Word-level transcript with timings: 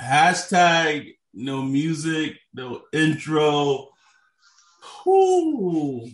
Hashtag 0.00 1.14
no 1.32 1.62
music, 1.62 2.38
no 2.52 2.82
intro. 2.92 3.90
Whoo. 5.04 6.08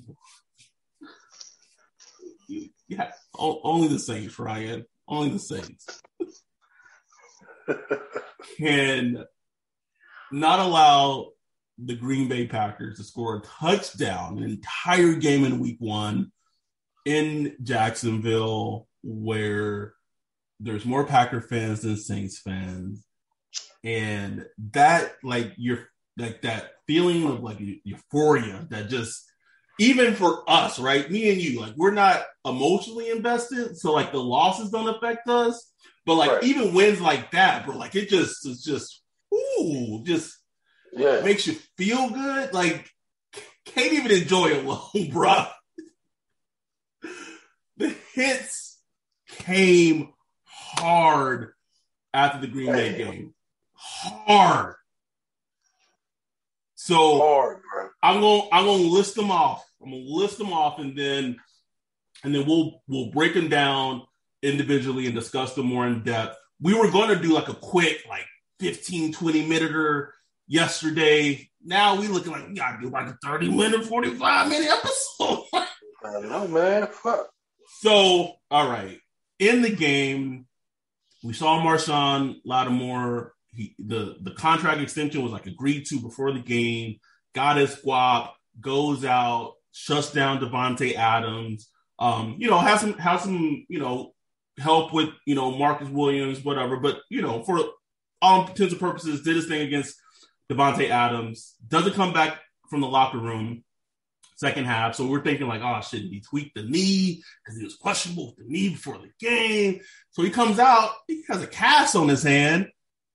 Yeah, 2.88 3.12
only 3.38 3.88
the 3.88 3.98
Saints, 3.98 4.38
Ryan. 4.38 4.84
Only 5.06 5.30
the 5.30 5.38
Saints 5.38 6.02
can 8.56 9.24
not 10.32 10.60
allow 10.60 11.32
the 11.78 11.96
Green 11.96 12.28
Bay 12.28 12.46
Packers 12.46 12.98
to 12.98 13.04
score 13.04 13.36
a 13.36 13.40
touchdown 13.40 14.38
an 14.38 14.44
entire 14.44 15.14
game 15.14 15.44
in 15.44 15.60
week 15.60 15.76
one 15.78 16.30
in 17.04 17.56
Jacksonville, 17.62 18.86
where 19.02 19.94
there's 20.58 20.84
more 20.84 21.06
Packer 21.06 21.40
fans 21.40 21.82
than 21.82 21.96
Saints 21.96 22.38
fans. 22.38 23.04
And 23.84 24.46
that, 24.72 25.14
like, 25.22 25.52
you're 25.56 25.88
like 26.18 26.42
that 26.42 26.72
feeling 26.86 27.24
of 27.26 27.42
like 27.42 27.58
euphoria 27.84 28.66
that 28.70 28.88
just, 28.90 29.24
even 29.78 30.14
for 30.14 30.42
us, 30.48 30.78
right? 30.78 31.10
Me 31.10 31.30
and 31.30 31.40
you, 31.40 31.60
like, 31.60 31.72
we're 31.76 31.90
not 31.92 32.22
emotionally 32.44 33.08
invested. 33.10 33.78
So, 33.78 33.92
like, 33.92 34.12
the 34.12 34.18
losses 34.22 34.70
don't 34.70 34.94
affect 34.94 35.26
us. 35.28 35.72
But, 36.04 36.16
like, 36.16 36.30
Right. 36.30 36.44
even 36.44 36.74
wins 36.74 37.00
like 37.00 37.30
that, 37.30 37.64
bro, 37.64 37.76
like, 37.76 37.94
it 37.94 38.08
just, 38.10 38.46
it's 38.46 38.62
just, 38.62 39.02
ooh, 39.32 40.02
just 40.04 40.36
Yeah. 40.92 41.20
makes 41.22 41.46
you 41.46 41.54
feel 41.78 42.10
good. 42.10 42.52
Like, 42.52 42.90
can't 43.64 43.92
even 43.94 44.10
enjoy 44.10 44.48
it 44.48 44.64
alone, 44.64 45.10
bro. 45.12 45.46
The 47.78 47.94
hits 48.12 48.78
came 49.28 50.12
hard 50.44 51.52
after 52.12 52.40
the 52.40 52.48
Green 52.48 52.72
Bay 52.72 52.96
game. 52.98 53.34
Hard. 54.02 54.74
So 56.74 57.18
Hard, 57.18 57.60
bro. 57.62 57.88
I'm 58.02 58.20
gonna 58.20 58.48
I'm 58.52 58.64
going 58.64 58.82
to 58.82 58.88
list 58.88 59.14
them 59.14 59.30
off. 59.30 59.64
I'm 59.82 59.90
going 59.90 60.04
to 60.04 60.12
list 60.12 60.38
them 60.38 60.52
off 60.52 60.78
and 60.78 60.96
then 60.96 61.36
and 62.24 62.34
then 62.34 62.46
we'll 62.46 62.82
we'll 62.88 63.10
break 63.10 63.34
them 63.34 63.48
down 63.48 64.02
individually 64.42 65.06
and 65.06 65.14
discuss 65.14 65.54
them 65.54 65.66
more 65.66 65.86
in 65.86 66.02
depth. 66.02 66.36
We 66.60 66.74
were 66.74 66.90
going 66.90 67.08
to 67.08 67.22
do 67.22 67.34
like 67.34 67.48
a 67.48 67.54
quick 67.54 68.04
like 68.08 68.26
15 68.60 69.12
20 69.12 69.46
minute 69.46 70.08
yesterday. 70.46 71.48
Now 71.62 72.00
we 72.00 72.08
looking 72.08 72.32
like 72.32 72.48
we 72.48 72.54
got 72.54 72.76
to 72.76 72.82
do 72.82 72.90
like 72.90 73.08
a 73.08 73.18
30 73.22 73.50
minute 73.50 73.84
45 73.84 74.48
minute 74.48 74.70
episode. 74.70 75.44
I 76.04 76.20
know, 76.20 76.48
man. 76.48 76.86
Fuck. 76.86 77.28
So, 77.80 78.32
all 78.50 78.68
right. 78.68 78.98
In 79.38 79.62
the 79.62 79.70
game, 79.70 80.46
we 81.22 81.34
saw 81.34 81.60
Marshon 81.60 82.36
Lattimore. 82.44 83.32
He 83.52 83.74
the 83.78 84.16
the 84.20 84.32
contract 84.32 84.80
extension 84.80 85.22
was 85.22 85.32
like 85.32 85.46
agreed 85.46 85.86
to 85.86 86.00
before 86.00 86.32
the 86.32 86.40
game. 86.40 86.96
Got 87.34 87.58
his 87.58 87.70
squab, 87.70 88.30
goes 88.60 89.04
out, 89.04 89.54
shuts 89.72 90.12
down 90.12 90.40
Davante 90.40 90.94
Adams. 90.94 91.68
Um, 91.98 92.36
you 92.38 92.48
know, 92.48 92.58
has 92.58 92.80
some 92.80 92.94
has 92.94 93.22
some, 93.22 93.66
you 93.68 93.78
know, 93.78 94.14
help 94.58 94.92
with, 94.92 95.10
you 95.26 95.34
know, 95.34 95.50
Marcus 95.50 95.88
Williams, 95.88 96.44
whatever. 96.44 96.76
But, 96.76 96.98
you 97.08 97.22
know, 97.22 97.42
for 97.42 97.60
all 98.22 98.46
intents 98.46 98.72
and 98.72 98.80
purposes, 98.80 99.22
did 99.22 99.36
his 99.36 99.46
thing 99.46 99.62
against 99.62 99.96
Davante 100.50 100.88
Adams. 100.88 101.54
Doesn't 101.66 101.94
come 101.94 102.12
back 102.12 102.40
from 102.68 102.80
the 102.80 102.88
locker 102.88 103.18
room 103.18 103.64
second 104.36 104.64
half. 104.64 104.94
So 104.94 105.06
we're 105.06 105.22
thinking 105.22 105.46
like, 105.46 105.60
oh 105.62 105.80
shit, 105.82 106.00
he 106.00 106.20
tweaked 106.20 106.54
the 106.54 106.62
knee 106.62 107.22
because 107.44 107.58
he 107.58 107.64
was 107.64 107.76
questionable 107.76 108.28
with 108.28 108.36
the 108.36 108.52
knee 108.52 108.70
before 108.70 108.98
the 108.98 109.10
game. 109.20 109.80
So 110.12 110.22
he 110.22 110.30
comes 110.30 110.58
out, 110.58 110.92
he 111.06 111.22
has 111.28 111.42
a 111.42 111.46
cast 111.46 111.94
on 111.94 112.08
his 112.08 112.22
hand, 112.22 112.68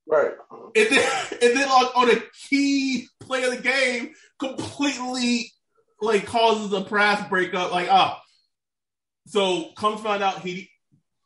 Right. 0.07 0.31
and 0.51 0.87
then 0.89 1.09
and 1.41 1.57
then 1.57 1.67
on, 1.67 1.85
on 1.95 2.17
a 2.17 2.21
key 2.49 3.07
play 3.21 3.43
of 3.43 3.51
the 3.51 3.61
game, 3.61 4.13
completely 4.39 5.51
like 6.01 6.25
causes 6.25 6.71
a 6.73 6.81
press 6.81 7.27
breakup. 7.29 7.71
Like, 7.71 7.87
ah. 7.89 8.21
So 9.27 9.71
comes 9.75 10.01
find 10.01 10.21
out 10.21 10.41
he 10.41 10.69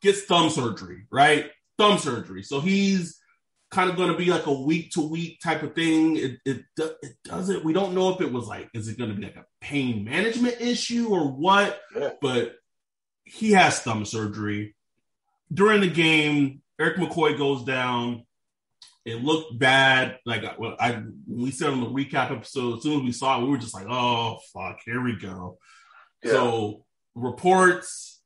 gets 0.00 0.24
thumb 0.24 0.50
surgery, 0.50 1.06
right? 1.10 1.50
Thumb 1.78 1.98
surgery. 1.98 2.42
So 2.42 2.60
he's 2.60 3.20
kind 3.70 3.90
of 3.90 3.96
going 3.96 4.10
to 4.10 4.18
be 4.18 4.30
like 4.30 4.46
a 4.46 4.52
week 4.52 4.92
to 4.92 5.00
week 5.02 5.40
type 5.42 5.62
of 5.62 5.74
thing. 5.74 6.16
It, 6.16 6.38
it 6.44 6.64
it 6.78 7.16
doesn't. 7.24 7.64
We 7.64 7.72
don't 7.72 7.94
know 7.94 8.14
if 8.14 8.20
it 8.20 8.32
was 8.32 8.46
like, 8.46 8.68
is 8.74 8.88
it 8.88 8.98
going 8.98 9.10
to 9.10 9.16
be 9.16 9.22
like 9.22 9.36
a 9.36 9.46
pain 9.60 10.04
management 10.04 10.60
issue 10.60 11.08
or 11.10 11.28
what? 11.28 11.80
Yeah. 11.94 12.10
But 12.20 12.56
he 13.24 13.52
has 13.52 13.80
thumb 13.80 14.04
surgery. 14.04 14.74
During 15.52 15.80
the 15.80 15.90
game, 15.90 16.62
Erik 16.80 16.96
McCoy 16.96 17.36
goes 17.36 17.64
down. 17.64 18.24
It 19.10 19.22
looked 19.22 19.58
bad. 19.58 20.18
Like 20.24 20.58
well, 20.58 20.76
I 20.78 21.02
we 21.26 21.50
said 21.50 21.70
on 21.70 21.80
the 21.80 21.86
recap 21.86 22.30
episode, 22.30 22.78
as 22.78 22.82
soon 22.82 23.00
as 23.00 23.04
we 23.04 23.12
saw 23.12 23.38
it, 23.38 23.44
we 23.44 23.50
were 23.50 23.58
just 23.58 23.74
like, 23.74 23.86
"Oh 23.88 24.38
fuck, 24.52 24.80
here 24.84 25.02
we 25.02 25.16
go." 25.16 25.58
Yeah. 26.22 26.32
So 26.32 26.84
reports 27.14 28.20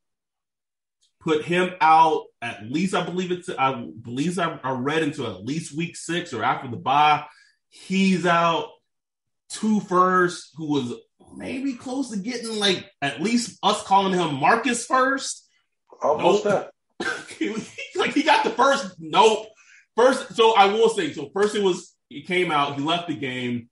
put 1.21 1.45
him 1.45 1.71
out 1.81 2.25
at 2.43 2.71
least. 2.71 2.95
I 2.95 3.05
believe 3.05 3.33
it's. 3.33 3.49
I 3.49 3.87
believe 4.03 4.39
I, 4.39 4.61
I 4.63 4.73
read 4.73 5.03
into 5.03 5.27
at 5.27 5.45
least 5.45 5.77
week 5.77 5.97
six 5.97 6.33
or 6.33 6.45
after 6.45 6.69
the 6.69 6.77
bye. 6.77 7.25
He's 7.69 8.27
out. 8.27 8.69
Two 9.49 9.81
first, 9.81 10.51
who 10.57 10.71
was 10.71 10.95
maybe 11.37 11.75
close 11.75 12.11
to 12.11 12.17
getting 12.17 12.59
like 12.59 12.91
at 13.01 13.21
least 13.21 13.59
us 13.63 13.83
calling 13.83 14.13
him 14.13 14.35
Marcus 14.35 14.87
first. 14.87 15.49
Almost 16.03 16.45
Nope. 16.45 16.71
he, 17.39 17.55
like 17.97 18.15
he 18.15 18.23
got 18.23 18.45
the 18.45 18.51
first 18.51 18.95
nope. 18.99 19.47
First, 19.97 20.35
so 20.35 20.55
I 20.57 20.67
will 20.67 20.89
say, 20.89 21.13
so 21.13 21.31
first 21.33 21.55
it 21.55 21.63
was 21.63 21.95
he 22.09 22.23
came 22.23 22.51
out, 22.51 22.79
he 22.79 22.85
left 22.85 23.09
the 23.09 23.17
game. 23.17 23.69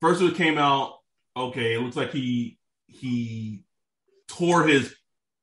First 0.00 0.20
it 0.20 0.34
came 0.34 0.58
out, 0.58 0.98
okay, 1.36 1.74
it 1.74 1.80
looks 1.80 1.96
like 1.96 2.12
he 2.12 2.58
he 2.86 3.62
tore 4.28 4.66
his 4.66 4.94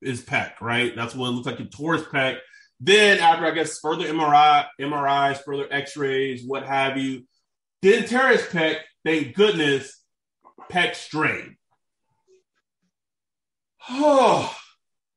his 0.02 0.22
pec, 0.22 0.62
right? 0.62 0.96
That's 0.96 1.16
what 1.16 1.30
it 1.30 1.32
looks 1.32 1.48
like. 1.48 1.58
He 1.58 1.66
tore 1.66 1.96
his 1.96 2.04
pec. 2.04 2.38
Then 2.80 3.20
after 3.20 3.46
I 3.46 3.52
guess 3.52 3.80
further 3.80 4.06
MRI, 4.06 4.66
MRIs, 4.80 5.44
further 5.44 5.68
X-rays, 5.72 6.44
what 6.46 6.66
have 6.66 6.98
you, 6.98 7.26
didn't 7.82 8.10
tear 8.10 8.30
his 8.30 8.42
pec. 8.42 8.78
Thank 9.06 9.36
goodness, 9.36 10.02
pec 10.72 10.96
strain. 10.96 11.58
Oh, 13.90 14.54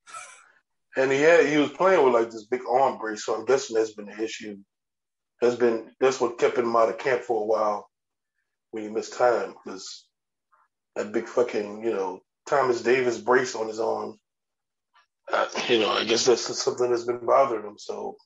And 0.96 1.10
he 1.10 1.20
had 1.20 1.46
he 1.46 1.56
was 1.56 1.70
playing 1.70 2.04
with 2.04 2.14
like 2.14 2.30
this 2.30 2.44
big 2.44 2.62
arm 2.70 2.98
brace, 2.98 3.24
so 3.24 3.34
I'm 3.34 3.44
guessing 3.44 3.76
that's 3.76 3.94
been 3.94 4.08
an 4.08 4.20
issue 4.20 4.58
has 5.42 5.56
been 5.56 5.90
that's 6.00 6.20
what 6.20 6.38
kept 6.38 6.56
him 6.56 6.74
out 6.74 6.88
of 6.88 6.98
camp 6.98 7.22
for 7.22 7.42
a 7.42 7.46
while 7.46 7.88
when 8.70 8.84
he 8.84 8.88
missed 8.88 9.14
time 9.14 9.54
because 9.64 10.06
that 10.96 11.12
big 11.12 11.26
fucking 11.26 11.84
you 11.84 11.92
know 11.92 12.20
Thomas 12.48 12.82
Davis 12.82 13.18
brace 13.18 13.54
on 13.54 13.68
his 13.68 13.80
arm. 13.80 14.18
Uh, 15.32 15.46
you 15.68 15.78
know, 15.78 15.90
I 15.90 16.04
guess 16.04 16.26
that's 16.26 16.42
something 16.62 16.90
that's 16.90 17.04
been 17.04 17.24
bothering 17.24 17.64
him. 17.64 17.78
So 17.78 18.16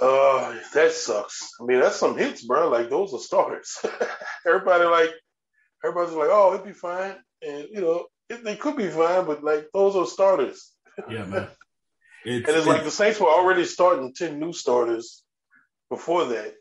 uh, 0.00 0.56
that 0.74 0.92
sucks. 0.92 1.50
I 1.60 1.64
mean, 1.64 1.80
that's 1.80 1.96
some 1.96 2.16
hits, 2.16 2.44
bro. 2.44 2.68
Like 2.68 2.90
those 2.90 3.12
are 3.14 3.20
starters. 3.20 3.78
Everybody 4.46 4.84
like 4.84 5.10
everybody's 5.84 6.14
like, 6.14 6.28
oh, 6.30 6.54
it'd 6.54 6.66
be 6.66 6.72
fine, 6.72 7.14
and 7.42 7.68
you 7.70 7.80
know, 7.80 8.06
it, 8.28 8.44
they 8.44 8.56
could 8.56 8.76
be 8.76 8.88
fine, 8.88 9.26
but 9.26 9.42
like 9.42 9.68
those 9.72 9.96
are 9.96 10.06
starters. 10.06 10.72
Yeah, 11.08 11.24
man. 11.24 11.48
It's, 12.24 12.48
and 12.48 12.56
it's, 12.56 12.58
it's 12.58 12.66
like 12.66 12.84
the 12.84 12.90
Saints 12.90 13.20
were 13.20 13.28
already 13.28 13.64
starting 13.64 14.14
ten 14.14 14.38
new 14.38 14.52
starters 14.52 15.22
before 15.90 16.26
that. 16.26 16.54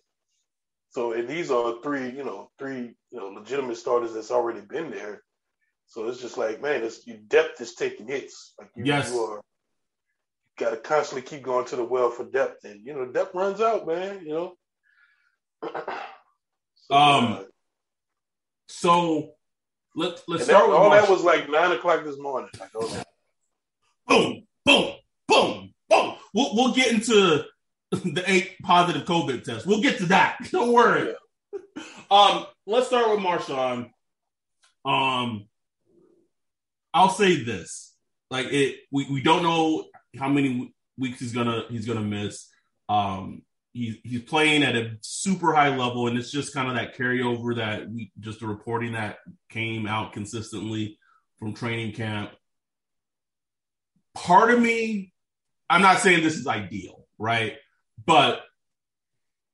So 0.92 1.12
and 1.14 1.28
these 1.28 1.52
are 1.52 1.82
three, 1.84 2.10
you 2.10 2.24
know, 2.24 2.50
three, 2.58 2.96
you 3.12 3.20
know, 3.20 3.28
legitimate 3.28 3.78
starters 3.78 4.14
that's 4.14 4.32
already 4.32 4.62
been 4.62 4.90
there. 4.90 5.22
So 5.88 6.08
it's 6.08 6.22
just 6.22 6.38
like, 6.38 6.62
man, 6.62 6.84
it's 6.84 7.06
your 7.08 7.18
depth 7.18 7.62
is 7.62 7.76
taking 7.76 8.08
hits. 8.08 8.54
Like 8.60 8.70
you, 8.76 8.86
yes. 8.86 9.12
you 9.12 9.20
are 9.20 9.42
got 10.58 10.72
to 10.72 10.78
constantly 10.78 11.22
keep 11.22 11.44
going 11.44 11.66
to 11.66 11.76
the 11.76 11.84
well 11.84 12.10
for 12.10 12.26
depth, 12.26 12.66
and 12.66 12.86
you 12.86 12.94
know, 12.94 13.06
depth 13.06 13.36
runs 13.36 13.62
out, 13.62 13.88
man. 13.88 14.26
You 14.26 14.34
know. 14.34 14.54
so, 16.76 16.94
um. 16.94 17.34
Uh, 17.34 17.44
so 18.70 19.32
let 19.96 20.22
let's 20.28 20.44
start. 20.44 20.70
That, 20.70 20.76
all 20.76 20.90
that 20.92 21.10
was 21.10 21.24
like 21.24 21.50
nine 21.50 21.72
o'clock 21.72 22.04
this 22.04 22.20
morning. 22.20 22.50
Like. 22.60 22.72
Boom, 24.08 24.44
boom, 24.66 24.94
boom, 25.28 25.74
boom. 25.90 26.16
We'll 26.34 26.56
we'll 26.56 26.74
get 26.74 26.92
into 26.92 27.44
the 27.92 28.24
eight 28.28 28.56
positive 28.64 29.06
COVID 29.06 29.44
tests. 29.44 29.66
We'll 29.66 29.82
get 29.82 29.98
to 30.00 30.06
that. 30.08 30.38
Don't 30.52 30.74
worry. 30.74 31.14
Yeah. 31.54 31.84
Um, 32.10 32.46
let's 32.66 32.88
start 32.88 33.10
with 33.10 33.20
Marshon. 33.20 33.90
Um, 34.86 35.48
I'll 36.94 37.10
say 37.10 37.44
this: 37.44 37.96
like 38.32 38.48
it, 38.48 38.80
we, 38.92 39.06
we 39.12 39.22
don't 39.22 39.44
know 39.44 39.86
how 40.18 40.30
many 40.30 40.74
weeks 40.98 41.20
he's 41.20 41.34
gonna 41.34 41.66
he's 41.70 41.86
gonna 41.86 42.02
miss. 42.02 42.50
Um, 42.90 43.44
he's 43.74 43.98
he's 44.04 44.24
playing 44.24 44.64
at 44.64 44.76
a 44.76 44.98
super 45.02 45.54
high 45.54 45.76
level, 45.76 46.08
and 46.08 46.18
it's 46.18 46.32
just 46.32 46.54
kind 46.54 46.70
of 46.70 46.76
that 46.76 46.98
carryover 46.98 47.56
that 47.58 47.90
we 47.90 48.12
just 48.20 48.40
the 48.40 48.48
reporting 48.48 48.94
that 48.94 49.18
came 49.50 49.88
out 49.88 50.14
consistently 50.14 50.98
from 51.40 51.54
training 51.54 51.94
camp. 51.94 52.32
Part 54.16 54.52
of 54.52 54.60
me, 54.60 55.14
I'm 55.70 55.82
not 55.82 56.00
saying 56.00 56.24
this 56.24 56.38
is 56.38 56.48
ideal, 56.48 57.06
right? 57.20 57.58
But 58.06 58.44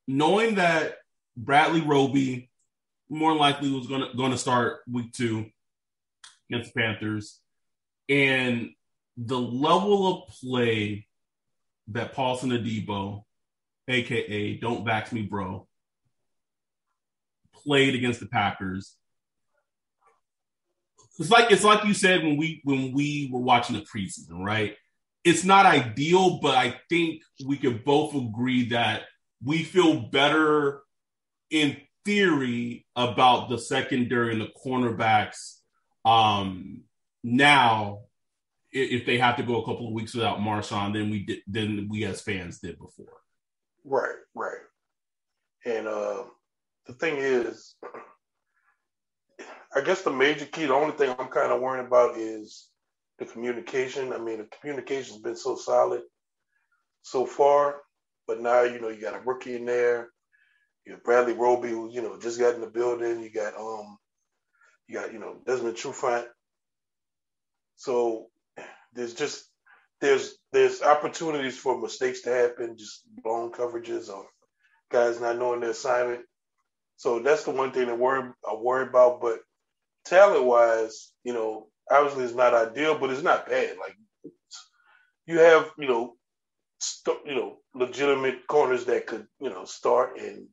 knowing 0.07 0.55
that 0.55 0.97
Bradley 1.35 1.81
Roby 1.81 2.49
more 3.09 3.35
likely 3.35 3.71
was 3.71 3.87
going 3.87 4.01
to 4.01 4.15
going 4.15 4.31
to 4.31 4.37
start 4.37 4.81
week 4.91 5.11
two 5.13 5.45
against 6.49 6.73
the 6.73 6.79
Panthers, 6.79 7.39
and 8.09 8.71
the 9.17 9.39
level 9.39 10.07
of 10.07 10.29
play 10.29 11.07
that 11.89 12.13
Paulson 12.13 12.51
Adebo, 12.51 13.23
aka 13.87 14.57
Don't 14.57 14.85
Vax 14.85 15.11
Me 15.11 15.21
Bro, 15.21 15.67
played 17.53 17.95
against 17.95 18.19
the 18.19 18.27
Packers. 18.27 18.95
It's 21.19 21.29
like 21.29 21.51
it's 21.51 21.63
like 21.63 21.85
you 21.85 21.93
said 21.93 22.23
when 22.23 22.37
we 22.37 22.61
when 22.63 22.91
we 22.91 23.29
were 23.31 23.39
watching 23.39 23.75
the 23.75 23.83
preseason, 23.83 24.43
right? 24.43 24.75
It's 25.23 25.43
not 25.43 25.65
ideal, 25.65 26.39
but 26.41 26.55
I 26.55 26.75
think 26.89 27.21
we 27.45 27.57
can 27.57 27.81
both 27.85 28.13
agree 28.13 28.69
that 28.69 29.03
we 29.43 29.63
feel 29.63 30.01
better 30.01 30.83
in 31.49 31.77
theory 32.03 32.85
about 32.95 33.49
the 33.49 33.57
secondary 33.57 34.33
and 34.33 34.41
the 34.41 34.49
cornerbacks 34.65 35.59
um, 36.05 36.81
now 37.23 37.99
if 38.73 39.05
they 39.05 39.19
have 39.19 39.37
to 39.37 39.43
go 39.43 39.61
a 39.61 39.65
couple 39.65 39.87
of 39.87 39.93
weeks 39.93 40.15
without 40.15 40.39
Marshon 40.39 40.93
than 40.93 41.09
we 41.11 41.41
did 41.49 41.89
we 41.89 42.05
as 42.05 42.21
fans 42.21 42.59
did 42.59 42.79
before. 42.79 43.21
Right, 43.85 44.15
right. 44.33 44.57
And 45.65 45.87
uh, 45.87 46.23
the 46.87 46.93
thing 46.93 47.17
is, 47.17 47.75
I 49.75 49.81
guess 49.81 50.01
the 50.01 50.11
major 50.11 50.45
key, 50.45 50.65
the 50.65 50.73
only 50.73 50.95
thing 50.95 51.13
I'm 51.17 51.27
kind 51.27 51.51
of 51.51 51.61
worrying 51.61 51.85
about 51.85 52.17
is 52.17 52.67
the 53.25 53.31
communication. 53.31 54.13
I 54.13 54.17
mean, 54.17 54.39
the 54.39 54.47
communication's 54.59 55.21
been 55.21 55.35
so 55.35 55.55
solid 55.55 56.01
so 57.01 57.25
far, 57.25 57.75
but 58.27 58.41
now 58.41 58.63
you 58.63 58.79
know 58.79 58.89
you 58.89 59.01
got 59.01 59.15
a 59.15 59.19
rookie 59.19 59.55
in 59.55 59.65
there. 59.65 60.09
You 60.85 60.93
have 60.93 61.03
Bradley 61.03 61.33
Roby, 61.33 61.69
who 61.69 61.91
you 61.91 62.01
know 62.01 62.19
just 62.19 62.39
got 62.39 62.55
in 62.55 62.61
the 62.61 62.67
building. 62.67 63.21
You 63.21 63.31
got 63.31 63.55
um, 63.55 63.97
you 64.87 64.95
got 64.99 65.13
you 65.13 65.19
know 65.19 65.37
Desmond 65.45 65.77
Trufant. 65.77 66.25
So 67.75 68.27
there's 68.93 69.13
just 69.13 69.45
there's 70.01 70.35
there's 70.51 70.81
opportunities 70.81 71.57
for 71.57 71.79
mistakes 71.79 72.21
to 72.21 72.29
happen, 72.29 72.77
just 72.77 73.03
blown 73.23 73.51
coverages 73.51 74.09
or 74.09 74.25
guys 74.91 75.19
not 75.19 75.37
knowing 75.37 75.61
their 75.61 75.71
assignment. 75.71 76.21
So 76.97 77.19
that's 77.19 77.43
the 77.43 77.51
one 77.51 77.71
thing 77.71 77.87
that 77.87 77.97
worry 77.97 78.31
I 78.49 78.55
worry 78.55 78.87
about. 78.87 79.21
But 79.21 79.39
talent 80.05 80.45
wise, 80.45 81.11
you 81.23 81.33
know, 81.33 81.67
obviously 81.91 82.25
it's 82.25 82.35
not 82.35 82.53
ideal, 82.53 82.97
but 82.99 83.11
it's 83.11 83.23
not 83.23 83.47
bad. 83.49 83.77
Like 83.77 83.95
you 85.27 85.39
have, 85.39 85.71
you 85.79 85.87
know, 85.87 86.15
st- 86.79 87.25
you 87.25 87.35
know, 87.35 87.57
legitimate 87.75 88.47
corners 88.47 88.85
that 88.85 89.07
could, 89.07 89.27
you 89.39 89.49
know, 89.49 89.65
start 89.65 90.19
and 90.19 90.47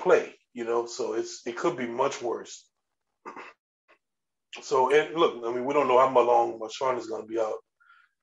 play. 0.00 0.34
You 0.54 0.64
know, 0.64 0.86
so 0.86 1.14
it's 1.14 1.42
it 1.46 1.56
could 1.56 1.76
be 1.76 1.86
much 1.86 2.22
worse. 2.22 2.66
So 4.62 4.94
and 4.94 5.14
look, 5.16 5.42
I 5.46 5.52
mean, 5.52 5.64
we 5.66 5.74
don't 5.74 5.88
know 5.88 5.98
how 5.98 6.20
long 6.20 6.58
Marshon 6.60 6.98
is 6.98 7.06
going 7.08 7.22
to 7.22 7.28
be 7.28 7.40
out. 7.40 7.58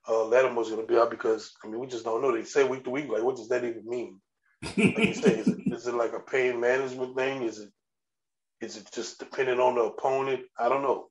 Uh, 0.09 0.25
Lattimore's 0.25 0.69
going 0.69 0.81
to 0.81 0.87
be 0.91 0.99
out 0.99 1.11
because 1.11 1.51
I 1.63 1.67
mean, 1.67 1.79
we 1.79 1.87
just 1.87 2.05
don't 2.05 2.21
know. 2.21 2.31
They 2.35 2.43
say 2.45 2.63
week 2.67 2.83
to 2.85 2.91
week, 2.91 3.09
like, 3.09 3.23
what 3.23 3.37
does 3.37 3.49
that 3.49 3.63
even 3.65 3.83
mean? 3.87 4.19
Like 4.95 5.07
you 5.07 5.13
say, 5.15 5.39
is 5.39 5.51
it, 5.51 5.59
is 5.71 5.87
it 5.87 5.95
like 5.95 6.13
a 6.13 6.19
pain 6.19 6.59
management 6.59 7.15
thing? 7.17 7.43
Is 7.43 7.59
it 7.59 7.69
is 8.61 8.77
it 8.77 8.89
just 8.93 9.19
depending 9.19 9.59
on 9.59 9.75
the 9.75 9.81
opponent? 9.83 10.41
I 10.59 10.69
don't 10.69 10.83
know. 10.83 11.09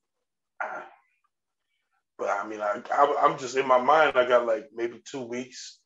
But 2.19 2.31
I 2.31 2.47
mean, 2.47 2.61
I, 2.61 2.82
I 2.93 3.26
am 3.26 3.38
just 3.38 3.56
in 3.56 3.67
my 3.67 3.81
mind. 3.81 4.17
I 4.17 4.26
got 4.26 4.47
like 4.47 4.67
maybe 4.75 5.00
two 5.09 5.23
weeks, 5.23 5.79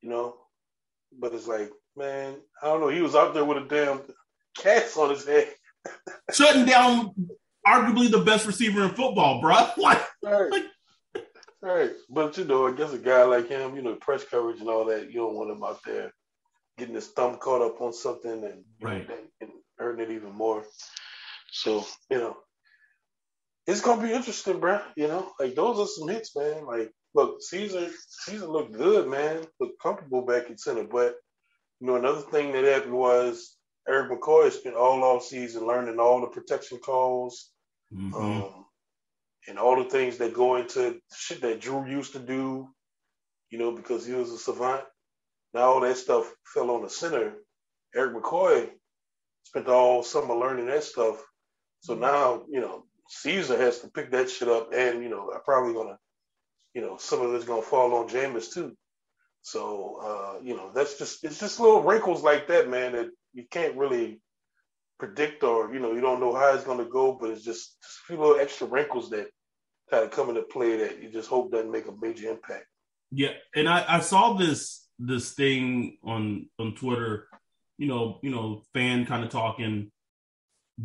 you 0.00 0.08
know. 0.08 0.36
But 1.18 1.34
it's 1.34 1.48
like, 1.48 1.70
man, 1.96 2.36
I 2.62 2.66
don't 2.66 2.80
know. 2.80 2.88
He 2.88 3.00
was 3.00 3.16
out 3.16 3.34
there 3.34 3.44
with 3.44 3.58
a 3.58 3.66
damn 3.66 4.02
cast 4.56 4.96
on 4.96 5.10
his 5.10 5.26
head, 5.26 5.48
shutting 6.32 6.66
down 6.66 7.14
arguably 7.66 8.10
the 8.10 8.20
best 8.20 8.46
receiver 8.46 8.84
in 8.84 8.90
football, 8.90 9.40
bro. 9.40 9.68
Like, 9.76 10.02
right. 10.22 10.50
Like, 10.50 10.64
right. 11.60 11.90
But 12.08 12.38
you 12.38 12.44
know, 12.44 12.66
I 12.66 12.72
guess 12.72 12.92
a 12.92 12.98
guy 12.98 13.24
like 13.24 13.48
him, 13.48 13.74
you 13.74 13.82
know, 13.82 13.96
press 13.96 14.24
coverage 14.24 14.60
and 14.60 14.68
all 14.68 14.84
that, 14.86 15.10
you 15.10 15.20
don't 15.20 15.34
want 15.34 15.50
him 15.50 15.64
out 15.64 15.80
there 15.84 16.12
getting 16.78 16.94
his 16.94 17.08
thumb 17.08 17.36
caught 17.36 17.60
up 17.60 17.80
on 17.80 17.92
something 17.92 18.44
and, 18.44 18.64
right. 18.80 19.08
know, 19.08 19.16
and 19.40 19.50
hurting 19.76 20.04
it 20.04 20.14
even 20.14 20.32
more. 20.32 20.64
So, 21.50 21.84
you 22.08 22.18
know, 22.18 22.36
it's 23.68 23.82
gonna 23.82 24.02
be 24.02 24.14
interesting, 24.14 24.60
bro. 24.60 24.80
You 24.96 25.08
know, 25.08 25.30
like 25.38 25.54
those 25.54 25.78
are 25.78 25.86
some 25.86 26.08
hits, 26.08 26.34
man. 26.34 26.64
Like, 26.64 26.90
look, 27.14 27.42
Caesar, 27.42 27.90
Caesar 28.24 28.46
looked 28.46 28.72
good, 28.72 29.06
man. 29.06 29.44
Looked 29.60 29.80
comfortable 29.80 30.22
back 30.22 30.48
in 30.48 30.56
center. 30.56 30.84
But 30.84 31.16
you 31.78 31.86
know, 31.86 31.96
another 31.96 32.22
thing 32.22 32.52
that 32.52 32.64
happened 32.64 32.94
was 32.94 33.56
Erik 33.86 34.10
McCoy 34.10 34.50
spent 34.50 34.74
all 34.74 35.04
off 35.04 35.22
season 35.24 35.66
learning 35.66 36.00
all 36.00 36.22
the 36.22 36.28
protection 36.28 36.78
calls, 36.78 37.50
mm-hmm. 37.94 38.14
um, 38.14 38.64
and 39.46 39.58
all 39.58 39.76
the 39.76 39.90
things 39.90 40.16
that 40.16 40.32
go 40.32 40.56
into 40.56 40.98
shit 41.14 41.42
that 41.42 41.60
Drew 41.60 41.86
used 41.86 42.14
to 42.14 42.20
do. 42.20 42.68
You 43.50 43.58
know, 43.58 43.72
because 43.72 44.06
he 44.06 44.14
was 44.14 44.30
a 44.30 44.38
savant. 44.38 44.84
Now 45.52 45.72
all 45.72 45.80
that 45.80 45.98
stuff 45.98 46.32
fell 46.54 46.70
on 46.70 46.82
the 46.82 46.90
center. 46.90 47.34
Erik 47.94 48.14
McCoy 48.16 48.70
spent 49.42 49.68
all 49.68 50.02
summer 50.02 50.34
learning 50.34 50.66
that 50.66 50.84
stuff. 50.84 51.22
So 51.80 51.94
now, 51.94 52.44
you 52.50 52.60
know, 52.60 52.84
Caesar 53.08 53.56
has 53.56 53.80
to 53.80 53.88
pick 53.88 54.10
that 54.12 54.30
shit 54.30 54.48
up, 54.48 54.72
and 54.72 55.02
you 55.02 55.08
know, 55.08 55.32
I'm 55.34 55.40
probably 55.42 55.74
gonna, 55.74 55.98
you 56.74 56.82
know, 56.82 56.96
some 56.98 57.22
of 57.22 57.34
it's 57.34 57.44
gonna 57.44 57.62
fall 57.62 57.94
on 57.94 58.08
Jameis 58.08 58.52
too. 58.52 58.76
So, 59.42 60.00
uh, 60.02 60.40
you 60.42 60.54
know, 60.56 60.70
that's 60.74 60.98
just 60.98 61.24
it's 61.24 61.40
just 61.40 61.60
little 61.60 61.82
wrinkles 61.82 62.22
like 62.22 62.48
that, 62.48 62.68
man, 62.68 62.92
that 62.92 63.08
you 63.32 63.44
can't 63.50 63.76
really 63.76 64.20
predict 64.98 65.44
or 65.44 65.72
you 65.72 65.80
know 65.80 65.92
you 65.92 66.00
don't 66.00 66.20
know 66.20 66.34
how 66.34 66.54
it's 66.54 66.64
gonna 66.64 66.84
go, 66.84 67.16
but 67.18 67.30
it's 67.30 67.44
just, 67.44 67.80
just 67.82 67.98
a 67.98 68.06
few 68.06 68.16
little 68.18 68.38
extra 68.38 68.66
wrinkles 68.66 69.10
that 69.10 69.28
kind 69.90 70.04
of 70.04 70.10
come 70.10 70.28
into 70.28 70.42
play 70.42 70.76
that 70.76 71.02
you 71.02 71.10
just 71.10 71.28
hope 71.28 71.50
doesn't 71.50 71.70
make 71.70 71.86
a 71.86 71.92
major 72.00 72.30
impact. 72.30 72.66
Yeah, 73.10 73.32
and 73.54 73.68
I, 73.68 73.84
I 73.88 74.00
saw 74.00 74.34
this 74.34 74.86
this 74.98 75.32
thing 75.32 75.96
on 76.04 76.50
on 76.58 76.74
Twitter, 76.74 77.28
you 77.78 77.86
know, 77.86 78.18
you 78.22 78.30
know, 78.30 78.62
fan 78.74 79.06
kind 79.06 79.24
of 79.24 79.30
talking 79.30 79.90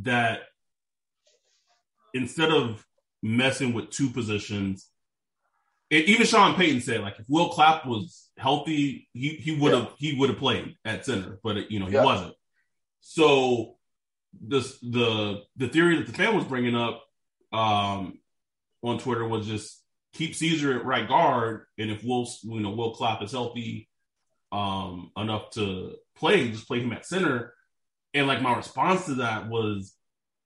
that 0.01 0.43
instead 2.13 2.51
of 2.51 2.85
messing 3.21 3.73
with 3.73 3.89
two 3.89 4.09
positions, 4.09 4.87
even 5.89 6.25
Sean 6.25 6.55
Payton 6.55 6.81
said 6.81 7.01
like 7.01 7.19
if 7.19 7.25
Will 7.27 7.49
Clapp 7.49 7.85
was 7.85 8.29
healthy, 8.37 9.07
he 9.13 9.29
he 9.29 9.55
would 9.55 9.73
have 9.73 9.83
yeah. 9.83 9.89
he 9.97 10.19
would 10.19 10.29
have 10.29 10.39
played 10.39 10.75
at 10.85 11.05
center, 11.05 11.39
but 11.43 11.71
you 11.71 11.79
know 11.79 11.85
he 11.85 11.93
yeah. 11.93 12.05
wasn't. 12.05 12.33
So 13.01 13.75
this 14.41 14.77
the 14.79 15.43
the 15.55 15.69
theory 15.69 15.97
that 15.97 16.07
the 16.07 16.13
fan 16.13 16.35
was 16.35 16.45
bringing 16.45 16.75
up 16.75 17.03
um, 17.51 18.19
on 18.81 18.97
Twitter 18.99 19.27
was 19.27 19.45
just 19.45 19.83
keep 20.13 20.35
Caesar 20.35 20.79
at 20.79 20.85
right 20.85 21.07
guard, 21.07 21.65
and 21.77 21.91
if 21.91 22.03
Will 22.03 22.27
you 22.43 22.59
know 22.59 22.71
Will 22.71 22.95
Clapp 22.95 23.21
is 23.21 23.31
healthy 23.31 23.89
um, 24.53 25.11
enough 25.17 25.49
to 25.51 25.95
play, 26.15 26.49
just 26.49 26.67
play 26.67 26.79
him 26.79 26.93
at 26.93 27.05
center. 27.05 27.53
And 28.13 28.27
like 28.27 28.41
my 28.41 28.55
response 28.55 29.07
to 29.07 29.15
that 29.15 29.49
was, 29.49 29.95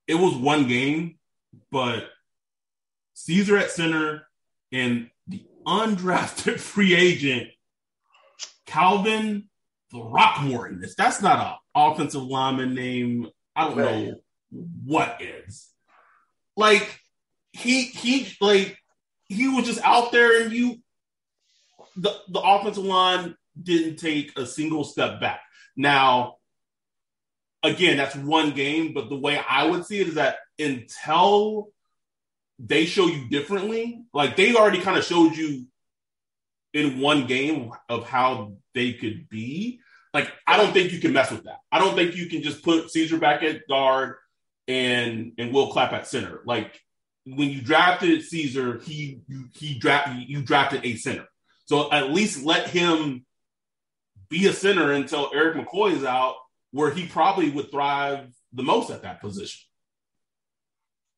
it 0.07 0.15
was 0.15 0.33
one 0.35 0.67
game, 0.67 1.16
but 1.71 2.09
Caesar 3.13 3.57
at 3.57 3.71
center 3.71 4.27
and 4.71 5.09
the 5.27 5.45
undrafted 5.65 6.59
free 6.59 6.95
agent 6.95 7.49
Calvin 8.65 9.49
Throckmorton. 9.91 10.83
That's 10.97 11.21
not 11.21 11.39
an 11.39 11.53
offensive 11.73 12.23
lineman 12.23 12.75
name. 12.75 13.29
I 13.55 13.67
don't 13.67 13.77
know 13.77 14.15
what 14.83 15.21
is. 15.21 15.67
Like 16.55 16.99
he 17.53 17.83
he 17.83 18.27
like 18.41 18.77
he 19.25 19.47
was 19.47 19.65
just 19.65 19.81
out 19.81 20.11
there 20.11 20.43
and 20.43 20.51
you 20.51 20.79
the 21.95 22.13
the 22.29 22.39
offensive 22.39 22.83
line 22.83 23.35
didn't 23.61 23.97
take 23.97 24.37
a 24.37 24.45
single 24.45 24.83
step 24.83 25.19
back. 25.19 25.41
Now, 25.75 26.35
again, 27.63 27.97
that's 27.97 28.15
one 28.15 28.51
game, 28.51 28.93
but 28.93 29.09
the 29.09 29.17
way 29.17 29.39
I 29.49 29.65
would 29.65 29.85
see 29.85 29.99
it 29.99 30.07
is 30.07 30.15
that 30.15 30.37
until 30.59 31.69
they 32.59 32.85
show 32.85 33.07
you 33.07 33.29
differently, 33.29 34.03
like 34.13 34.35
they 34.35 34.55
already 34.55 34.81
kind 34.81 34.97
of 34.97 35.03
showed 35.03 35.35
you 35.35 35.65
in 36.73 36.99
one 36.99 37.27
game 37.27 37.71
of 37.89 38.07
how 38.07 38.53
they 38.73 38.93
could 38.93 39.29
be. 39.29 39.79
Like, 40.13 40.31
I 40.45 40.57
don't 40.57 40.73
think 40.73 40.91
you 40.91 40.99
can 40.99 41.13
mess 41.13 41.31
with 41.31 41.43
that. 41.43 41.59
I 41.71 41.79
don't 41.79 41.95
think 41.95 42.15
you 42.15 42.27
can 42.27 42.41
just 42.41 42.63
put 42.63 42.91
Caesar 42.91 43.17
back 43.17 43.43
at 43.43 43.67
guard 43.67 44.15
and 44.67 45.33
and 45.37 45.53
Will 45.53 45.71
Clapp 45.71 45.93
at 45.93 46.07
center. 46.07 46.41
Like 46.45 46.79
when 47.25 47.49
you 47.49 47.61
drafted 47.61 48.23
Caesar, 48.23 48.79
he 48.79 49.21
he 49.53 49.77
drafted 49.77 50.29
you 50.29 50.41
drafted 50.41 50.85
a 50.85 50.95
center. 50.95 51.25
So 51.65 51.91
at 51.91 52.11
least 52.11 52.43
let 52.43 52.69
him 52.69 53.25
be 54.29 54.47
a 54.47 54.53
center 54.53 54.91
until 54.91 55.29
Erik 55.33 55.55
McCoy 55.55 55.93
is 55.93 56.03
out, 56.03 56.35
where 56.71 56.91
he 56.91 57.05
probably 57.07 57.49
would 57.49 57.71
thrive 57.71 58.27
the 58.53 58.63
most 58.63 58.89
at 58.89 59.03
that 59.03 59.21
position. 59.21 59.61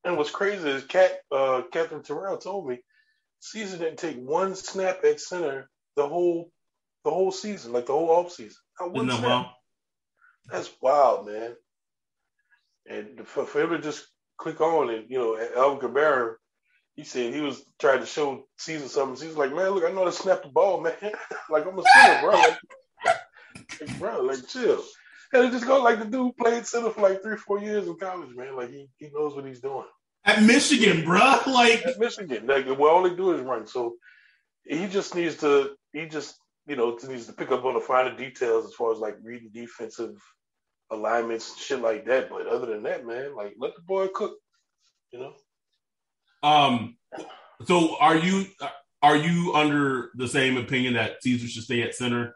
And 0.03 0.17
what's 0.17 0.31
crazy 0.31 0.69
is 0.69 0.83
Cat 0.83 1.11
uh, 1.31 1.63
Katherine 1.71 2.03
Terrell 2.03 2.37
told 2.37 2.67
me 2.67 2.79
Caesar 3.41 3.77
didn't 3.77 3.99
take 3.99 4.17
one 4.17 4.55
snap 4.55 5.03
at 5.03 5.19
center 5.19 5.69
the 5.95 6.07
whole 6.07 6.51
the 7.03 7.11
whole 7.11 7.31
season, 7.31 7.73
like 7.73 7.85
the 7.85 7.93
whole 7.93 8.09
off 8.09 8.31
season. 8.31 8.57
Not 8.79 8.93
one 8.93 9.09
snap. 9.09 9.23
Wild? 9.23 9.45
That's 10.51 10.71
wild, 10.81 11.27
man. 11.27 11.55
And 12.87 13.27
for, 13.27 13.45
for 13.45 13.61
him 13.61 13.69
to 13.71 13.79
just 13.79 14.05
click 14.37 14.61
on 14.61 14.89
and 14.89 15.09
you 15.09 15.17
know, 15.17 15.39
Alvin 15.55 15.89
Kamara, 15.89 16.35
he 16.95 17.03
said 17.03 17.33
he 17.33 17.41
was 17.41 17.63
trying 17.79 17.99
to 17.99 18.05
show 18.05 18.45
Caesar 18.57 18.87
something. 18.87 19.27
He's 19.27 19.37
like, 19.37 19.53
man, 19.53 19.69
look, 19.71 19.83
I 19.83 19.91
know 19.91 19.99
how 19.99 20.05
to 20.05 20.11
snap 20.11 20.43
the 20.43 20.49
ball, 20.49 20.81
man. 20.81 20.93
like 21.49 21.65
I'm 21.65 21.77
a 21.77 21.83
center, 21.83 22.21
bro. 22.21 22.31
Like, 22.31 22.57
like, 23.05 23.99
bro, 23.99 24.21
like 24.21 24.47
chill. 24.47 24.83
And 25.31 25.45
it 25.45 25.51
just 25.51 25.67
goes 25.67 25.83
like 25.83 25.99
the 25.99 26.05
dude 26.05 26.37
played 26.37 26.65
center 26.65 26.89
for 26.89 27.01
like 27.01 27.21
three, 27.21 27.37
four 27.37 27.59
years 27.59 27.87
in 27.87 27.95
college, 27.97 28.35
man. 28.35 28.55
Like 28.55 28.69
he, 28.69 28.89
he 28.97 29.09
knows 29.13 29.35
what 29.35 29.45
he's 29.45 29.61
doing. 29.61 29.85
At 30.25 30.43
Michigan, 30.43 31.03
bro. 31.05 31.39
Like 31.47 31.85
at 31.85 31.99
Michigan. 31.99 32.47
Like 32.47 32.65
well 32.67 32.95
all 32.95 33.03
they 33.03 33.15
do 33.15 33.33
is 33.33 33.41
run. 33.41 33.67
So 33.67 33.95
he 34.63 34.87
just 34.87 35.15
needs 35.15 35.35
to 35.37 35.75
he 35.93 36.07
just, 36.07 36.35
you 36.67 36.75
know, 36.75 36.97
needs 37.07 37.27
to 37.27 37.33
pick 37.33 37.51
up 37.51 37.65
on 37.65 37.75
the 37.75 37.79
finer 37.79 38.15
details 38.15 38.65
as 38.65 38.73
far 38.73 38.91
as 38.91 38.99
like 38.99 39.17
reading 39.21 39.49
defensive 39.53 40.15
alignments, 40.91 41.57
shit 41.61 41.81
like 41.81 42.05
that. 42.05 42.29
But 42.29 42.47
other 42.47 42.67
than 42.67 42.83
that, 42.83 43.05
man, 43.05 43.35
like 43.35 43.53
let 43.59 43.75
the 43.75 43.81
boy 43.81 44.07
cook, 44.13 44.35
you 45.11 45.19
know. 45.19 45.33
Um 46.41 46.97
so 47.65 47.97
are 47.99 48.17
you 48.17 48.45
are 49.01 49.15
you 49.15 49.53
under 49.53 50.11
the 50.15 50.27
same 50.27 50.57
opinion 50.57 50.95
that 50.95 51.21
Caesar 51.21 51.47
should 51.47 51.63
stay 51.63 51.83
at 51.83 51.95
center? 51.95 52.35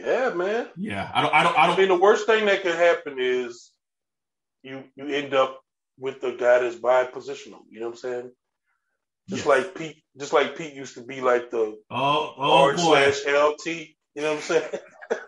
Yeah, 0.00 0.34
man. 0.34 0.68
Yeah, 0.76 1.10
I 1.12 1.22
don't. 1.22 1.34
I 1.34 1.42
don't. 1.42 1.58
I 1.58 1.66
don't. 1.66 1.76
I 1.76 1.78
mean, 1.78 1.88
the 1.88 1.98
worst 1.98 2.26
thing 2.26 2.46
that 2.46 2.62
could 2.62 2.74
happen 2.74 3.16
is 3.18 3.70
you 4.62 4.84
you 4.96 5.08
end 5.08 5.34
up 5.34 5.60
with 5.98 6.20
the 6.20 6.32
guy 6.32 6.60
that's 6.60 6.76
by 6.76 7.04
positional. 7.04 7.60
You 7.70 7.80
know 7.80 7.86
what 7.86 7.92
I'm 7.92 7.98
saying? 7.98 8.30
Just 9.28 9.46
like 9.46 9.74
Pete, 9.74 10.02
just 10.18 10.32
like 10.32 10.56
Pete 10.56 10.74
used 10.74 10.94
to 10.94 11.02
be 11.02 11.20
like 11.20 11.50
the 11.50 11.78
oh, 11.90 12.34
oh 12.36 12.72
boy. 12.72 13.12
slash 13.12 13.26
LT. 13.26 13.66
You 13.66 14.22
know 14.22 14.34
what 14.34 14.36
I'm 14.36 14.42
saying? 14.42 14.70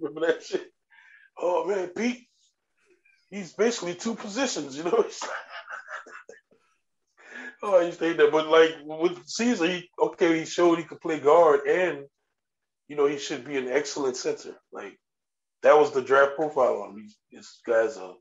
Remember 0.00 0.26
that 0.28 0.42
shit? 0.42 0.66
Oh 1.38 1.66
man, 1.66 1.88
Pete, 1.88 2.26
he's 3.30 3.52
basically 3.52 3.96
two 3.96 4.14
positions. 4.14 4.76
You 4.76 4.84
know. 4.84 5.04
oh, 7.64 7.80
I 7.80 7.86
used 7.86 7.98
to 7.98 8.06
hate 8.06 8.18
that, 8.18 8.32
but 8.32 8.48
like 8.48 8.76
with 8.84 9.26
Caesar, 9.26 9.66
he 9.66 9.90
okay, 10.00 10.38
he 10.38 10.44
showed 10.46 10.78
he 10.78 10.84
could 10.84 11.00
play 11.00 11.18
guard 11.18 11.66
and 11.66 12.04
you 12.88 12.96
know, 12.96 13.06
he 13.06 13.18
should 13.18 13.44
be 13.44 13.56
an 13.56 13.68
excellent 13.68 14.16
center. 14.16 14.54
Like 14.72 14.98
that 15.62 15.78
was 15.78 15.92
the 15.92 16.02
draft 16.02 16.36
profile 16.36 16.82
on 16.82 16.90
him. 16.90 17.08
This 17.32 17.60
guy's 17.66 17.96
a 17.96 18.14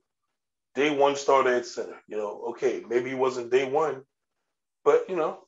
day 0.76 0.96
one 0.96 1.16
starter 1.16 1.54
at 1.54 1.66
center. 1.66 1.98
You 2.08 2.18
know, 2.18 2.46
okay, 2.52 2.84
maybe 2.88 3.10
he 3.10 3.16
wasn't 3.16 3.52
day 3.52 3.70
one, 3.70 4.04
but 4.84 5.10
you 5.10 5.16
know. 5.16 5.40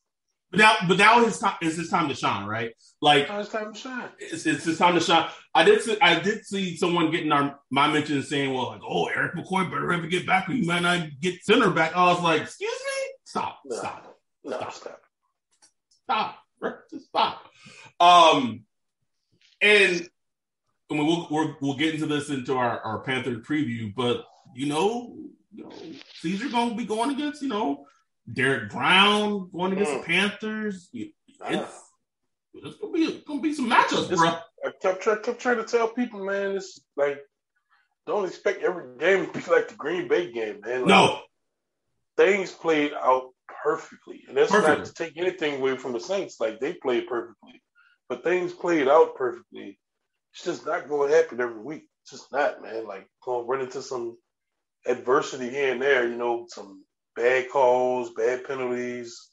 But 0.51 0.59
now, 0.59 0.75
but 0.87 0.97
now 0.97 1.25
his 1.25 1.39
time 1.39 1.55
is 1.61 1.75
his 1.75 1.89
time 1.89 2.07
to 2.09 2.15
shine, 2.15 2.45
right? 2.45 2.71
Like 3.01 3.27
it's 3.29 3.49
time 3.49 3.73
to 3.73 3.79
shine. 3.79 4.09
It's, 4.19 4.45
it's 4.45 4.63
his 4.63 4.77
time 4.77 4.93
to 4.93 4.99
shine. 4.99 5.27
I 5.53 5.63
did 5.63 5.81
see, 5.81 5.97
I 5.99 6.19
did 6.19 6.45
see 6.45 6.77
someone 6.77 7.11
getting 7.11 7.31
our 7.31 7.59
my 7.71 7.91
mention 7.91 8.21
saying, 8.21 8.53
"Well, 8.53 8.69
like, 8.69 8.81
oh, 8.87 9.07
Erik 9.07 9.33
McCoy 9.33 9.69
better 9.69 9.91
ever 9.91 10.07
get 10.07 10.27
back, 10.27 10.47
or 10.47 10.53
you 10.53 10.67
might 10.67 10.83
not 10.83 11.07
get 11.19 11.43
center 11.43 11.71
back." 11.71 11.95
I 11.95 12.05
was 12.13 12.21
like, 12.21 12.43
"Excuse 12.43 12.69
me, 12.69 13.13
stop, 13.23 13.59
no, 13.65 13.75
stop, 13.75 14.17
no, 14.43 14.57
stop, 14.57 14.73
stop, 14.73 15.01
stop, 16.03 16.35
stop." 16.99 17.41
stop. 17.99 18.35
Um, 18.35 18.65
and 19.65 20.09
I 20.91 20.93
mean, 20.93 21.07
we'll 21.07 21.27
we'll, 21.31 21.55
we'll 21.59 21.77
get 21.77 21.95
into 21.95 22.05
this 22.05 22.29
into 22.29 22.55
our, 22.55 22.79
our 22.81 22.99
Panther 22.99 23.31
preview, 23.37 23.93
but 23.95 24.23
you 24.53 24.67
know, 24.67 25.15
you 25.53 25.63
know, 25.63 25.71
Caesar 26.19 26.49
gonna 26.49 26.75
be 26.75 26.85
going 26.85 27.09
against 27.09 27.41
you 27.41 27.49
know 27.49 27.85
Derrick 28.31 28.69
Brown 28.69 29.49
going 29.51 29.73
against 29.73 29.91
mm. 29.91 30.01
the 30.01 30.05
Panthers. 30.05 30.89
It's, 30.93 31.11
it's 32.53 32.77
gonna 32.77 32.93
be 32.93 33.23
gonna 33.27 33.41
be 33.41 33.53
some 33.53 33.69
matchups, 33.69 34.15
bro. 34.15 34.37
I 34.63 34.71
kept, 34.81 35.01
try, 35.01 35.17
kept 35.17 35.39
trying 35.39 35.57
to 35.57 35.63
tell 35.63 35.87
people, 35.87 36.23
man, 36.23 36.55
it's 36.55 36.79
like 36.95 37.19
don't 38.05 38.25
expect 38.25 38.63
every 38.63 38.97
game 38.99 39.25
to 39.25 39.31
be 39.31 39.39
like 39.51 39.69
the 39.69 39.75
Green 39.75 40.07
Bay 40.07 40.31
game, 40.31 40.61
man. 40.61 40.81
Like, 40.81 40.87
no, 40.87 41.21
things 42.17 42.51
played 42.51 42.93
out 42.93 43.29
perfectly, 43.63 44.23
and 44.27 44.37
that's 44.37 44.51
not 44.51 44.85
to 44.85 44.93
take 44.93 45.17
anything 45.17 45.55
away 45.55 45.75
from 45.77 45.93
the 45.93 45.99
Saints. 45.99 46.39
Like 46.39 46.59
they 46.59 46.73
played 46.73 47.07
perfectly 47.07 47.63
but 48.09 48.23
things 48.23 48.53
played 48.53 48.87
out 48.87 49.15
perfectly. 49.15 49.79
It's 50.33 50.43
just 50.43 50.65
not 50.65 50.89
going 50.89 51.09
to 51.09 51.15
happen 51.15 51.39
every 51.39 51.61
week. 51.61 51.83
It's 52.03 52.11
just 52.11 52.31
not, 52.31 52.61
man. 52.61 52.87
Like 52.87 53.07
going 53.23 53.45
to 53.45 53.49
run 53.49 53.61
into 53.61 53.81
some 53.81 54.17
adversity 54.85 55.49
here 55.49 55.73
and 55.73 55.81
there. 55.81 56.07
You 56.07 56.15
know, 56.15 56.45
some 56.49 56.83
bad 57.15 57.49
calls, 57.49 58.11
bad 58.13 58.43
penalties. 58.45 59.29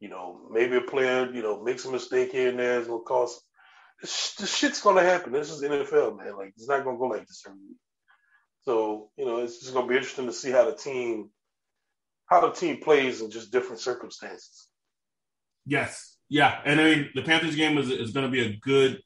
You 0.00 0.08
know, 0.08 0.48
maybe 0.50 0.76
a 0.76 0.80
player, 0.80 1.32
you 1.32 1.42
know, 1.42 1.62
makes 1.62 1.84
a 1.84 1.90
mistake 1.90 2.32
here 2.32 2.50
and 2.50 2.58
there. 2.58 2.78
It's 2.78 2.88
going 2.88 3.00
to 3.00 3.04
cost. 3.04 3.40
This, 4.00 4.34
this 4.34 4.56
shit's 4.56 4.80
going 4.80 4.96
to 4.96 5.02
happen. 5.02 5.32
This 5.32 5.50
is 5.50 5.62
NFL, 5.62 6.18
man. 6.18 6.36
Like 6.36 6.52
it's 6.56 6.68
not 6.68 6.84
going 6.84 6.96
to 6.96 7.00
go 7.00 7.06
like 7.06 7.26
this 7.26 7.42
every 7.46 7.58
week. 7.58 7.78
So 8.62 9.10
you 9.16 9.26
know, 9.26 9.38
it's 9.38 9.60
just 9.60 9.72
going 9.72 9.86
to 9.86 9.90
be 9.90 9.96
interesting 9.96 10.26
to 10.26 10.32
see 10.32 10.50
how 10.50 10.70
the 10.70 10.76
team, 10.76 11.30
how 12.26 12.40
the 12.40 12.52
team 12.52 12.80
plays 12.80 13.20
in 13.20 13.30
just 13.30 13.50
different 13.50 13.80
circumstances. 13.80 14.68
Yes, 15.66 16.17
yeah, 16.28 16.60
and 16.64 16.80
I 16.80 16.84
mean 16.84 17.10
the 17.14 17.22
Panthers 17.22 17.56
game 17.56 17.78
is 17.78 17.90
is 17.90 18.12
going 18.12 18.26
to 18.26 18.32
be 18.32 18.44
a 18.44 18.56
good, 18.56 19.00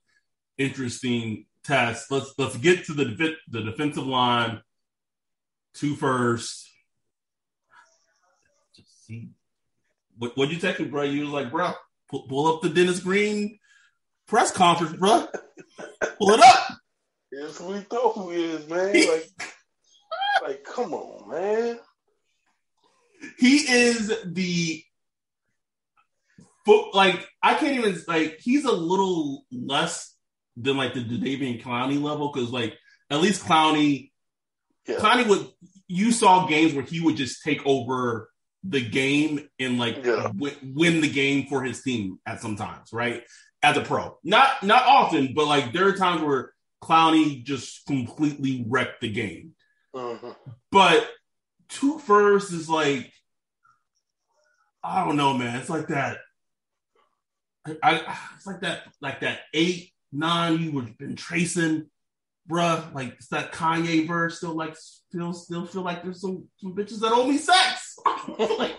interesting 0.59 1.47
test. 1.65 2.11
Let's 2.11 2.35
let's 2.39 2.57
get 2.57 2.85
to 2.87 2.93
the 2.93 3.37
the 3.49 3.63
defensive 3.63 4.07
line. 4.07 4.61
Two 5.75 5.95
first. 5.95 6.69
Just 8.77 9.07
see 9.07 9.31
what 10.19 10.37
what 10.37 10.51
you 10.51 10.59
texting, 10.59 10.91
bro? 10.91 11.03
You 11.03 11.23
was 11.23 11.31
like, 11.31 11.51
bro, 11.51 11.73
pull, 12.11 12.27
pull 12.29 12.55
up 12.55 12.63
the 12.63 12.69
Dennis 12.69 13.01
Green 13.01 13.59
press 14.27 14.51
conference, 14.51 14.97
bro. 14.97 15.27
pull 16.19 16.31
it 16.31 16.41
up. 16.41 16.79
Yes, 17.31 17.61
we 17.61 17.81
thought 17.81 18.15
who 18.15 18.31
is, 18.31 18.69
man. 18.69 18.95
Like, 18.95 19.31
like, 20.43 20.65
come 20.65 20.93
on, 20.95 21.31
man. 21.31 21.79
He 23.39 23.57
is 23.57 24.13
the 24.25 24.83
but 26.67 26.95
like 26.95 27.27
I 27.43 27.55
can't 27.55 27.77
even 27.79 28.01
like 28.09 28.39
he's 28.41 28.65
a 28.65 28.73
little 28.73 29.45
less 29.51 30.15
than 30.57 30.77
like 30.77 30.95
the 30.95 31.01
Jadeveon 31.01 31.63
Clowney 31.63 32.01
level 32.01 32.31
because 32.33 32.51
like 32.51 32.77
at 33.11 33.21
least 33.21 33.45
Clowney, 33.45 34.11
yeah. 34.87 34.97
Clowney 34.97 35.27
would 35.29 35.49
you 35.89 36.13
saw 36.13 36.47
games 36.47 36.75
where 36.75 36.85
he 36.85 37.01
would 37.01 37.17
just 37.17 37.43
take 37.43 37.65
over 37.67 38.31
the 38.65 38.81
game 38.81 39.49
and 39.59 39.79
like 39.79 40.05
Yeah. 40.05 40.31
win, 40.35 40.55
win 40.63 41.01
the 41.01 41.11
game 41.11 41.47
for 41.49 41.63
his 41.63 41.83
team 41.83 42.19
at 42.27 42.41
some 42.41 42.57
times, 42.57 42.91
right? 42.93 43.25
As 43.63 43.77
a 43.77 43.81
pro, 43.83 44.19
not 44.25 44.63
not 44.63 44.85
often, 44.87 45.35
but 45.35 45.47
like 45.47 45.73
there 45.73 45.87
are 45.89 45.93
times 45.97 46.23
where 46.23 46.53
Clowney 46.83 47.45
just 47.45 47.87
completely 47.87 48.65
wrecked 48.69 49.01
the 49.01 49.11
game. 49.11 49.55
Mhm. 49.95 50.35
But 50.71 51.09
two 51.69 51.99
first 52.01 52.53
is 52.53 52.69
like, 52.69 53.13
I 54.83 55.05
don't 55.05 55.17
know, 55.17 55.37
man. 55.37 55.61
It's 55.61 55.71
like 55.71 55.89
that. 55.89 56.19
I, 57.83 58.17
it's 58.37 58.47
like 58.47 58.61
that, 58.61 58.83
like 59.01 59.21
that 59.21 59.41
eight 59.55 59.93
nine 60.13 60.61
you 60.61 60.73
would 60.73 60.99
been 60.99 61.17
tracing, 61.17 61.87
bruh. 62.49 62.93
Like 62.95 63.15
it's 63.15 63.29
that 63.29 63.53
Kanye 63.53 64.07
verse. 64.07 64.39
Still 64.39 64.55
like, 64.55 64.77
still, 64.77 65.33
still 65.33 65.67
feel 65.67 65.83
like 65.83 66.03
there's 66.03 66.21
some 66.21 66.49
some 66.59 66.75
bitches 66.75 67.01
that 67.01 67.13
owe 67.13 67.27
me 67.27 67.39
sex. 67.39 67.97
like, 68.39 68.77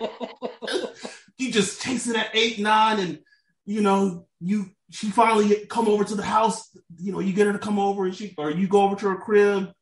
you 1.38 1.50
just 1.50 1.82
chasing 1.82 2.14
that 2.14 2.30
eight 2.34 2.58
nine, 2.58 3.00
and 3.00 3.20
you 3.64 3.80
know 3.80 4.26
you 4.40 4.66
she 4.90 5.10
finally 5.10 5.66
come 5.66 5.88
over 5.88 6.04
to 6.04 6.14
the 6.14 6.22
house. 6.22 6.70
You 6.98 7.12
know 7.12 7.20
you 7.20 7.32
get 7.32 7.46
her 7.46 7.52
to 7.52 7.58
come 7.58 7.78
over, 7.78 8.04
and 8.04 8.14
she 8.14 8.34
or 8.38 8.50
you 8.50 8.68
go 8.68 8.82
over 8.82 8.96
to 8.96 9.08
her 9.08 9.16
crib, 9.16 9.72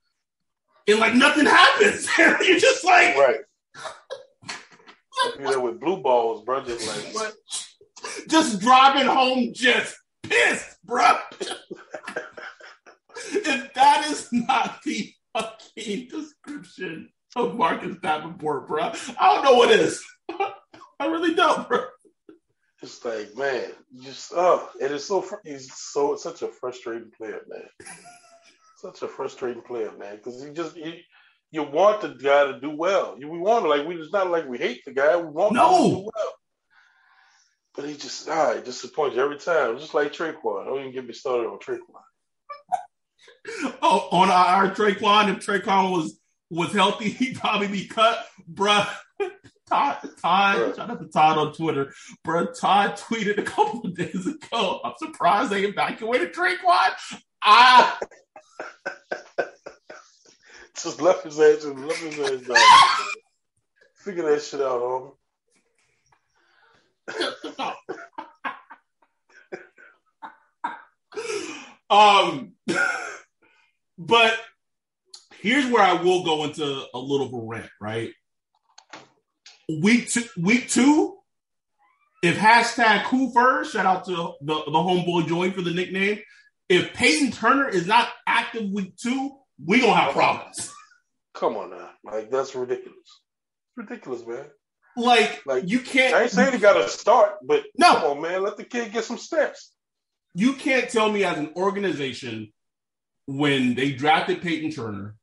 and 0.89 0.99
like 0.99 1.15
nothing 1.15 1.47
happens. 1.47 2.09
You're 2.19 2.59
just 2.59 2.85
like, 2.85 3.17
right. 3.17 3.37
You 5.39 5.45
know, 5.45 5.61
with 5.61 5.81
blue 5.81 6.03
balls, 6.03 6.45
bro, 6.45 6.65
just 6.65 6.87
like 6.87 7.15
what? 7.15 7.35
Just 8.29 8.61
driving 8.61 9.07
home, 9.07 9.53
just 9.55 9.97
pissed, 10.23 10.77
bruh. 10.87 11.21
if 13.33 13.75
that 13.75 14.07
is 14.11 14.29
not 14.33 14.83
the 14.85 15.13
fucking 15.35 16.09
description 16.09 17.09
of 17.37 17.57
Marcus 17.57 17.97
Davenport, 18.03 18.69
bruh, 18.69 19.15
I 19.19 19.35
don't 19.35 19.45
know 19.45 19.55
what 19.55 19.71
is. 19.71 20.03
I 21.01 21.07
really 21.07 21.35
don't, 21.35 21.69
bro. 21.69 21.85
It's 22.83 23.05
like, 23.05 23.37
man, 23.37 23.71
you 23.93 24.03
just 24.03 24.33
oh, 24.35 24.69
it 24.81 24.91
is 24.91 25.05
so 25.07 25.25
he's 25.45 25.73
so 25.73 26.17
such 26.17 26.43
a 26.43 26.49
frustrating 26.49 27.11
player, 27.17 27.41
man. 27.49 27.63
such 28.79 29.03
a 29.03 29.09
frustrating 29.09 29.63
player, 29.63 29.93
man, 29.99 30.17
because 30.17 30.43
he 30.43 30.51
just 30.51 30.77
you, 30.77 30.95
you 31.53 31.63
want 31.63 32.01
the 32.01 32.09
guy 32.09 32.47
to 32.51 32.59
do 32.59 32.71
well. 32.71 33.15
You, 33.19 33.29
we 33.29 33.39
want 33.39 33.65
to 33.65 33.69
like 33.69 33.87
we. 33.87 33.95
It's 33.97 34.13
not 34.13 34.31
like 34.31 34.49
we 34.49 34.59
hate 34.59 34.85
the 34.85 34.93
guy. 34.93 35.17
We 35.17 35.29
want 35.29 35.55
No. 35.55 35.77
him 35.77 35.83
to 35.91 35.97
do 35.97 36.11
well. 36.15 36.33
But 37.75 37.87
he 37.87 37.95
just 37.97 38.29
ah, 38.29 38.55
he 38.55 38.61
disappoints 38.63 39.17
you 39.17 39.23
every 39.23 39.39
time. 39.39 39.79
Just 39.79 39.95
like 39.95 40.13
Tre'Quan. 40.13 40.67
Don't 40.67 40.81
even 40.81 40.93
get 40.93 41.07
me 41.07 41.13
started 41.15 41.47
on 41.49 41.59
Tre'Quan. 41.59 41.79
Oh, 43.83 44.09
on 44.13 44.31
our, 44.31 44.71
Tre'Quan, 44.71 45.37
if 45.37 45.45
Tre'Quan 45.45 45.91
was 45.91 46.17
was 46.51 46.73
healthy, 46.73 47.09
he'd 47.11 47.41
probably 47.41 47.67
be 47.69 47.87
cut, 47.87 48.25
bruh. 48.53 48.89
Todd, 49.69 49.97
Todd, 50.21 50.57
Bruh. 50.59 50.77
shout 50.77 50.91
out 50.91 51.01
to 51.01 51.09
Todd 51.09 51.39
on 51.39 51.53
Twitter, 51.55 51.93
bruh. 52.27 52.49
Todd 52.59 52.97
tweeted 52.99 53.39
a 53.39 53.43
couple 53.43 53.81
of 53.85 53.97
days 53.97 54.27
ago. 54.27 54.81
I'm 54.85 54.93
surprised 54.99 55.51
they 55.51 55.65
evacuated 55.65 56.33
Tre'Quan. 56.35 56.91
Ah, 57.45 57.99
Just 60.81 61.01
left 61.01 61.25
his 61.25 61.39
ass 61.41 61.65
and 61.65 61.87
left 61.87 62.01
his 62.01 62.19
ass 62.19 62.47
down. 62.47 62.57
Figure 63.97 64.23
that 64.31 64.43
shit 64.43 64.61
out, 64.61 64.81
homie. 64.81 65.13
Um, 71.93 72.53
but 73.99 74.39
here's 75.41 75.67
where 75.71 75.83
I 75.83 75.95
will 76.03 76.25
go 76.25 76.45
into 76.45 76.65
a 76.95 76.99
little 76.99 77.27
of 77.27 77.35
a 77.35 77.47
rant, 77.47 77.71
right? 77.81 78.13
Week 79.69 80.09
two, 80.11 80.25
week 80.37 80.69
two, 80.69 81.17
if 82.23 82.37
hashtag 82.37 83.01
who 83.03 83.33
first, 83.33 83.73
shout 83.73 83.87
out 83.87 84.05
to 84.07 84.13
the, 84.13 84.55
the 84.55 84.71
homeboy 84.71 85.29
Joey 85.29 85.51
for 85.51 85.63
the 85.63 85.73
nickname. 85.73 86.21
If 86.69 86.93
Peyton 86.95 87.33
Turner 87.33 87.69
is 87.69 87.87
not 87.87 88.09
active 88.27 88.71
week 88.71 88.97
two, 88.97 89.39
we 89.65 89.81
gonna 89.81 89.95
have 89.95 90.13
problems. 90.13 90.73
Come 91.35 91.57
on 91.57 91.71
now, 91.71 91.91
like 92.05 92.31
that's 92.31 92.55
ridiculous. 92.55 93.21
Ridiculous, 93.77 94.27
man. 94.27 94.47
Like, 94.97 95.45
Like, 95.47 95.65
you 95.69 95.81
can't. 95.81 96.15
I 96.15 96.23
ain't 96.23 96.31
saying 96.31 96.53
he 96.53 96.59
got 96.59 96.75
to 96.75 96.89
start, 96.89 97.37
but 97.43 97.65
No. 97.79 97.95
come 97.95 98.05
on, 98.05 98.21
man, 98.23 98.43
let 98.43 98.57
the 98.59 98.65
kid 98.65 98.93
get 98.93 99.05
some 99.05 99.17
steps. 99.19 99.73
You 100.35 100.55
can't 100.55 100.89
tell 100.89 101.11
me 101.11 101.25
as 101.25 101.39
an 101.39 101.53
organization 101.57 102.53
when 103.27 103.75
they 103.75 103.93
drafted 103.93 104.43
Peyton 104.43 104.71
Turner, 104.71 105.15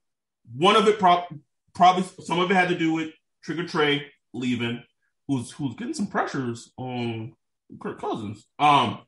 one 0.56 0.76
of 0.76 0.88
it 0.88 1.00
prob- 1.00 1.34
probably 1.74 2.04
some 2.24 2.40
of 2.40 2.50
it 2.52 2.56
had 2.56 2.70
to 2.70 2.78
do 2.78 2.94
with 2.94 3.10
Trigger 3.44 3.68
Trey 3.68 4.06
leaving, 4.34 4.84
who's 5.28 5.52
who's 5.52 5.76
getting 5.76 5.94
some 5.94 6.08
pressures 6.08 6.72
on 6.78 7.34
Kirk 7.82 8.00
Cousins. 8.00 8.46
Um, 8.58 9.00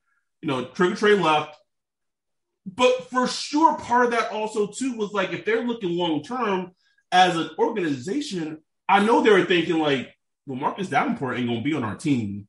you 0.42 0.48
know, 0.48 0.66
Trigger 0.66 0.96
Trey 0.96 1.16
left, 1.16 1.56
but 2.66 3.10
for 3.10 3.28
sure, 3.28 3.78
part 3.78 4.06
of 4.06 4.12
that 4.12 4.32
also 4.32 4.68
too 4.68 4.98
was 4.98 5.12
like 5.12 5.32
if 5.32 5.46
they're 5.46 5.64
looking 5.64 5.98
long 5.98 6.24
term 6.24 6.72
as 7.12 7.36
an 7.36 7.50
organization, 7.58 8.60
I 8.88 9.04
know 9.04 9.22
they 9.22 9.32
were 9.32 9.46
thinking 9.46 9.80
like, 9.80 10.14
well, 10.46 10.60
Marcus 10.60 10.90
Davenport 10.90 11.38
ain't 11.38 11.48
gonna 11.48 11.62
be 11.62 11.74
on 11.74 11.84
our 11.84 11.96
team 11.96 12.48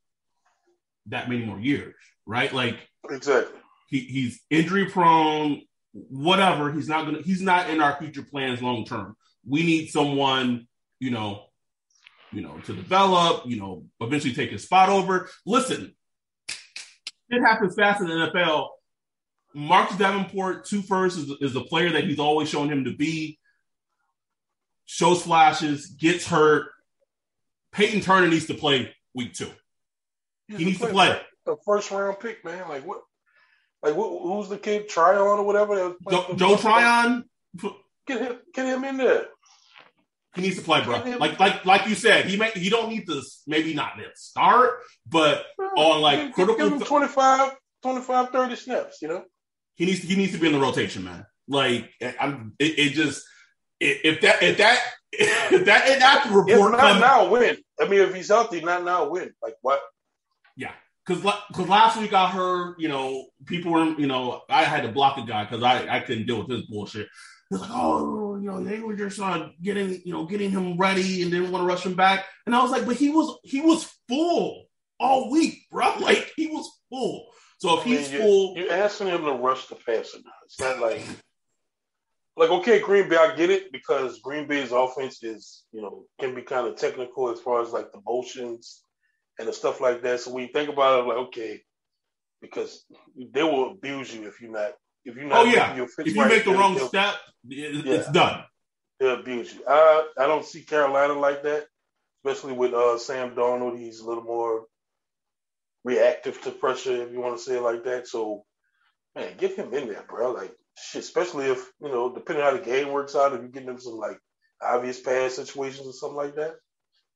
that 1.07 1.29
many 1.29 1.45
more 1.45 1.59
years, 1.59 1.95
right? 2.27 2.53
Like 2.53 2.77
Exactly. 3.11 3.59
he, 3.89 4.01
he's 4.01 4.41
injury 4.51 4.87
prone, 4.87 5.63
whatever. 5.93 6.73
He's 6.73 6.89
not 6.89 7.05
gonna 7.05 7.23
he's 7.23 7.43
not 7.43 7.71
in 7.71 7.81
our 7.81 7.97
future 7.97 8.23
plans 8.23 8.63
long 8.63 8.85
term. 8.85 9.17
We 9.47 9.65
need 9.65 9.89
someone, 9.89 10.69
you 11.01 11.11
know, 11.11 11.47
you 12.33 12.43
know, 12.43 12.59
to 12.65 12.73
develop, 12.73 13.47
you 13.47 13.57
know, 13.57 13.85
eventually 14.01 14.35
take 14.35 14.51
his 14.51 14.65
spot 14.65 14.89
over. 14.89 15.29
Listen, 15.45 15.95
it 17.29 17.41
happens 17.41 17.75
fast 17.75 18.01
in 18.01 18.09
the 18.09 18.15
NFL. 18.15 18.69
Marcus 19.55 19.97
Davenport, 19.97 20.65
two 20.65 20.81
first, 20.83 21.19
is, 21.19 21.31
is 21.41 21.53
the 21.53 21.65
player 21.65 21.91
that 21.91 22.05
he's 22.05 22.19
always 22.19 22.49
shown 22.49 22.71
him 22.71 22.85
to 22.85 22.97
be. 22.97 23.39
Shows 24.87 25.23
flashes, 25.23 25.87
gets 25.87 26.27
hurt. 26.27 26.69
Peyton 27.73 28.01
Turner 28.01 28.29
needs 28.29 28.47
to 28.47 28.55
play 28.55 28.95
week 29.15 29.35
two. 29.35 29.51
He 30.49 30.65
needs 30.65 30.81
to 30.81 30.89
play. 30.89 31.19
A 31.47 31.57
first 31.65 31.91
round 31.91 32.21
pick, 32.21 32.45
man. 32.45 32.69
Like 32.69 32.87
what? 32.87 33.03
Like 33.83 33.97
what, 33.97 34.23
who's 34.23 34.49
the 34.49 34.59
kid? 34.59 34.89
Tryon 34.89 35.21
or 35.21 35.43
whatever. 35.45 35.75
That 35.77 35.97
was 36.05 36.27
Joe, 36.29 36.35
Joe 36.37 36.57
Tryon, 36.57 37.25
Get 38.07 38.21
him. 38.21 38.39
Get 38.55 38.67
him 38.67 38.85
in 38.85 38.97
there. 38.97 39.27
He 40.35 40.43
needs 40.43 40.57
to 40.57 40.63
play, 40.63 40.83
bro. 40.83 40.99
Like 41.19 41.39
like 41.39 41.65
like 41.67 41.87
you 41.87 41.95
said, 41.95 42.25
he 42.27 42.37
may 42.37 42.51
he 42.53 42.71
don't 42.71 42.89
need 42.89 43.07
to 43.07 43.21
maybe 43.47 43.75
not 43.75 43.93
start, 44.15 44.79
but 45.07 45.45
on 45.77 46.01
like 46.01 46.35
Give- 46.35 46.49
give 46.49 46.57
critical, 46.57 46.79
him 46.79 46.81
25, 46.81 47.53
25, 47.83 48.31
30 48.31 48.57
snaps. 48.57 49.03
You 49.03 49.09
know. 49.09 49.25
he 49.75 49.85
needs 49.85 50.01
to, 50.01 50.07
he 50.07 50.17
needs 50.17 50.33
to 50.33 50.39
be 50.39 50.47
in 50.47 50.55
the 50.55 50.59
rotation, 50.59 51.05
man. 51.05 51.27
Like 51.49 51.91
I'm, 52.19 52.55
it, 52.59 52.79
it 52.79 52.91
just 52.93 53.25
if 53.79 54.21
that 54.23 54.43
if 54.43 54.57
that 54.59 54.79
if 55.13 55.65
that 55.67 55.89
if 55.89 55.99
that 55.99 56.27
If 56.27 56.35
report 56.35 56.73
not 56.73 56.81
comes, 56.81 57.01
now, 57.01 57.29
win. 57.29 57.57
I 57.81 57.89
mean, 57.89 58.01
if 58.01 58.15
he's 58.15 58.29
healthy, 58.29 58.61
not 58.61 58.85
now, 58.85 59.11
win. 59.11 59.33
Like 59.43 59.57
what? 59.61 59.81
Because 61.07 61.23
because 61.49 61.69
last 61.69 61.99
week 61.99 62.13
I 62.13 62.29
heard 62.29 62.77
you 62.79 62.89
know 62.89 63.27
people 63.47 63.73
were 63.73 63.85
you 63.99 64.07
know 64.07 64.43
I 64.49 64.65
had 64.65 64.83
to 64.83 64.93
block 64.93 65.19
a 65.19 65.25
guy 65.25 65.45
because 65.45 65.63
I 65.63 65.97
I 65.97 66.01
couldn't 66.01 66.27
deal 66.27 66.39
with 66.39 66.49
this 66.49 66.63
bullshit. 66.63 67.09
Was 67.51 67.61
like, 67.61 67.71
oh, 67.73 68.37
you 68.37 68.47
know, 68.51 68.65
they 68.65 68.81
were 68.81 68.97
just 68.97 69.21
uh, 69.21 69.51
getting, 69.61 70.01
you 70.07 70.13
know, 70.15 70.25
getting 70.25 70.51
him 70.51 70.79
ready 70.79 71.21
and 71.21 71.31
didn't 71.31 71.51
want 71.53 71.63
to 71.63 71.67
rush 71.67 71.85
him 71.85 71.95
back. 71.95 72.25
And 72.47 72.55
I 72.55 72.63
was 72.63 72.71
like, 72.71 72.87
but 72.87 72.97
he 72.97 73.11
was, 73.11 73.39
he 73.45 73.61
was 73.61 73.93
full 74.09 74.65
all 74.99 75.31
week, 75.31 75.67
bro. 75.71 75.97
Like 76.01 76.33
he 76.35 76.47
was 76.47 76.71
full. 76.89 77.27
So 77.59 77.79
if 77.79 77.87
I 77.87 77.91
mean, 77.91 77.99
he's 77.99 78.13
you- 78.13 78.19
full, 78.21 78.57
You're 78.57 78.73
asking 78.73 79.09
him 79.09 79.25
to 79.25 79.33
rush 79.33 79.67
the 79.67 79.75
passer 79.75 80.19
now. 80.25 80.33
It's 80.47 80.59
not 80.59 80.79
like 80.81 81.03
like 82.37 82.49
okay, 82.49 82.81
Green 82.81 83.11
Bay, 83.11 83.17
I 83.17 83.37
get 83.37 83.51
it 83.51 83.71
because 83.71 84.21
Green 84.21 84.49
Bay's 84.49 84.73
offense 84.73 85.23
is, 85.23 85.65
you 85.73 85.83
know, 85.83 86.07
can 86.19 86.35
be 86.35 86.41
kind 86.41 86.67
of 86.67 86.77
technical 86.77 87.31
as 87.31 87.39
far 87.41 87.61
as 87.61 87.71
like 87.71 87.93
the 87.93 88.01
motions 88.07 88.83
and 89.39 89.49
the 89.49 89.53
stuff 89.53 89.81
like 89.81 90.03
that. 90.03 90.21
So 90.21 90.33
when 90.33 90.45
you 90.45 90.53
think 90.53 90.69
about 90.69 91.01
it, 91.01 91.09
like 91.09 91.17
okay, 91.29 91.61
because 92.41 92.85
they 93.17 93.43
will 93.43 93.73
abuse 93.73 94.15
you 94.15 94.27
if 94.27 94.41
you're 94.41 94.51
not 94.53 94.73
if 95.05 95.17
you're 95.17 95.25
not 95.25 95.47
oh 95.47 95.51
yeah, 95.51 95.73
if 95.99 96.07
you 96.07 96.21
right, 96.21 96.29
make 96.31 96.45
the 96.45 96.53
wrong 96.53 96.79
step, 96.79 97.15
it, 97.49 97.85
Yeah. 97.85 97.95
it's 97.95 98.11
done. 98.11 98.45
they'll 99.01 99.21
abuse 99.21 99.55
you. 99.55 99.63
I 99.67 100.09
I 100.19 100.27
don't 100.27 100.45
see 100.45 100.63
Carolina 100.63 101.15
like 101.15 101.43
that, 101.45 101.67
especially 102.25 102.53
with 102.53 102.73
uh, 102.75 102.99
Sam 102.99 103.35
Darnold. 103.35 103.79
He's 103.79 104.01
a 104.01 104.07
little 104.09 104.25
more 104.25 104.67
reactive 105.85 106.41
to 106.43 106.51
pressure, 106.51 107.03
if 107.03 107.13
you 107.13 107.21
want 107.21 107.37
to 107.37 107.43
say 107.43 107.57
it 107.57 107.63
like 107.63 107.85
that. 107.85 108.07
So, 108.07 108.45
man, 109.17 109.37
get 109.39 109.57
him 109.57 109.73
in 109.75 109.89
there, 109.89 110.05
bro. 110.09 110.33
Like 110.33 110.55
shit, 110.79 111.03
especially 111.03 111.47
if 111.47 111.59
you 111.81 111.89
know, 111.89 112.13
depending 112.15 112.45
on 112.45 112.53
how 112.53 112.59
the 112.59 112.65
game 112.65 112.89
works 112.93 113.17
out, 113.17 113.33
if 113.33 113.43
you 113.43 113.49
get 113.49 113.65
him 113.65 113.79
some 113.79 113.97
like 113.97 114.19
obvious 114.63 115.01
pass 115.01 115.35
situations 115.35 115.87
or 115.87 115.93
something 115.93 116.17
like 116.17 116.37
that. 116.37 116.55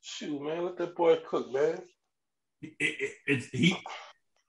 Shoot, 0.01 0.41
man, 0.43 0.65
let 0.65 0.77
that 0.79 0.97
boy 0.97 1.19
cook, 1.29 1.53
man. 1.53 1.81
It, 2.63 2.73
it, 2.81 3.13
it's 3.27 3.47
he, 3.49 3.77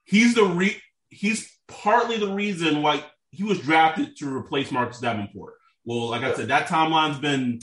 he's 0.04 0.34
the 0.34 0.44
re, 0.44 0.76
he's 1.10 1.58
partly 1.68 2.18
the 2.18 2.32
reason 2.32 2.82
why 2.82 3.04
he 3.30 3.44
was 3.44 3.60
drafted 3.60 4.16
to 4.18 4.34
replace 4.34 4.70
Marcus 4.70 5.00
Davenport. 5.00 5.54
Well, 5.84 6.08
like 6.08 6.22
I 6.22 6.34
said, 6.34 6.48
that 6.48 6.68
timeline's 6.68 7.18
been 7.18 7.60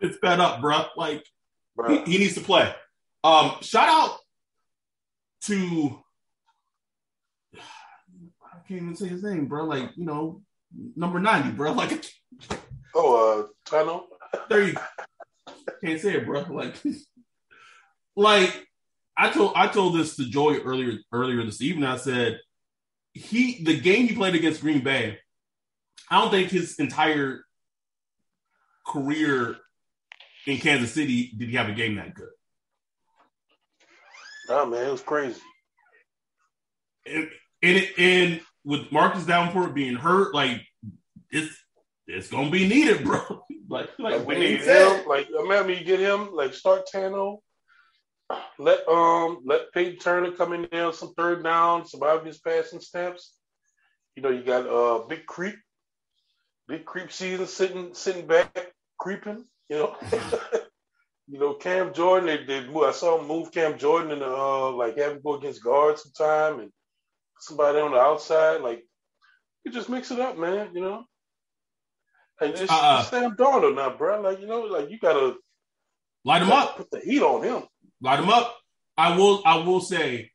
it's 0.00 0.16
sped 0.16 0.40
up, 0.40 0.60
bro. 0.60 0.84
Like 0.96 1.24
he, 1.88 2.02
he, 2.04 2.18
needs 2.18 2.34
to 2.34 2.40
play. 2.40 2.72
Um, 3.24 3.52
shout 3.60 3.88
out 3.88 4.18
to 5.42 5.98
I 7.56 8.68
can't 8.68 8.82
even 8.82 8.96
say 8.96 9.08
his 9.08 9.22
name, 9.22 9.46
bro. 9.46 9.64
Like 9.64 9.90
you 9.96 10.04
know, 10.04 10.42
number 10.96 11.20
ninety, 11.20 11.50
bro. 11.50 11.72
Like 11.82 12.04
oh, 12.94 13.40
uh, 13.40 13.70
Tanoh. 13.70 14.02
There 14.48 14.62
you 14.68 14.74
can't 15.82 16.00
say 16.00 16.16
it, 16.16 16.26
bro. 16.26 16.40
Like, 16.50 16.74
like 18.16 18.68
I 19.16 19.30
told 19.30 19.52
I 19.54 19.68
told 19.68 19.94
this 19.96 20.16
to 20.16 20.24
Joy 20.24 20.58
earlier 20.58 20.98
earlier 21.12 21.44
this 21.44 21.60
evening. 21.60 21.84
I 21.84 21.96
said 21.96 22.40
he 23.12 23.62
the 23.62 23.78
game 23.78 24.06
he 24.06 24.14
played 24.14 24.34
against 24.34 24.60
Green 24.60 24.82
Bay. 24.82 25.18
I 26.10 26.20
don't 26.20 26.30
think 26.30 26.50
his 26.50 26.78
entire 26.78 27.44
career 28.86 29.56
in 30.46 30.58
Kansas 30.58 30.92
City 30.92 31.32
did 31.36 31.48
he 31.48 31.56
have 31.56 31.68
a 31.68 31.72
game 31.72 31.96
that 31.96 32.14
good. 32.14 32.28
Nah, 34.48 34.64
man, 34.64 34.86
it 34.86 34.92
was 34.92 35.02
crazy. 35.02 35.40
And 37.06 37.28
and, 37.62 37.76
it, 37.76 37.98
and 37.98 38.40
with 38.64 38.90
Marcus 38.90 39.24
Davenport 39.24 39.74
being 39.74 39.94
hurt, 39.94 40.34
like 40.34 40.62
it's 41.30 41.54
it's 42.06 42.28
gonna 42.28 42.50
be 42.50 42.66
needed, 42.66 43.04
bro. 43.04 43.20
like 43.68 43.90
like, 43.98 44.18
like 44.18 44.26
we 44.26 44.38
need 44.38 44.60
him. 44.60 45.06
Like 45.06 45.28
I 45.28 45.42
remember 45.42 45.72
you 45.72 45.84
get 45.84 46.00
him 46.00 46.34
like 46.34 46.54
start 46.54 46.88
Tanoh. 46.92 47.14
Oh, 47.14 47.42
Let 48.58 48.86
um 48.88 49.42
let 49.44 49.72
Peyton 49.72 49.98
Turner 49.98 50.32
come 50.32 50.52
in 50.52 50.68
there 50.70 50.92
some 50.92 51.14
third 51.14 51.42
down, 51.42 51.86
some 51.86 52.02
obvious 52.02 52.38
passing 52.38 52.80
steps. 52.80 53.34
You 54.16 54.22
know 54.22 54.30
you 54.30 54.42
got 54.42 54.66
uh 54.66 55.06
big 55.06 55.26
creep, 55.26 55.56
big 56.68 56.84
creep 56.84 57.12
season 57.12 57.46
sitting 57.46 57.94
sitting 57.94 58.26
back 58.26 58.72
creeping. 58.98 59.44
You 59.68 59.76
know. 59.78 59.96
you 61.28 61.38
know, 61.38 61.54
Cam 61.54 61.94
Jordan, 61.94 62.26
they, 62.26 62.44
they 62.44 62.66
move, 62.66 62.84
I 62.84 62.92
saw 62.92 63.18
him 63.18 63.26
move 63.26 63.52
Cam 63.52 63.78
Jordan 63.78 64.12
and 64.12 64.22
uh 64.22 64.70
like 64.72 64.98
have 64.98 65.12
him 65.12 65.20
go 65.24 65.34
against 65.34 65.64
guards 65.64 66.02
sometime 66.02 66.60
and 66.60 66.70
somebody 67.40 67.78
on 67.78 67.92
the 67.92 67.98
outside. 67.98 68.60
Like 68.60 68.84
you 69.64 69.72
just 69.72 69.88
mix 69.88 70.10
it 70.10 70.20
up, 70.20 70.36
man, 70.38 70.70
you 70.74 70.80
know. 70.80 71.04
And 72.40 72.54
it's, 72.54 72.70
uh-uh. 72.70 72.98
it's 73.00 73.10
Sam 73.10 73.36
Darnold 73.36 73.76
now, 73.76 73.96
bro. 73.96 74.20
Like, 74.20 74.40
you 74.40 74.46
know, 74.46 74.62
like 74.62 74.90
you 74.90 74.98
gotta 74.98 75.36
light 76.24 76.42
him 76.42 76.50
up. 76.50 76.76
Put 76.76 76.90
the 76.90 77.00
heat 77.00 77.22
on 77.22 77.42
him. 77.42 77.62
Light 78.02 78.20
them 78.20 78.28
up. 78.28 78.56
I 78.96 79.16
will 79.16 79.42
I 79.46 79.56
will 79.58 79.80
say 79.80 80.32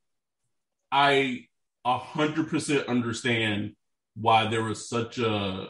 I 0.91 1.45
a 1.85 1.97
hundred 1.97 2.49
percent 2.49 2.87
understand 2.87 3.75
why 4.15 4.47
there 4.47 4.63
was 4.63 4.89
such 4.89 5.19
a 5.19 5.67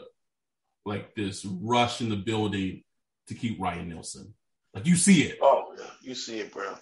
like 0.86 1.14
this 1.14 1.44
rush 1.44 2.00
in 2.00 2.08
the 2.08 2.16
building 2.16 2.82
to 3.26 3.34
keep 3.34 3.60
Ryan 3.60 3.90
Nielsen. 3.90 4.32
Like 4.74 4.86
you 4.86 4.96
see 4.96 5.22
it. 5.22 5.38
Oh, 5.42 5.74
yeah. 5.76 5.84
you 6.00 6.14
see 6.14 6.38
it, 6.40 6.52
bro. 6.52 6.74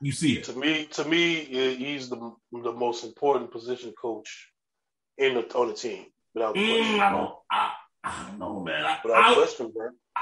You 0.00 0.12
see 0.12 0.38
it. 0.38 0.44
To 0.44 0.52
me, 0.52 0.84
to 0.92 1.04
me, 1.04 1.44
he's 1.74 2.08
the 2.08 2.32
the 2.52 2.72
most 2.72 3.04
important 3.04 3.50
position 3.50 3.92
coach 4.00 4.50
in 5.16 5.34
the 5.34 5.40
on 5.54 5.68
the 5.68 5.74
team. 5.74 6.06
Without 6.34 6.54
mm, 6.54 7.00
I 7.00 7.10
don't, 7.10 7.34
I, 7.50 7.72
I 8.04 8.26
don't 8.28 8.38
know, 8.38 8.60
man. 8.60 8.98
Without 9.02 9.24
I, 9.24 9.34
question, 9.34 9.72
bro. 9.74 9.88
I, 10.14 10.20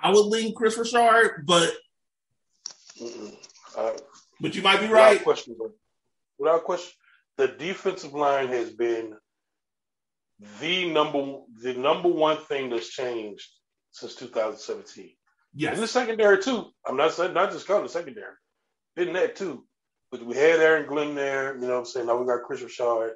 I, 0.00 0.10
would 0.10 0.26
lean 0.26 0.54
Kris 0.54 0.76
Richard, 0.76 1.44
but 1.46 1.70
uh, 3.76 3.92
but 4.40 4.54
you 4.54 4.62
might 4.62 4.80
be 4.80 4.86
right. 4.86 5.12
Without 5.12 5.24
question. 5.24 5.56
Without 6.38 6.64
question, 6.64 6.92
the 7.36 7.48
defensive 7.48 8.14
line 8.14 8.48
has 8.48 8.70
been 8.70 9.14
the 10.60 10.90
number 10.90 11.40
the 11.62 11.74
number 11.74 12.08
one 12.08 12.36
thing 12.36 12.70
that's 12.70 12.88
changed 12.88 13.48
since 13.92 14.14
2017. 14.14 15.10
Yes. 15.54 15.74
In 15.74 15.80
the 15.80 15.88
secondary 15.88 16.42
too. 16.42 16.66
I'm 16.86 16.96
not 16.96 17.12
saying 17.12 17.34
not 17.34 17.52
just 17.52 17.66
counting 17.66 17.84
the 17.84 17.88
secondary. 17.88 18.34
In 18.96 19.12
that 19.14 19.36
too. 19.36 19.64
But 20.10 20.24
we 20.24 20.36
had 20.36 20.60
Aaron 20.60 20.86
Glenn 20.86 21.14
there, 21.14 21.54
you 21.54 21.60
know 21.62 21.68
what 21.68 21.78
I'm 21.80 21.84
saying? 21.84 22.06
Now 22.06 22.16
we 22.16 22.26
got 22.26 22.42
Kris 22.44 22.62
Richard. 22.62 23.14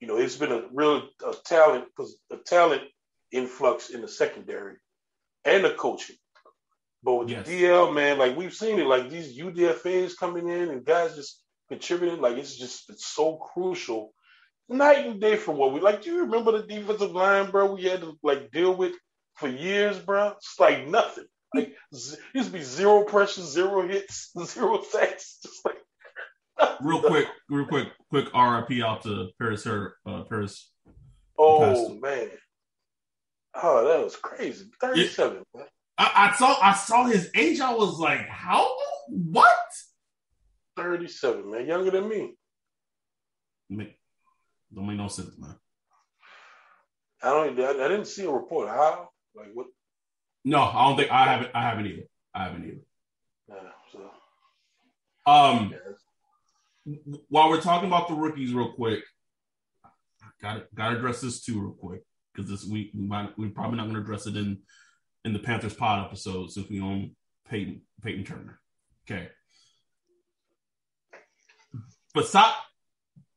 You 0.00 0.08
know, 0.08 0.16
it's 0.16 0.36
been 0.36 0.50
a 0.50 0.64
real 0.72 1.08
a 1.24 1.34
talent 1.44 1.84
a 2.30 2.36
talent 2.36 2.82
influx 3.30 3.90
in 3.90 4.02
the 4.02 4.08
secondary 4.08 4.76
and 5.44 5.64
the 5.64 5.74
coaching. 5.74 6.16
But 7.02 7.14
with 7.14 7.30
yes. 7.30 7.46
the 7.46 7.64
DL, 7.64 7.94
man, 7.94 8.18
like 8.18 8.36
we've 8.36 8.54
seen 8.54 8.78
it, 8.78 8.86
like 8.86 9.10
these 9.10 9.36
UDFAs 9.38 10.16
coming 10.16 10.48
in 10.48 10.70
and 10.70 10.84
guys 10.84 11.16
just 11.16 11.42
contributing, 11.68 12.20
like 12.20 12.36
it's 12.36 12.56
just 12.56 12.88
it's 12.90 13.06
so 13.06 13.36
crucial. 13.36 14.12
Night 14.68 15.06
and 15.06 15.20
day 15.20 15.36
from 15.36 15.56
what 15.56 15.72
we 15.72 15.80
like. 15.80 16.02
Do 16.02 16.10
you 16.10 16.20
remember 16.22 16.52
the 16.52 16.62
defensive 16.66 17.12
line, 17.12 17.50
bro? 17.50 17.74
We 17.74 17.84
had 17.84 18.00
to 18.00 18.16
like 18.22 18.50
deal 18.52 18.74
with 18.74 18.92
for 19.34 19.48
years, 19.48 19.98
bro. 19.98 20.28
It's 20.36 20.54
like 20.60 20.86
nothing. 20.86 21.26
Like 21.54 21.74
z- 21.94 22.16
used 22.34 22.48
to 22.48 22.52
be 22.52 22.62
zero 22.62 23.04
pressure, 23.04 23.42
zero 23.42 23.86
hits, 23.86 24.30
zero 24.44 24.82
sacks. 24.82 25.38
Just 25.42 25.64
like 25.64 25.76
real 26.80 27.02
quick, 27.02 27.26
real 27.48 27.66
quick, 27.66 27.88
quick 28.08 28.26
RIP 28.32 28.82
out 28.84 29.02
to 29.02 29.28
Paris 29.38 29.64
her 29.64 29.96
uh, 30.06 30.22
Paris. 30.22 30.70
Oh 31.36 31.98
man. 31.98 32.30
Oh, 33.54 33.86
that 33.86 34.04
was 34.04 34.16
crazy. 34.16 34.70
37, 34.80 35.42
yeah. 35.54 35.62
I, 36.02 36.28
I, 36.28 36.36
saw 36.36 36.56
I 36.60 36.74
saw 36.74 37.04
his 37.04 37.30
age. 37.34 37.60
I 37.60 37.72
was 37.74 37.98
like, 37.98 38.28
how 38.28 38.76
what? 39.08 39.48
37, 40.76 41.50
man. 41.50 41.66
Younger 41.66 41.90
than 41.90 42.08
me. 42.08 42.34
Make, 43.70 43.96
don't 44.74 44.86
make 44.86 44.96
no 44.96 45.08
sense, 45.08 45.38
man. 45.38 45.54
I 47.22 47.30
don't 47.30 47.60
I, 47.60 47.84
I 47.84 47.88
didn't 47.88 48.06
see 48.06 48.24
a 48.24 48.30
report. 48.30 48.68
How? 48.68 49.10
Like 49.34 49.50
what 49.54 49.66
no, 50.44 50.60
I 50.60 50.88
don't 50.88 50.96
think 50.96 51.12
I 51.12 51.24
haven't. 51.24 51.50
I 51.54 51.62
haven't 51.62 51.86
either. 51.86 52.02
I 52.34 52.44
haven't 52.44 52.64
either. 52.64 52.80
Yeah, 53.48 53.70
so. 53.92 55.30
Um, 55.30 55.74
while 57.28 57.48
we're 57.48 57.60
talking 57.60 57.86
about 57.86 58.08
the 58.08 58.14
rookies, 58.14 58.52
real 58.52 58.72
quick, 58.72 59.04
got 60.40 60.64
got 60.74 60.90
to 60.90 60.96
address 60.96 61.20
this 61.20 61.44
too, 61.44 61.60
real 61.60 61.72
quick, 61.72 62.02
because 62.34 62.50
this 62.50 62.66
we 62.66 62.90
we 62.94 63.06
might 63.06 63.38
we're 63.38 63.50
probably 63.50 63.76
not 63.76 63.84
going 63.84 63.94
to 63.94 64.00
address 64.00 64.26
it 64.26 64.36
in 64.36 64.58
in 65.24 65.32
the 65.32 65.38
Panthers 65.38 65.74
pod 65.74 66.04
episode 66.04 66.50
since 66.50 66.68
we 66.68 66.80
own 66.80 67.14
Peyton 67.48 67.82
Peyton 68.02 68.24
Turner. 68.24 68.60
Okay, 69.06 69.28
but 72.14 72.26
stop, 72.26 72.56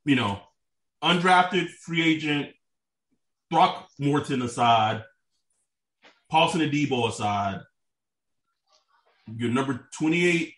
you 0.04 0.16
know, 0.16 0.40
undrafted 1.02 1.68
free 1.68 2.02
agent 2.02 2.48
Brock 3.50 3.88
Morton 3.98 4.42
aside 4.42 5.02
Paulson 6.28 6.60
Adebo 6.60 7.08
aside, 7.08 7.60
you're 9.36 9.50
number 9.50 9.88
28 9.98 10.52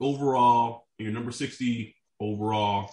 overall, 0.00 0.86
and 0.98 1.06
you're 1.06 1.14
number 1.14 1.30
60 1.30 1.94
overall. 2.20 2.90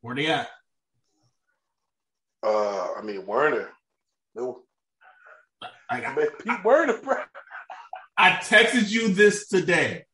Where 0.00 0.14
they 0.14 0.26
at? 0.28 0.48
Uh, 2.42 2.92
I 2.96 3.02
mean 3.02 3.26
Werner. 3.26 3.70
No. 4.36 4.62
I, 5.90 6.04
I, 6.04 6.14
mean, 6.14 6.26
Pete 6.44 6.64
Werner, 6.64 6.98
bro. 6.98 7.16
I 8.18 8.32
texted 8.32 8.90
you 8.90 9.08
this 9.08 9.48
today. 9.48 10.04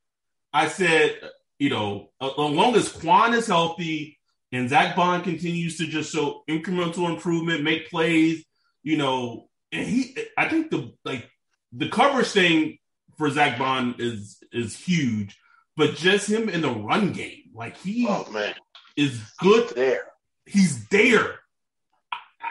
I 0.53 0.69
said, 0.69 1.19
you 1.59 1.71
know, 1.71 2.11
as 2.21 2.31
long 2.37 2.77
as 2.77 2.93
Kwon 2.93 3.35
is 3.35 3.49
healthy 3.49 4.19
and 4.53 4.69
Zack 4.69 4.95
Baun 4.95 5.23
continues 5.23 5.79
to 5.79 5.87
just 5.87 6.13
show 6.13 6.43
incremental 6.49 7.11
improvement, 7.11 7.65
make 7.65 7.91
plays, 7.91 8.45
you 8.83 8.97
know, 8.97 9.49
and 9.73 9.87
he, 9.87 10.17
I 10.37 10.49
think 10.49 10.71
the 10.71 10.93
like 11.05 11.29
the 11.73 11.89
coverage 11.89 12.29
thing 12.29 12.79
for 13.17 13.31
Zack 13.31 13.59
Baun 13.59 13.97
is 13.99 14.39
is 14.53 14.77
huge, 14.77 15.39
but 15.77 15.97
just 15.97 16.29
him 16.29 16.49
in 16.49 16.61
the 16.61 16.71
run 16.71 17.13
game, 17.13 17.51
like 17.55 17.77
he 17.79 18.07
oh, 18.09 18.31
man. 18.31 18.55
is 18.97 19.21
good 19.39 19.71
there. 19.75 20.05
He's 20.45 20.87
there. 20.89 21.42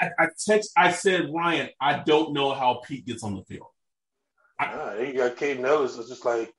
I, 0.01 0.09
I 0.17 0.27
text. 0.45 0.71
I 0.75 0.91
said, 0.91 1.29
Ryan, 1.33 1.69
I 1.79 1.99
don't 1.99 2.33
know 2.33 2.53
how 2.53 2.81
Pete 2.85 3.05
gets 3.05 3.23
on 3.23 3.35
the 3.35 3.43
field. 3.43 3.67
I, 4.59 4.75
nah, 4.75 4.93
you 4.95 5.13
got 5.13 5.37
Kaden 5.37 5.65
Elliss. 5.65 5.97
It's 5.97 6.09
just 6.09 6.25
like, 6.25 6.51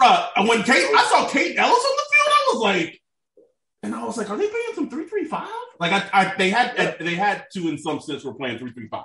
bruh. 0.00 0.48
When 0.48 0.62
Kate, 0.62 0.86
I 0.94 1.06
saw 1.10 1.28
Kate 1.28 1.56
Elliss 1.56 1.84
on 1.84 1.96
the 1.96 2.04
field, 2.10 2.28
I 2.28 2.50
was 2.52 2.62
like, 2.62 3.00
and 3.82 3.94
I 3.94 4.04
was 4.04 4.16
like, 4.16 4.30
are 4.30 4.36
they 4.36 4.48
playing 4.48 4.74
some 4.74 4.90
three 4.90 5.06
three 5.06 5.26
five? 5.26 5.48
Like 5.78 5.92
I, 5.92 6.08
I 6.12 6.34
they 6.36 6.50
had 6.50 6.74
yeah. 6.76 6.94
they 6.98 7.14
had 7.14 7.44
to 7.52 7.68
in 7.68 7.78
some 7.78 8.00
sense 8.00 8.24
were 8.24 8.34
playing 8.34 8.58
three 8.58 8.72
three 8.72 8.88
five. 8.88 9.04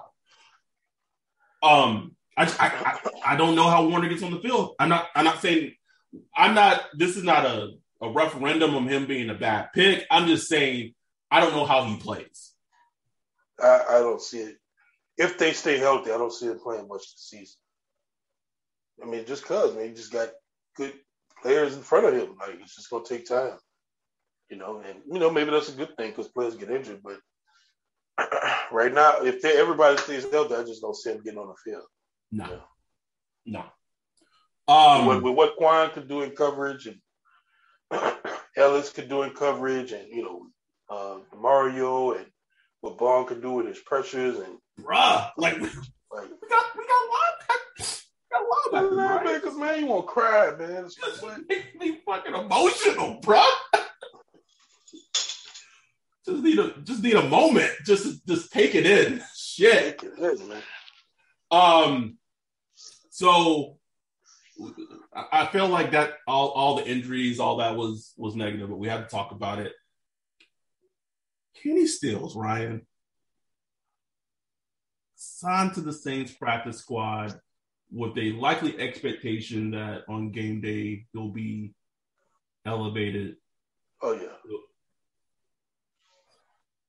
Um, 1.62 2.16
I, 2.38 2.46
I 2.46 3.34
I 3.34 3.36
don't 3.36 3.56
know 3.56 3.70
how 3.70 3.88
Werner 3.88 4.08
gets 4.08 4.24
on 4.24 4.32
the 4.32 4.40
field. 4.40 4.76
I'm 4.80 4.88
not 4.88 5.08
I'm 5.16 5.26
not 5.26 5.42
saying 5.42 5.74
I'm 6.36 6.56
not. 6.56 6.84
This 6.94 7.18
is 7.18 7.24
not 7.24 7.46
a 7.46 7.72
a 8.02 8.10
referendum 8.10 8.76
on 8.76 8.88
him 8.88 9.06
being 9.06 9.30
a 9.30 9.34
bad 9.34 9.70
pick. 9.74 10.06
I'm 10.10 10.28
just 10.28 10.48
saying 10.48 10.94
I 11.30 11.42
don't 11.42 11.54
know 11.54 11.66
how 11.66 11.84
he 11.84 11.98
plays. 11.98 12.49
I, 13.62 13.84
I 13.90 14.00
don't 14.00 14.22
see 14.22 14.40
it. 14.40 14.58
If 15.18 15.38
they 15.38 15.54
stay 15.54 15.78
healthy, 15.78 16.12
I 16.12 16.18
don't 16.18 16.34
see 16.34 16.48
him 16.48 16.60
playing 16.60 16.88
much 16.88 17.02
this 17.02 17.28
season. 17.30 17.58
I 19.04 19.06
mean, 19.06 19.26
just 19.26 19.46
cause 19.46 19.76
man, 19.76 19.88
he 19.88 19.94
just 19.94 20.12
got 20.12 20.30
good 20.76 20.94
players 21.42 21.76
in 21.76 21.82
front 21.82 22.06
of 22.06 22.14
him. 22.14 22.36
Like 22.40 22.60
it's 22.62 22.76
just 22.76 22.90
gonna 22.90 23.06
take 23.06 23.26
time 23.26 23.58
you 24.50 24.58
know, 24.58 24.82
and 24.86 25.00
you 25.12 25.20
know 25.20 25.30
maybe 25.30 25.52
that's 25.52 25.70
a 25.70 25.74
good 25.74 25.96
thing 25.96 26.10
because 26.10 26.28
players 26.28 26.56
get 26.56 26.72
injured. 26.72 27.02
But 27.04 27.20
right 28.72 28.94
now, 28.94 29.22
if 29.22 29.44
everybody 29.46 29.98
stays 29.98 30.30
healthy, 30.30 30.56
I 30.56 30.64
just 30.64 30.82
don't 30.82 30.96
see 30.96 31.12
them 31.12 31.24
getting 31.24 31.40
on 31.40 31.48
the 31.48 31.72
field. 31.72 31.86
No, 32.32 32.46
you 32.46 32.52
know? 33.54 33.64
No. 34.68 34.74
Um, 34.74 35.06
with, 35.08 35.24
with, 35.24 35.36
what 35.36 35.58
Kwon 35.58 35.92
could 35.94 36.08
do 36.08 36.22
in 36.22 36.32
coverage 36.32 36.88
and 36.88 36.98
Elliss 38.58 38.92
could 38.92 39.10
do 39.10 39.24
in 39.24 39.32
coverage, 39.32 39.92
and 39.92 40.08
you 40.10 40.24
know 40.24 40.48
uh, 40.90 41.38
Mario 41.38 42.14
and 42.14 42.26
what 42.82 42.98
Baun 42.98 43.26
could 43.28 43.42
do 43.42 43.52
with 43.54 43.68
his 43.68 43.80
pressures 43.80 44.38
and 44.38 44.58
bruh, 44.80 45.32
like, 45.38 45.60
like 45.60 45.62
we 45.62 46.48
got 46.50 46.66
we 46.78 46.86
got 46.88 47.06
linebackers. 47.80 48.04
We 48.32 48.72
got 48.72 48.92
linebackers, 48.92 49.58
man. 49.60 49.80
You 49.80 49.86
won't 49.88 50.08
cry, 50.08 50.56
man. 50.58 50.86
It's 50.86 50.96
just 50.96 51.24
makes 51.48 51.76
me 51.80 52.00
fucking 52.06 52.36
emotional, 52.36 53.20
bruh. 53.22 53.46
just 56.26 56.44
need 56.44 56.60
a 56.60 56.74
just 56.84 57.04
need 57.04 57.16
a 57.16 57.28
moment. 57.28 57.72
Just 57.86 58.26
just 58.28 58.52
take 58.52 58.76
it 58.76 58.86
in. 58.86 59.22
Shit. 59.36 60.00
Take 60.00 60.12
it 60.12 60.42
in, 60.42 60.48
man. 60.48 60.62
Um. 61.52 62.18
So 63.10 63.80
I 65.14 65.48
feel 65.48 65.68
like 65.68 65.92
that 65.92 66.14
all 66.28 66.50
all 66.50 66.76
the 66.76 66.88
injuries, 66.88 67.40
all 67.40 67.58
that 67.58 67.76
was 67.76 68.14
was 68.18 68.36
negative, 68.36 68.70
but 68.70 68.78
we 68.78 68.88
had 68.88 69.10
to 69.10 69.16
talk 69.16 69.32
about 69.32 69.60
it. 69.60 69.74
Kenny 71.62 71.88
Stills, 71.88 72.36
Ryan, 72.36 72.86
signed 75.16 75.74
to 75.74 75.82
the 75.82 75.94
Saints 75.94 76.32
practice 76.32 76.80
squad 76.80 77.40
with 77.92 78.18
a 78.18 78.32
likely 78.34 78.80
expectation 78.80 79.72
that 79.72 80.04
on 80.08 80.32
game 80.32 80.62
day 80.62 81.06
he'll 81.12 81.30
be 81.30 81.74
elevated. 82.66 83.36
Oh 84.02 84.14
yeah. 84.14 84.28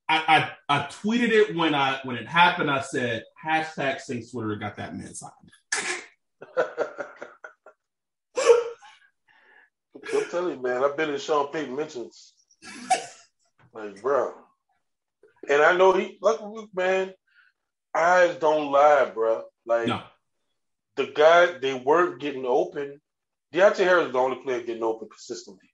I, 0.08 0.50
I, 0.68 0.78
I 0.78 0.86
tweeted 0.88 1.30
it 1.30 1.56
when 1.56 1.74
I 1.74 2.00
when 2.02 2.16
it 2.16 2.26
happened. 2.26 2.70
I 2.70 2.80
said 2.80 3.22
hashtag 3.44 4.00
Saints 4.00 4.32
Twitter 4.32 4.56
got 4.56 4.76
that 4.76 4.96
man 4.96 5.14
signed. 5.14 5.32
I'm 10.14 10.30
telling 10.30 10.56
you, 10.56 10.62
man, 10.62 10.82
I've 10.82 10.96
been 10.96 11.10
in 11.10 11.18
Sean 11.18 11.52
Payton 11.52 11.76
mentions. 11.76 12.32
like, 13.72 14.02
bro. 14.02 14.34
And 15.48 15.62
I 15.62 15.76
know 15.76 15.92
he, 15.92 16.18
like, 16.20 16.38
man, 16.74 17.12
eyes 17.94 18.36
don't 18.36 18.70
lie, 18.70 19.10
bro. 19.12 19.44
Like, 19.64 19.88
no. 19.88 20.02
the 20.96 21.06
guy, 21.06 21.58
they 21.58 21.74
weren't 21.74 22.20
getting 22.20 22.44
open. 22.46 23.00
Deonte 23.54 23.78
Harris 23.78 24.06
is 24.06 24.12
the 24.12 24.18
only 24.18 24.42
player 24.42 24.62
getting 24.62 24.82
open 24.82 25.08
consistently. 25.08 25.70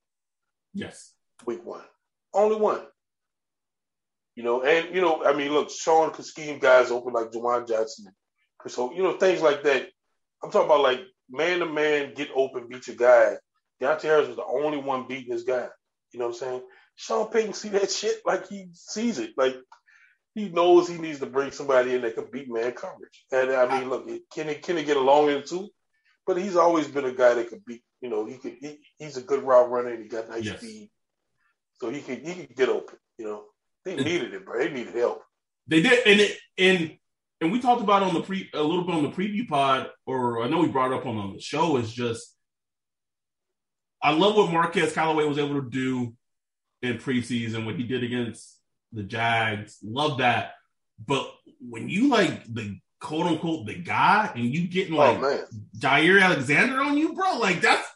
Yes. 0.73 1.13
Week 1.47 1.65
one. 1.65 1.85
Only 2.33 2.57
one. 2.57 2.81
You 4.35 4.43
know, 4.43 4.63
and, 4.63 4.95
you 4.95 5.01
know, 5.01 5.25
I 5.25 5.33
mean, 5.33 5.53
look, 5.53 5.71
Sean 5.71 6.13
could 6.13 6.27
scheme 6.27 6.59
guys 6.59 6.91
open 6.91 7.15
like 7.15 7.31
Juwan 7.31 7.67
Johnson, 7.67 8.07
Chris 8.59 8.77
you 8.77 9.03
know, 9.03 9.17
things 9.17 9.41
like 9.41 9.63
that. 9.65 9.89
I'm 10.45 10.51
talking 10.51 10.67
about 10.67 10.83
like 10.83 11.01
man 11.31 11.61
to 11.61 11.67
man, 11.67 12.13
get 12.15 12.29
open, 12.35 12.69
beat 12.69 12.87
your 12.87 12.97
guy. 12.97 13.37
Deonte 13.81 14.03
Harris 14.03 14.29
was 14.29 14.37
the 14.37 14.45
only 14.45 14.79
one 14.79 15.07
beating 15.09 15.33
his 15.33 15.45
guy. 15.45 15.69
You 16.13 16.19
know 16.19 16.27
what 16.27 16.35
I'm 16.35 16.39
saying? 16.39 16.63
Sean 16.97 17.29
Payton 17.31 17.53
see 17.53 17.69
that 17.71 17.91
shit 17.91 18.23
like 18.27 18.49
he 18.49 18.69
sees 18.73 19.19
it. 19.19 19.33
Like 19.37 19.57
he 20.35 20.49
knows 20.49 20.89
he 20.89 20.99
needs 20.99 21.21
to 21.21 21.27
bring 21.27 21.51
somebody 21.51 21.95
in 21.95 22.03
that 22.03 22.15
can 22.15 22.27
beat 22.33 22.51
man 22.51 22.73
coverage. 22.73 23.25
And 23.31 23.51
I 23.51 23.79
mean, 23.79 23.89
look, 23.89 24.09
can 24.33 24.49
he 24.49 24.55
can 24.57 24.77
he 24.77 24.83
get 24.83 24.97
along 24.97 25.31
in 25.31 25.45
too? 25.45 25.69
But 26.27 26.39
he's 26.39 26.57
always 26.57 26.89
been 26.89 27.05
a 27.05 27.13
guy 27.13 27.35
that 27.35 27.49
could 27.49 27.65
beat. 27.65 27.83
You 28.01 28.11
know, 28.11 28.27
he 28.27 28.39
could. 28.39 28.57
He, 28.61 28.81
he's 28.99 29.17
a 29.17 29.23
good 29.23 29.43
route 29.43 29.71
runner 29.71 29.91
and 29.91 30.03
he 30.03 30.09
got 30.09 30.29
nice 30.29 30.45
yes. 30.45 30.59
speed, 30.59 30.91
so 31.81 31.91
he 31.91 32.01
could 32.01 32.27
he 32.27 32.35
could 32.35 32.57
get 32.57 32.69
open. 32.69 32.99
You 33.19 33.27
know, 33.27 33.45
they 33.85 33.95
needed 33.97 34.35
it, 34.35 34.45
bro. 34.45 34.59
They 34.59 34.71
needed 34.71 34.95
help. 34.95 35.23
They 35.67 35.83
did, 35.83 36.07
and 36.07 36.21
it, 36.21 36.39
and 36.59 36.99
and 37.41 37.53
we 37.53 37.61
talked 37.61 37.83
about 37.83 38.03
on 38.03 38.15
the 38.15 38.23
pre 38.23 38.49
a 38.55 38.63
little 38.63 38.85
bit 38.85 38.95
on 38.95 39.03
the 39.03 39.11
preview 39.11 39.47
pod, 39.47 39.91
or 40.07 40.43
I 40.43 40.49
know 40.49 40.61
we 40.61 40.69
brought 40.69 40.93
up 40.93 41.07
on, 41.07 41.17
on 41.17 41.35
the 41.35 41.41
show 41.41 41.77
is 41.77 41.93
just 41.93 42.35
I 44.03 44.13
love 44.13 44.37
what 44.37 44.53
Marquez 44.53 44.93
Callaway 44.93 45.25
was 45.25 45.39
able 45.39 45.61
to 45.61 45.69
do 45.69 46.15
in 46.87 46.99
preseason, 46.99 47.67
what 47.67 47.77
he 47.77 47.85
did 47.85 48.05
against 48.05 48.59
the 48.93 49.03
Jags. 49.03 49.79
Love 49.83 50.19
that. 50.19 50.53
But 51.05 51.31
when 51.61 51.89
you 51.89 52.09
like 52.09 52.45
the 52.53 52.79
quote 53.01 53.27
unquote 53.27 53.67
the 53.67 53.75
guy 53.75 54.31
and 54.35 54.45
you 54.45 54.67
getting 54.67 54.95
oh, 54.95 54.99
like 54.99 55.19
oh, 55.19 55.45
Jaire 55.79 56.23
Alexander 56.23 56.81
on 56.81 56.97
you, 56.97 57.13
bro, 57.15 57.39
like 57.39 57.61
that's 57.61 57.87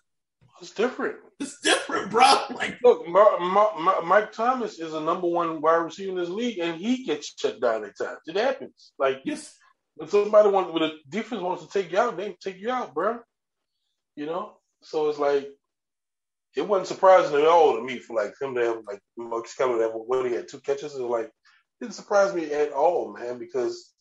it's 0.61 0.72
different. 0.72 1.16
It's 1.38 1.61
different, 1.61 2.11
bro. 2.11 2.24
Like, 2.50 2.79
look, 2.85 3.09
Mike 3.09 4.33
Thomas 4.33 4.79
is 4.79 4.92
a 4.92 5.00
number 5.00 5.26
one 5.26 5.62
wide 5.62 5.76
receiver 5.76 6.11
in 6.11 6.18
this 6.18 6.29
league, 6.29 6.59
and 6.59 6.79
he 6.79 7.05
gets 7.05 7.33
shut 7.38 7.59
down 7.59 7.85
at 7.85 7.96
times. 7.96 8.18
It 8.26 8.37
happens. 8.37 8.92
Like, 8.98 9.22
yes, 9.24 9.57
when 9.94 10.11
somebody 10.11 10.50
wants, 10.50 10.72
when 10.72 10.83
a 10.83 10.92
defense 11.09 11.40
wants 11.40 11.64
to 11.64 11.70
take 11.70 11.90
you 11.90 11.98
out, 11.98 12.18
they 12.18 12.37
take 12.42 12.59
you 12.59 12.70
out, 12.70 12.92
bro. 12.92 13.20
You 14.14 14.26
know, 14.26 14.59
so 14.83 15.09
it's 15.09 15.18
like 15.18 15.48
it 16.56 16.66
wasn't 16.66 16.88
surprising 16.88 17.36
at 17.36 17.46
all 17.46 17.76
to 17.76 17.82
me 17.82 17.98
for 17.98 18.16
like 18.16 18.34
him 18.40 18.54
to 18.54 18.64
have 18.64 18.78
like 18.86 19.00
Marcus 19.16 19.54
Keller 19.54 19.78
that 19.78 19.90
what 19.92 20.26
he 20.26 20.32
had 20.32 20.48
two 20.48 20.60
catches. 20.60 20.94
It 20.94 21.02
was 21.02 21.10
like 21.10 21.30
didn't 21.80 21.94
surprise 21.94 22.34
me 22.34 22.52
at 22.52 22.72
all, 22.72 23.12
man, 23.12 23.38
because 23.38 23.92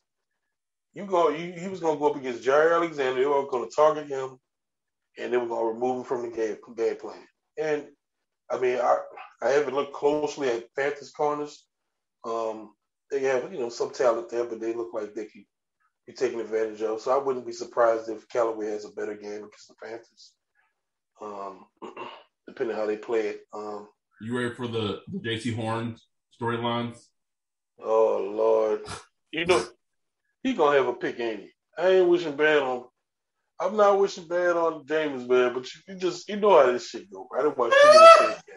you 0.94 1.06
go 1.06 1.30
you, 1.30 1.54
he 1.54 1.68
was 1.68 1.80
gonna 1.80 2.00
go 2.00 2.10
up 2.10 2.16
against 2.16 2.44
Jaire 2.44 2.74
Alexander, 2.74 3.20
they 3.20 3.28
were 3.28 3.50
gonna 3.50 3.68
target 3.68 4.08
him 4.08 4.38
and 5.18 5.32
they 5.32 5.38
were 5.38 5.48
gonna 5.48 5.72
remove 5.74 5.98
him 5.98 6.04
from 6.04 6.22
the 6.24 6.36
game 6.36 6.58
game 6.76 6.96
plan. 6.96 7.28
And 7.58 7.86
I 8.50 8.60
mean 8.60 8.80
I 8.80 8.98
I 9.42 9.50
haven't 9.50 9.76
looked 9.76 9.94
closely 9.94 10.50
at 10.50 10.74
Panthers 10.76 11.12
corners. 11.12 11.66
Um 12.26 12.74
they 13.12 13.22
have, 13.22 13.52
you 13.52 13.60
know, 13.60 13.70
some 13.70 13.92
talent 13.92 14.30
there, 14.30 14.46
but 14.46 14.60
they 14.60 14.74
look 14.74 14.94
like 14.94 15.14
they 15.14 15.26
could 15.26 15.44
be 16.06 16.14
taken 16.14 16.40
advantage 16.40 16.82
of. 16.84 17.02
So 17.02 17.12
I 17.12 17.24
wouldn't 17.24 17.46
be 17.46 17.54
surprised 17.54 18.08
if 18.08 18.28
Callaway 18.30 18.68
has 18.68 18.86
a 18.86 18.92
better 18.92 19.16
game 19.16 19.44
against 19.44 19.68
the 19.68 19.76
Panthers. 19.82 20.34
Um 21.22 21.66
depending 22.50 22.76
how 22.76 22.86
they 22.86 22.98
play 22.98 23.28
it. 23.28 23.42
Um, 23.54 23.88
you 24.22 24.38
ready 24.38 24.54
for 24.54 24.68
the, 24.68 25.02
the 25.12 25.20
Jaycee 25.20 25.56
Horn 25.56 25.96
storylines? 26.40 27.00
Oh 27.82 28.32
Lord, 28.36 28.82
you 29.32 29.46
know 29.46 29.64
he 30.44 30.54
gonna 30.54 30.78
have 30.78 30.88
a 30.88 30.94
pick, 30.94 31.20
ain't 31.20 31.42
he? 31.42 31.50
I 31.78 31.90
ain't 31.90 32.10
wishing 32.10 32.36
bad 32.36 32.62
on. 32.62 32.86
I'm 33.62 33.76
not 33.76 34.00
wishing 34.00 34.28
bad 34.28 34.56
on 34.56 34.86
Jameis, 34.86 35.28
man, 35.28 35.54
but 35.54 35.68
you, 35.74 35.82
you 35.88 35.96
just 35.96 36.28
you 36.30 36.38
know 36.38 36.60
how 36.60 36.72
this 36.72 36.90
shit 36.90 37.12
go. 37.12 37.28
Bro. 37.30 37.40
I 37.40 37.44
didn't 37.44 37.58
watch 37.58 37.72
too 37.72 37.88
many 37.88 38.36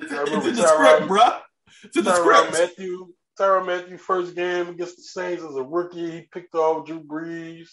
games. 0.00 0.12
I 0.12 0.22
remember 0.22 0.48
it's 0.48 0.58
in 0.58 0.64
the 0.64 0.68
script, 0.68 1.08
bro. 1.08 1.38
It's 1.84 1.96
in 1.96 2.04
the 2.04 2.10
Tyrann 2.10 2.52
script. 2.52 2.78
Mathieu, 2.78 3.14
Tyrann 3.38 3.66
Mathieu, 3.66 3.98
first 3.98 4.34
game 4.34 4.68
against 4.68 4.96
the 4.96 5.02
Saints 5.02 5.42
as 5.42 5.54
a 5.54 5.62
rookie, 5.62 6.10
he 6.10 6.28
picked 6.32 6.54
off 6.54 6.86
Drew 6.86 7.00
Brees. 7.00 7.68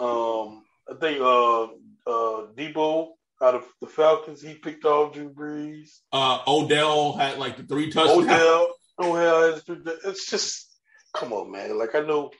Um, 0.00 0.62
I 0.90 0.94
think 1.00 1.20
uh 1.20 1.64
uh 1.64 2.46
Deebo 2.56 3.10
out 3.42 3.54
of 3.54 3.64
the 3.80 3.86
Falcons, 3.86 4.42
he 4.42 4.54
picked 4.54 4.84
off 4.84 5.14
Drew 5.14 5.30
Brees. 5.30 6.00
Uh, 6.12 6.40
Odell 6.46 7.12
had 7.12 7.38
like 7.38 7.56
the 7.56 7.62
three 7.62 7.90
touchdowns. 7.90 8.24
Odell, 8.24 8.74
Odell. 9.00 9.60
It's 10.04 10.30
just 10.30 10.68
come 11.14 11.32
on, 11.32 11.50
man. 11.50 11.78
Like 11.78 11.94
I 11.94 12.00
know, 12.00 12.30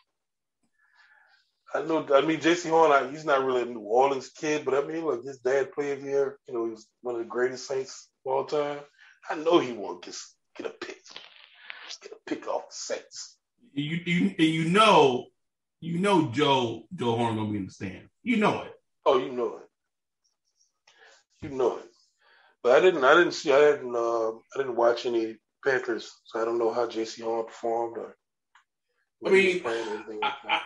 I 1.75 1.83
know. 1.83 2.07
I 2.13 2.23
mean, 2.23 2.41
Jaycee 2.41 2.71
Horn, 2.71 2.93
I, 2.93 3.11
he's 3.11 3.25
not 3.25 3.45
really 3.45 3.63
a 3.63 3.67
New 3.67 3.81
Orleans 3.81 4.31
kid, 4.31 4.65
but 4.65 4.75
I 4.75 4.87
mean, 4.87 5.05
look, 5.05 5.25
his 5.25 5.39
dad 5.39 5.73
played 5.73 6.01
here. 6.01 6.39
You 6.49 6.55
know, 6.55 6.65
he 6.65 6.71
was 6.73 6.89
one 7.03 7.15
of 7.15 7.21
the 7.21 7.27
greatest 7.27 7.67
Saints 7.67 8.09
of 8.25 8.33
all 8.33 8.45
time. 8.45 8.81
I 9.31 9.37
know 9.37 9.59
he 9.59 9.73
won't 9.73 10.05
get 10.05 10.17
get 10.57 10.67
a 10.67 10.71
pick, 10.71 11.01
get 12.03 12.13
a 12.13 12.17
pick 12.27 12.49
off 12.49 12.69
the 12.71 12.95
Saints. 12.95 13.37
You 13.73 14.01
you 14.05 14.35
you 14.39 14.69
know, 14.71 15.27
you 15.81 15.99
know, 15.99 16.31
Joe 16.31 16.85
Joe 16.95 17.17
Horn 17.17 17.37
gonna 17.37 17.51
be 17.51 17.59
in 17.59 17.67
the 17.67 17.73
stand. 17.73 18.09
You 18.23 18.39
know 18.39 18.63
it. 18.63 18.73
Oh, 19.07 19.19
you 19.19 19.33
know 19.33 19.59
it. 19.59 19.68
You 21.43 21.51
know 21.51 21.79
it. 21.79 21.85
But 22.63 22.77
I 22.77 22.81
didn't. 22.81 23.05
I 23.05 23.15
didn't 23.15 23.33
see. 23.33 23.53
I 23.53 23.61
didn't. 23.61 23.95
Uh, 23.95 24.31
I 24.31 24.57
didn't 24.57 24.77
watch 24.77 25.07
any 25.07 25.37
Panthers, 25.65 26.11
so 26.25 26.41
I 26.41 26.45
don't 26.45 26.59
know 26.59 26.73
how 26.73 26.87
Jaycee 26.87 27.23
Horn 27.23 27.47
performed. 27.47 27.99
Or 27.99 28.17
I 29.25 29.31
mean, 29.31 29.63
I, 29.65 30.21
I, 30.23 30.61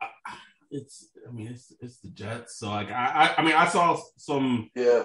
I, 0.00 0.34
it's. 0.70 1.10
I 1.26 1.32
mean, 1.32 1.48
it's 1.48 1.72
it's 1.80 2.00
the 2.00 2.10
Jets. 2.10 2.58
So 2.58 2.68
like, 2.68 2.90
I 2.90 3.34
I, 3.38 3.42
mean, 3.42 3.54
I 3.54 3.68
saw 3.68 3.98
some. 4.16 4.70
Yeah. 4.74 5.04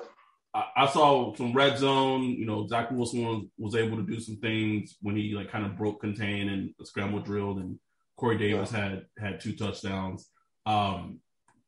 I, 0.53 0.85
saw 0.87 1.33
some 1.35 1.53
red 1.53 1.77
zone. 1.77 2.23
You 2.23 2.45
know, 2.45 2.67
Zach 2.67 2.91
Wilson 2.91 3.23
was, 3.23 3.45
was, 3.57 3.75
able 3.75 3.95
to 3.95 4.03
do 4.03 4.19
some 4.19 4.35
things 4.35 4.97
when 5.01 5.15
he 5.15 5.33
like 5.33 5.49
kind 5.49 5.65
of 5.65 5.77
broke 5.77 6.01
contain 6.01 6.49
and 6.49 6.73
scramble 6.83 7.21
drilled, 7.21 7.59
and 7.59 7.79
Corey 8.17 8.37
Davis 8.37 8.73
yeah. 8.73 8.89
had 8.89 9.05
had 9.17 9.39
two 9.39 9.55
touchdowns. 9.55 10.27
Um, 10.65 11.19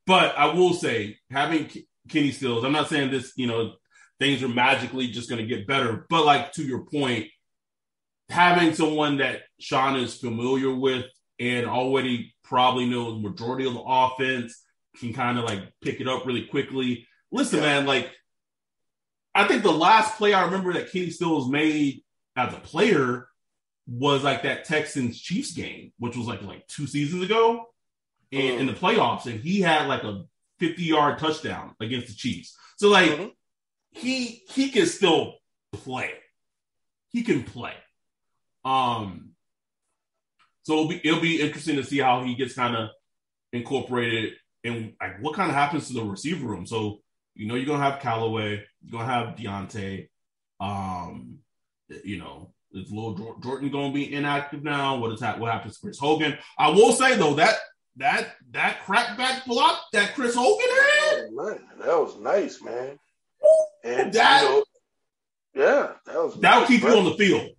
but 0.06 0.38
I 0.38 0.54
will 0.54 0.74
say, 0.74 1.18
having 1.32 1.70
Kenny 2.10 2.32
Stills. 2.32 2.64
I'm 2.64 2.72
not 2.72 2.90
saying 2.90 3.12
this, 3.12 3.34
you 3.36 3.48
know, 3.48 3.74
things 4.20 4.44
are 4.44 4.50
magically 4.50 5.08
just 5.08 5.30
going 5.30 5.42
to 5.42 5.48
get 5.48 5.68
better, 5.68 6.06
but 6.10 6.26
like 6.26 6.54
to 6.54 6.64
your 6.64 6.86
point, 6.86 7.28
having 8.30 8.74
someone 8.74 9.18
that 9.18 9.42
Sean 9.60 9.96
is 9.98 10.18
familiar 10.18 10.74
with 10.74 11.06
and 11.40 11.66
already 11.66 12.34
probably 12.44 12.86
knows 12.86 13.16
the 13.22 13.30
majority 13.30 13.66
of 13.66 13.74
the 13.74 13.84
offense 13.86 14.64
can 15.00 15.14
kind 15.14 15.38
of 15.38 15.46
like 15.46 15.62
pick 15.82 16.00
it 16.00 16.08
up 16.08 16.26
really 16.26 16.46
quickly. 16.46 17.08
Listen, 17.32 17.60
yeah. 17.60 17.66
man, 17.66 17.86
like 17.86 18.12
I 19.34 19.48
think 19.48 19.64
the 19.64 19.72
last 19.72 20.18
play 20.18 20.34
I 20.34 20.46
remember 20.46 20.74
that 20.74 20.92
Kenny 20.92 21.10
Stills 21.10 21.50
made 21.50 22.04
as 22.36 22.54
a 22.54 22.60
player 22.60 23.28
was 23.88 24.24
like 24.24 24.44
that 24.44 24.66
Texans 24.66 25.20
Chiefs 25.20 25.52
game, 25.52 25.92
which 25.98 26.16
was 26.16 26.28
like 26.28 26.42
like 26.44 26.68
two 26.68 26.88
seasons 26.88 27.24
ago. 27.24 27.68
in, 28.32 28.60
in 28.62 28.68
the 28.68 28.74
mm. 28.74 28.80
playoffs, 28.80 29.26
and 29.26 29.40
he 29.40 29.62
had 29.62 29.88
like 29.88 30.04
a 30.04 30.24
50 30.64 30.84
yard 30.84 31.20
touchdown 31.20 31.76
against 31.82 32.08
the 32.08 32.14
Chiefs. 32.14 32.58
So 32.78 32.90
like 32.90 33.12
mm-hmm. 33.12 33.28
he 33.92 34.44
he 34.50 34.70
can 34.70 34.86
still 34.86 35.36
play. 35.74 36.12
He 37.10 37.24
can 37.24 37.44
play. 37.44 37.74
Um 38.64 39.32
so 40.64 40.74
it'll 40.74 40.88
be 40.88 41.02
it'll 41.04 41.20
be 41.20 41.42
interesting 41.42 41.76
to 41.76 41.84
see 41.84 42.00
how 42.00 42.24
he 42.24 42.36
gets 42.36 42.54
kind 42.54 42.76
of 42.76 42.90
incorporated 43.52 44.34
and 44.64 44.94
like 45.02 45.22
what 45.22 45.36
kind 45.36 45.50
of 45.50 45.56
happens 45.56 45.88
to 45.88 45.94
the 45.94 46.04
receiver 46.04 46.48
room. 46.48 46.66
So 46.66 47.00
you 47.36 47.48
know 47.48 47.56
you're 47.56 47.66
gonna 47.66 47.84
have 47.84 48.00
Callaway, 48.00 48.64
you're 48.82 48.92
gonna 48.92 49.06
have 49.06 49.36
Deonte. 49.36 50.08
Um, 50.62 51.40
you 52.06 52.18
know, 52.18 52.54
is 52.72 52.90
Lil 52.90 53.38
Jordan 53.44 53.70
gonna 53.70 53.92
be 53.92 54.14
inactive 54.14 54.64
now? 54.64 54.96
What 54.96 55.12
is 55.12 55.20
that? 55.20 55.40
What 55.40 55.52
happens 55.52 55.76
to 55.76 55.82
Chris 55.82 56.00
Hogan? 56.00 56.38
I 56.58 56.70
will 56.70 56.94
say 56.94 57.18
though 57.18 57.34
that 57.34 57.56
that 57.98 58.36
that 58.52 58.80
crackback 58.86 59.46
block 59.46 59.80
that 59.94 60.16
Chris 60.16 60.36
Hogan 60.36 60.68
had, 60.70 61.32
man, 61.32 61.60
that 61.80 62.00
was 62.00 62.18
nice, 62.20 62.62
man. 62.62 62.98
And 63.84 64.14
that, 64.14 64.42
you 64.42 64.50
know, 64.50 64.64
yeah, 65.56 65.92
that 66.06 66.16
was 66.16 66.40
that'll 66.40 66.62
nice, 66.62 66.68
keep 66.68 66.82
bro. 66.82 66.94
you 66.94 66.98
on 67.00 67.06
the 67.06 67.16
field 67.16 67.50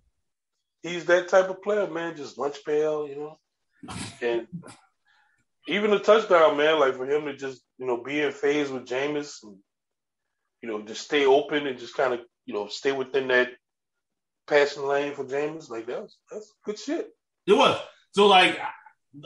he's 0.85 1.05
that 1.05 1.27
type 1.27 1.49
of 1.49 1.63
player, 1.63 1.89
man. 1.89 2.15
Just 2.15 2.37
lunch 2.37 2.57
pail, 2.65 3.07
you 3.07 3.15
know. 3.15 3.37
And 4.21 4.47
even 5.67 5.91
the 5.91 5.99
touchdown, 5.99 6.57
man, 6.57 6.79
like 6.79 6.95
for 6.95 7.09
him 7.09 7.25
to 7.25 7.35
just, 7.35 7.61
you 7.77 7.87
know, 7.87 7.97
be 8.03 8.21
in 8.21 8.31
phase 8.31 8.69
with 8.69 8.85
Jameis 8.85 9.43
and, 9.43 9.57
you 10.61 10.69
know, 10.69 10.81
just 10.83 11.01
stay 11.01 11.25
open 11.25 11.67
and 11.67 11.79
just 11.79 11.95
kind 11.95 12.13
of, 12.13 12.19
you 12.45 12.53
know, 12.53 12.67
stay 12.67 12.91
within 12.91 13.27
that 13.29 13.49
passing 14.47 14.85
lane 14.85 15.15
for 15.15 15.25
Jameis, 15.25 15.69
like 15.69 15.87
that 15.87 16.03
was 16.03 16.17
that's 16.31 16.53
good 16.63 16.77
shit. 16.77 17.09
It 17.47 17.53
was. 17.53 17.79
So 18.11 18.27
like 18.27 18.59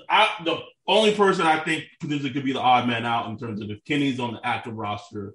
I, 0.09 0.41
the 0.43 0.59
only 0.87 1.15
person 1.15 1.45
I 1.45 1.59
think 1.63 1.85
potentially 1.99 2.31
could 2.31 2.45
be 2.45 2.53
the 2.53 2.59
odd 2.59 2.87
man 2.87 3.05
out 3.05 3.29
in 3.29 3.37
terms 3.37 3.61
of 3.61 3.69
if 3.69 3.83
Kenny's 3.85 4.19
on 4.19 4.33
the 4.33 4.45
active 4.45 4.75
roster, 4.75 5.33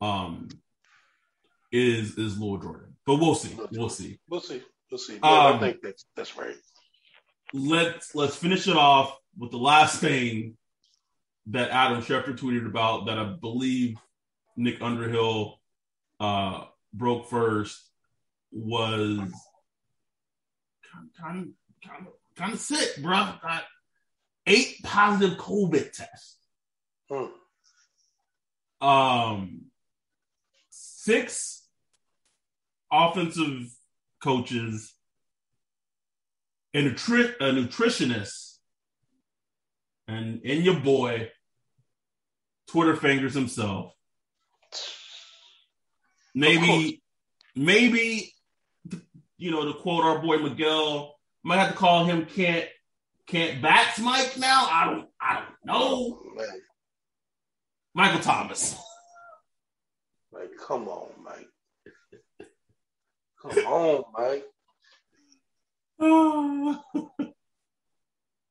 um, 0.00 0.48
is 1.72 2.16
is 2.18 2.38
Lil'Jordan. 2.38 2.92
But 3.04 3.16
we'll 3.16 3.34
see. 3.34 3.56
We'll 3.72 3.88
see. 3.88 4.18
We'll 4.28 4.40
see. 4.40 4.62
We'll 4.90 4.98
see. 4.98 5.18
Yeah, 5.22 5.46
um, 5.46 5.56
I 5.56 5.58
think 5.58 5.82
that's 5.82 6.04
that's 6.16 6.36
right. 6.36 6.56
Let's 7.52 8.14
let's 8.14 8.36
finish 8.36 8.68
it 8.68 8.76
off 8.76 9.16
with 9.38 9.50
the 9.50 9.58
last 9.58 10.00
thing 10.00 10.56
that 11.46 11.70
Adam 11.70 12.02
Schefter 12.02 12.36
tweeted 12.36 12.66
about 12.66 13.06
that 13.06 13.18
I 13.18 13.24
believe 13.24 13.96
Nick 14.56 14.82
Underhill 14.82 15.60
uh, 16.18 16.64
broke 16.92 17.28
first 17.28 17.80
was 18.50 19.18
kind 21.20 21.42
of 21.42 21.88
kind 21.88 22.06
of 22.06 22.12
kind 22.36 22.52
of 22.52 22.58
sick, 22.58 23.02
bro. 23.02 23.14
Got 23.42 23.64
eight 24.46 24.82
positive 24.82 25.38
COVID 25.38 25.92
tests. 25.92 26.36
Hmm. 27.10 28.86
Um, 28.86 29.60
six 30.70 31.66
offensive 32.92 33.70
coaches, 34.22 34.92
a, 36.74 36.82
nutri- 36.82 37.34
a 37.40 37.52
nutritionist, 37.52 38.58
and 40.08 40.40
and 40.44 40.64
your 40.64 40.78
boy, 40.80 41.30
Twitter 42.68 42.96
fingers 42.96 43.34
himself. 43.34 43.92
Maybe, 46.34 47.02
maybe, 47.54 48.34
you 49.38 49.50
know, 49.50 49.72
to 49.72 49.78
quote 49.78 50.04
our 50.04 50.18
boy 50.18 50.36
Miguel, 50.36 51.14
might 51.42 51.58
have 51.58 51.70
to 51.70 51.76
call 51.76 52.04
him 52.04 52.26
can't 52.26 52.68
can't 53.26 53.60
bats 53.60 53.98
Mike 53.98 54.36
now. 54.38 54.68
I 54.70 54.84
don't 54.86 55.08
I 55.20 55.34
don't 55.34 55.64
know. 55.64 56.20
Man. 56.36 56.60
Michael 57.94 58.20
Thomas. 58.20 58.76
Like, 60.32 60.50
come 60.66 60.86
on, 60.88 61.08
Mike. 61.24 61.48
Come 63.40 63.58
on, 63.66 64.04
Mike. 64.12 64.44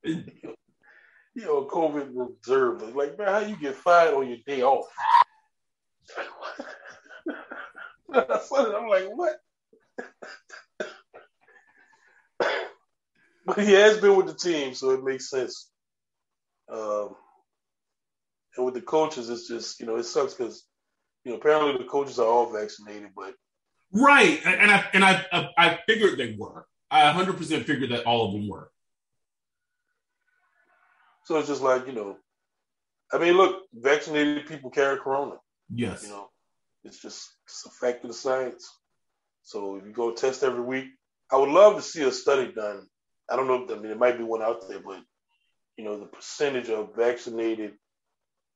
you 0.03 1.43
know, 1.43 1.65
COVID 1.65 2.09
reserve. 2.15 2.95
Like, 2.95 3.19
man, 3.19 3.27
how 3.27 3.39
you 3.39 3.55
get 3.57 3.75
fired 3.75 4.15
on 4.15 4.27
your 4.27 4.39
day 4.47 4.63
off? 4.63 4.87
I'm 8.13 8.87
like, 8.89 9.09
what? 9.13 9.35
But 13.45 13.59
he 13.59 13.73
has 13.73 13.97
been 13.97 14.15
with 14.15 14.27
the 14.27 14.33
team, 14.33 14.73
so 14.73 14.91
it 14.91 15.03
makes 15.03 15.29
sense. 15.29 15.69
Um, 16.71 17.15
and 18.57 18.65
with 18.65 18.73
the 18.73 18.81
coaches, 18.81 19.29
it's 19.29 19.47
just 19.47 19.79
you 19.79 19.85
know 19.85 19.97
it 19.97 20.03
sucks 20.03 20.33
because 20.33 20.65
you 21.23 21.31
know 21.31 21.37
apparently 21.37 21.77
the 21.77 21.89
coaches 21.89 22.19
are 22.19 22.27
all 22.27 22.51
vaccinated, 22.51 23.09
but 23.15 23.33
Right, 23.91 24.41
and 24.45 24.71
I 24.71 24.85
and 24.93 25.05
I 25.05 25.49
I 25.57 25.79
figured 25.87 26.19
they 26.19 26.35
were. 26.37 26.65
I 26.91 27.05
100 27.05 27.37
percent 27.37 27.65
figured 27.65 27.91
that 27.91 28.05
all 28.05 28.27
of 28.27 28.33
them 28.33 28.49
were. 28.49 28.69
So 31.25 31.37
it's 31.37 31.47
just 31.47 31.61
like 31.61 31.87
you 31.87 31.93
know, 31.93 32.17
I 33.13 33.19
mean, 33.19 33.37
look, 33.37 33.63
vaccinated 33.73 34.47
people 34.47 34.69
carry 34.69 34.97
corona. 34.97 35.35
Yes, 35.73 36.03
you 36.03 36.09
know, 36.09 36.29
it's 36.83 37.01
just 37.01 37.31
it's 37.45 37.65
a 37.65 37.69
fact 37.69 38.03
of 38.03 38.09
the 38.09 38.13
science. 38.15 38.69
So 39.43 39.77
if 39.77 39.85
you 39.85 39.93
go 39.93 40.11
test 40.11 40.43
every 40.43 40.61
week, 40.61 40.87
I 41.31 41.37
would 41.37 41.49
love 41.49 41.75
to 41.75 41.81
see 41.81 42.03
a 42.03 42.11
study 42.11 42.51
done. 42.51 42.87
I 43.29 43.35
don't 43.35 43.47
know. 43.47 43.65
I 43.65 43.77
mean, 43.79 43.87
there 43.89 43.95
might 43.95 44.17
be 44.17 44.23
one 44.23 44.41
out 44.41 44.67
there, 44.67 44.79
but 44.79 45.01
you 45.77 45.83
know, 45.83 45.99
the 45.99 46.05
percentage 46.05 46.69
of 46.69 46.95
vaccinated 46.95 47.73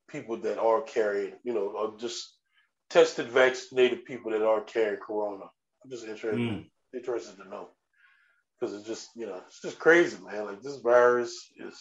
people 0.10 0.38
that 0.38 0.60
are 0.60 0.82
carrying, 0.82 1.34
you 1.44 1.54
know, 1.54 1.76
are 1.78 1.98
just 1.98 2.36
tested 2.90 3.28
vaccinated 3.28 4.06
people 4.06 4.32
that 4.32 4.42
are 4.42 4.62
carrying 4.62 5.00
corona. 5.00 5.46
I'm 5.84 5.92
just 5.92 6.06
interested 6.06 6.40
mm. 6.40 6.66
interested 6.94 7.38
to 7.38 7.50
know 7.50 7.70
because 8.60 8.76
it's 8.76 8.88
just 8.88 9.10
you 9.16 9.26
know 9.26 9.42
it's 9.48 9.62
just 9.62 9.80
crazy, 9.80 10.18
man. 10.24 10.46
Like 10.46 10.62
this 10.62 10.78
virus 10.78 11.52
is 11.58 11.80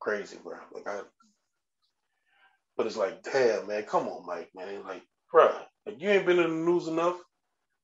crazy, 0.00 0.38
bro. 0.42 0.58
Like 0.72 0.86
I, 0.88 1.00
but 2.76 2.86
it's 2.86 2.96
like, 2.96 3.22
damn, 3.22 3.66
man, 3.66 3.84
come 3.84 4.08
on, 4.08 4.26
Mike, 4.26 4.50
man. 4.54 4.84
Like, 4.84 5.02
bro, 5.32 5.54
like 5.86 6.00
you 6.00 6.10
ain't 6.10 6.26
been 6.26 6.38
in 6.38 6.50
the 6.50 6.70
news 6.70 6.88
enough. 6.88 7.16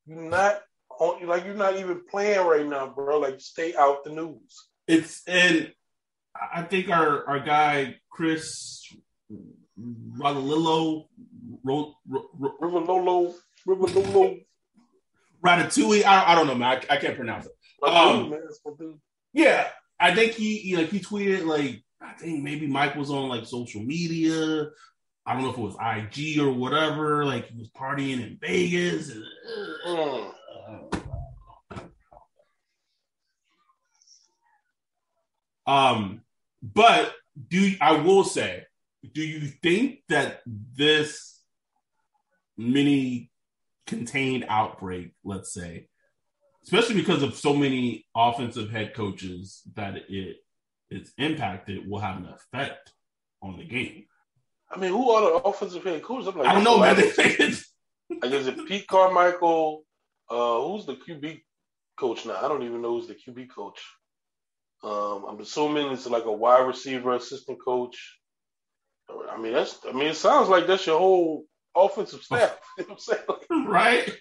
You're 0.07 0.23
not 0.23 0.61
on, 1.03 1.27
like 1.27 1.45
you're 1.45 1.55
not 1.55 1.77
even 1.77 2.03
playing 2.09 2.47
right 2.47 2.67
now, 2.67 2.88
bro. 2.88 3.19
Like, 3.19 3.41
stay 3.41 3.75
out 3.75 4.05
the 4.05 4.11
news. 4.11 4.69
It's 4.87 5.23
and 5.27 5.73
I 6.55 6.62
think 6.62 6.88
our 6.91 7.27
our 7.29 7.41
guy 7.41 7.97
Chris 8.11 8.87
Rodolillo 9.79 11.07
Ro, 11.65 11.95
Ro, 12.09 12.29
Ro, 12.38 12.55
Rivololo, 12.61 13.35
Rivololo, 13.67 14.45
Ratatouille. 15.45 16.05
I, 16.05 16.33
I 16.33 16.35
don't 16.35 16.47
know, 16.47 16.55
man. 16.55 16.81
I, 16.88 16.95
I 16.95 16.97
can't 16.99 17.17
pronounce 17.17 17.47
it. 17.47 17.53
Um, 17.83 18.35
yeah, 19.33 19.69
I 19.99 20.15
think 20.15 20.33
he, 20.33 20.59
he 20.59 20.77
like 20.77 20.91
he 20.91 21.01
tweeted 21.01 21.45
like 21.47 21.83
I 22.01 22.12
think 22.12 22.43
maybe 22.43 22.67
Mike 22.67 22.95
was 22.95 23.11
on 23.11 23.29
like 23.29 23.47
social 23.47 23.83
media. 23.83 24.69
I 25.25 25.35
don't 25.35 25.43
know 25.43 25.51
if 25.51 25.59
it 25.59 25.61
was 25.61 25.77
IG 25.81 26.41
or 26.41 26.53
whatever. 26.53 27.25
Like 27.25 27.47
he 27.47 27.59
was 27.59 27.71
partying 27.71 28.23
in 28.23 28.38
Vegas. 28.41 29.11
And, 29.11 29.25
mm. 29.87 30.33
Um, 35.66 36.22
but 36.62 37.12
do 37.48 37.72
I 37.81 38.01
will 38.01 38.25
say, 38.25 38.64
do 39.12 39.22
you 39.22 39.46
think 39.46 40.01
that 40.09 40.40
this 40.46 41.40
mini 42.57 43.31
contained 43.87 44.46
outbreak, 44.48 45.12
let's 45.25 45.53
say, 45.53 45.88
especially 46.62 46.94
because 46.94 47.22
of 47.22 47.35
so 47.35 47.55
many 47.55 48.07
offensive 48.14 48.70
head 48.70 48.94
coaches 48.94 49.62
that 49.75 49.96
it 50.09 50.37
it's 50.90 51.12
impacted, 51.16 51.88
will 51.88 52.01
have 52.01 52.18
an 52.18 52.27
effect 52.27 52.92
on 53.42 53.57
the 53.57 53.64
game. 53.64 54.05
I 54.70 54.79
mean, 54.79 54.90
who 54.90 55.11
are 55.11 55.22
the 55.22 55.48
offensive 55.48 55.83
head 55.85 56.03
coaches? 56.03 56.29
I'm 56.29 56.38
like, 56.38 56.48
I 56.48 56.55
don't 56.55 56.64
know, 56.64 56.79
man. 56.79 56.96
like, 56.96 58.33
is 58.33 58.46
it 58.46 58.66
Pete 58.68 58.87
Carmichael? 58.87 59.85
Uh, 60.31 60.60
who's 60.60 60.87
the 60.87 60.96
QB 60.96 61.42
coach 61.98 62.27
now? 62.27 62.37
I 62.37 62.48
don't 62.48 62.63
even 62.63 62.83
know 62.83 62.98
who's 62.98 63.08
the 63.08 63.15
QB 63.15 63.48
coach. 63.50 63.81
Um, 64.83 65.25
I'm 65.29 65.41
assuming 65.41 65.93
it's 65.93 66.07
like 66.07 66.25
a 66.25 66.33
wide 66.33 66.67
receiver 66.67 67.15
assistant 67.15 67.59
coach. 67.65 68.19
I 69.31 69.39
mean, 69.41 69.53
that's. 69.53 69.79
I 69.89 69.93
mean, 69.93 70.09
it 70.09 70.17
sounds 70.17 70.49
like 70.49 70.67
that's 70.67 70.87
your 70.87 70.99
whole 70.99 71.45
offensive 71.77 72.23
staff. 72.23 72.59
you 72.79 72.85
know 72.85 72.95
what 72.95 73.03
I'm 73.09 73.49
saying? 73.49 73.67
right. 73.69 74.17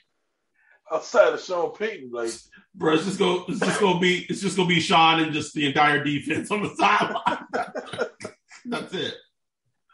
Outside 0.91 1.33
of 1.33 1.41
Sean 1.41 1.73
Payton, 1.73 2.11
like 2.11 2.31
bro, 2.75 2.95
it's 2.95 3.05
just 3.05 3.17
go 3.17 3.45
it's 3.47 3.61
just 3.61 3.79
gonna 3.79 3.99
be 3.99 4.25
it's 4.29 4.41
just 4.41 4.57
gonna 4.57 4.67
be 4.67 4.81
Sean 4.81 5.21
and 5.21 5.31
just 5.31 5.53
the 5.53 5.65
entire 5.65 6.03
defense 6.03 6.51
on 6.51 6.63
the 6.63 6.75
sideline. 6.75 7.45
that's 8.65 8.93
it. 8.93 9.15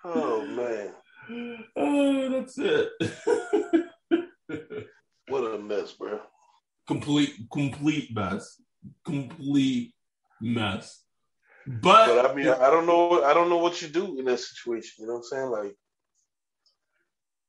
Oh 0.03 0.45
man. 0.45 0.93
Oh, 1.75 2.29
that's 2.29 2.57
it. 2.57 2.89
what 5.27 5.43
a 5.43 5.59
mess, 5.59 5.91
bro. 5.91 6.21
Complete 6.87 7.33
complete 7.51 8.15
mess. 8.15 8.61
Complete 9.05 9.93
mess. 10.41 11.03
But, 11.65 12.07
but 12.07 12.31
I 12.31 12.33
mean, 12.33 12.47
I 12.47 12.69
don't 12.69 12.85
know. 12.85 13.23
I 13.23 13.33
don't 13.33 13.49
know 13.49 13.57
what 13.57 13.81
you 13.81 13.89
do 13.89 14.17
in 14.17 14.25
that 14.25 14.39
situation. 14.39 14.91
You 14.99 15.07
know 15.07 15.13
what 15.13 15.19
I'm 15.19 15.23
saying? 15.23 15.49
Like, 15.49 15.75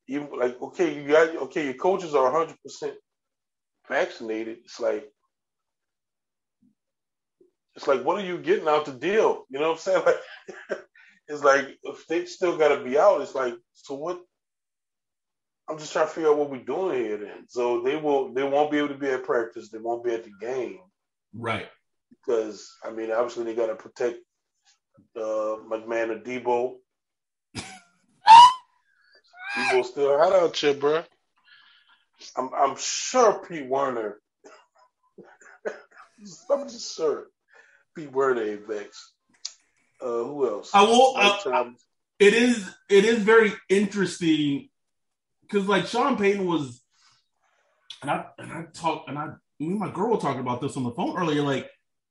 you 0.09 0.29
like 0.37 0.61
okay, 0.61 0.95
you 0.95 1.07
got 1.07 1.37
okay. 1.37 1.67
Your 1.67 1.75
coaches 1.75 2.15
are 2.15 2.33
100 2.33 2.57
percent 2.63 2.95
vaccinated. 3.89 4.59
It's 4.65 4.81
like, 4.81 5.09
it's 7.77 7.87
like, 7.87 8.05
what 8.05 8.19
are 8.19 8.27
you 8.27 8.39
getting 8.39 8.67
out 8.67 8.87
the 8.87 8.93
deal? 8.93 9.45
You 9.51 9.61
know 9.61 9.69
what 9.69 9.75
I'm 9.75 9.79
saying? 9.79 10.03
Like, 10.71 10.79
it's 11.29 11.45
like 11.45 11.79
if 11.83 12.07
they 12.07 12.25
still 12.25 12.57
got 12.57 12.75
to 12.75 12.83
be 12.83 12.99
out, 12.99 13.21
it's 13.21 13.35
like, 13.35 13.55
so 13.75 13.95
what? 13.95 14.19
I'm 15.69 15.79
just 15.79 15.93
trying 15.93 16.07
to 16.07 16.13
figure 16.13 16.31
out 16.31 16.39
what 16.39 16.51
we're 16.51 16.65
doing 16.65 17.05
here. 17.05 17.19
Then, 17.19 17.47
so 17.49 17.83
they 17.83 17.97
will, 17.97 18.33
they 18.33 18.43
won't 18.43 18.71
be 18.71 18.79
able 18.79 18.89
to 18.89 18.95
be 18.95 19.09
at 19.09 19.25
practice. 19.25 19.69
They 19.69 19.79
won't 19.79 20.03
be 20.03 20.15
at 20.15 20.25
the 20.25 20.31
game, 20.41 20.79
right? 21.35 21.69
Because 22.11 22.77
I 22.85 22.91
mean, 22.91 23.11
obviously 23.11 23.45
they 23.45 23.55
got 23.55 23.67
to 23.67 23.75
protect 23.75 24.19
uh, 25.17 25.57
my 25.67 25.79
man 25.87 26.23
Debo. 26.23 26.77
Debo 29.57 29.85
still 29.85 30.19
hot 30.19 30.33
out 30.33 30.57
here, 30.57 30.75
bro. 30.75 31.05
I'm, 32.37 32.51
I'm 32.55 32.77
sure 32.77 33.45
Pete 33.47 33.67
Werner. 33.67 34.21
I'm 36.51 36.69
just 36.69 36.97
sure 36.97 37.27
Pete 37.97 38.13
Werner 38.13 38.43
ain't 38.43 38.67
vexed. 38.67 39.13
Uh, 40.01 40.25
who 40.25 40.49
else? 40.49 40.71
I 40.75 40.83
will. 40.83 41.15
Uh, 41.17 41.71
it 42.19 42.35
is. 42.35 42.69
It 42.89 43.05
is 43.05 43.19
very 43.19 43.53
interesting 43.69 44.69
because, 45.43 45.67
like, 45.67 45.87
Sean 45.87 46.17
Payton 46.17 46.47
was, 46.47 46.81
and 48.03 48.11
I 48.11 48.27
and 48.39 48.53
I 48.53 48.65
talked, 48.73 49.09
and 49.09 49.19
I 49.19 49.27
me 49.59 49.67
and 49.67 49.79
my 49.79 49.91
girl 49.91 50.11
were 50.11 50.19
talking 50.19 50.41
about 50.41 50.61
this 50.61 50.77
on 50.77 50.85
the 50.85 50.93
phone 50.93 51.17
earlier. 51.17 51.43
Like, 51.43 51.69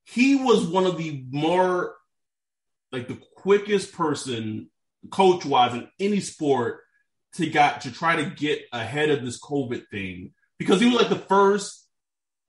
he 0.09 0.35
was 0.35 0.65
one 0.65 0.85
of 0.85 0.97
the 0.97 1.25
more, 1.29 1.95
like, 2.91 3.07
the 3.07 3.19
quickest 3.35 3.93
person, 3.93 4.69
coach 5.11 5.45
wise, 5.45 5.73
in 5.73 5.87
any 5.99 6.19
sport 6.19 6.81
to 7.33 7.47
got 7.47 7.81
to 7.81 7.91
try 7.91 8.15
to 8.15 8.29
get 8.29 8.61
ahead 8.71 9.09
of 9.09 9.23
this 9.23 9.39
COVID 9.39 9.87
thing 9.89 10.31
because 10.57 10.79
he 10.79 10.87
was 10.87 10.95
like 10.95 11.09
the 11.09 11.15
first 11.15 11.87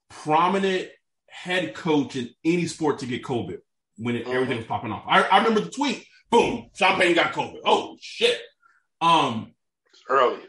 prominent 0.08 0.88
head 1.28 1.74
coach 1.74 2.16
in 2.16 2.30
any 2.44 2.66
sport 2.66 3.00
to 3.00 3.06
get 3.06 3.22
COVID 3.22 3.58
when 3.96 4.16
it, 4.16 4.24
mm-hmm. 4.24 4.34
everything 4.34 4.56
was 4.58 4.66
popping 4.66 4.92
off. 4.92 5.04
I, 5.06 5.22
I 5.22 5.38
remember 5.38 5.60
the 5.60 5.70
tweet. 5.70 6.04
Boom, 6.30 6.70
Champagne 6.74 7.14
got 7.14 7.32
COVID. 7.32 7.60
Oh 7.64 7.96
shit. 8.00 8.38
Um, 9.00 9.54
it's 9.92 10.02
early. 10.08 10.40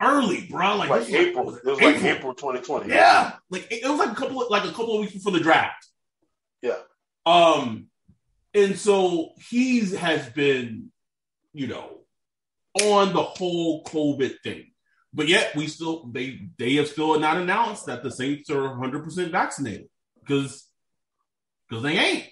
Early, 0.00 0.46
bro. 0.50 0.76
Like, 0.76 0.90
like 0.90 1.10
April. 1.10 1.52
Like, 1.52 1.60
it 1.64 1.66
was 1.66 1.78
April. 1.78 1.92
like 1.92 2.04
April 2.04 2.34
2020. 2.34 2.88
Yeah, 2.88 3.32
like 3.50 3.68
it 3.70 3.88
was 3.88 3.98
like 3.98 4.12
a 4.12 4.14
couple, 4.14 4.42
of, 4.42 4.50
like 4.50 4.64
a 4.64 4.72
couple 4.72 4.94
of 4.94 5.00
weeks 5.00 5.12
before 5.12 5.32
the 5.32 5.40
draft. 5.40 5.86
Yeah. 6.62 6.78
Um, 7.26 7.88
and 8.54 8.78
so 8.78 9.32
he's 9.48 9.94
has 9.94 10.28
been, 10.30 10.90
you 11.52 11.66
know, 11.66 12.00
on 12.80 13.12
the 13.12 13.22
whole 13.22 13.84
COVID 13.84 14.36
thing. 14.42 14.72
But 15.14 15.28
yet 15.28 15.54
we 15.54 15.66
still 15.66 16.08
they 16.10 16.48
they 16.58 16.74
have 16.74 16.88
still 16.88 17.18
not 17.18 17.36
announced 17.36 17.86
that 17.86 18.02
the 18.02 18.10
Saints 18.10 18.50
are 18.50 18.70
100 18.70 19.04
percent 19.04 19.30
vaccinated 19.30 19.88
because 20.20 20.66
because 21.68 21.82
they 21.82 21.98
ain't. 21.98 22.28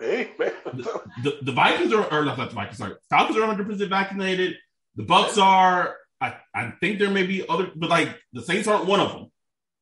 Hey, 0.00 0.30
the, 0.38 1.02
the, 1.22 1.38
the, 1.42 1.52
Vikings 1.52 1.92
are 1.92 2.12
or 2.12 2.24
not 2.24 2.36
the 2.36 2.46
Vikings 2.46 2.78
sorry 2.78 2.94
Falcons 3.10 3.36
are 3.36 3.40
100 3.40 3.66
percent 3.66 3.90
vaccinated. 3.90 4.56
The 4.96 5.04
Bucs 5.04 5.38
are 5.38 5.96
I 6.20 6.36
I 6.54 6.72
think 6.80 6.98
there 6.98 7.10
may 7.10 7.26
be 7.26 7.46
other 7.46 7.70
but 7.76 7.90
like 7.90 8.16
the 8.32 8.42
Saints 8.42 8.68
aren't 8.68 8.86
one 8.86 9.00
of 9.00 9.12
them. 9.12 9.30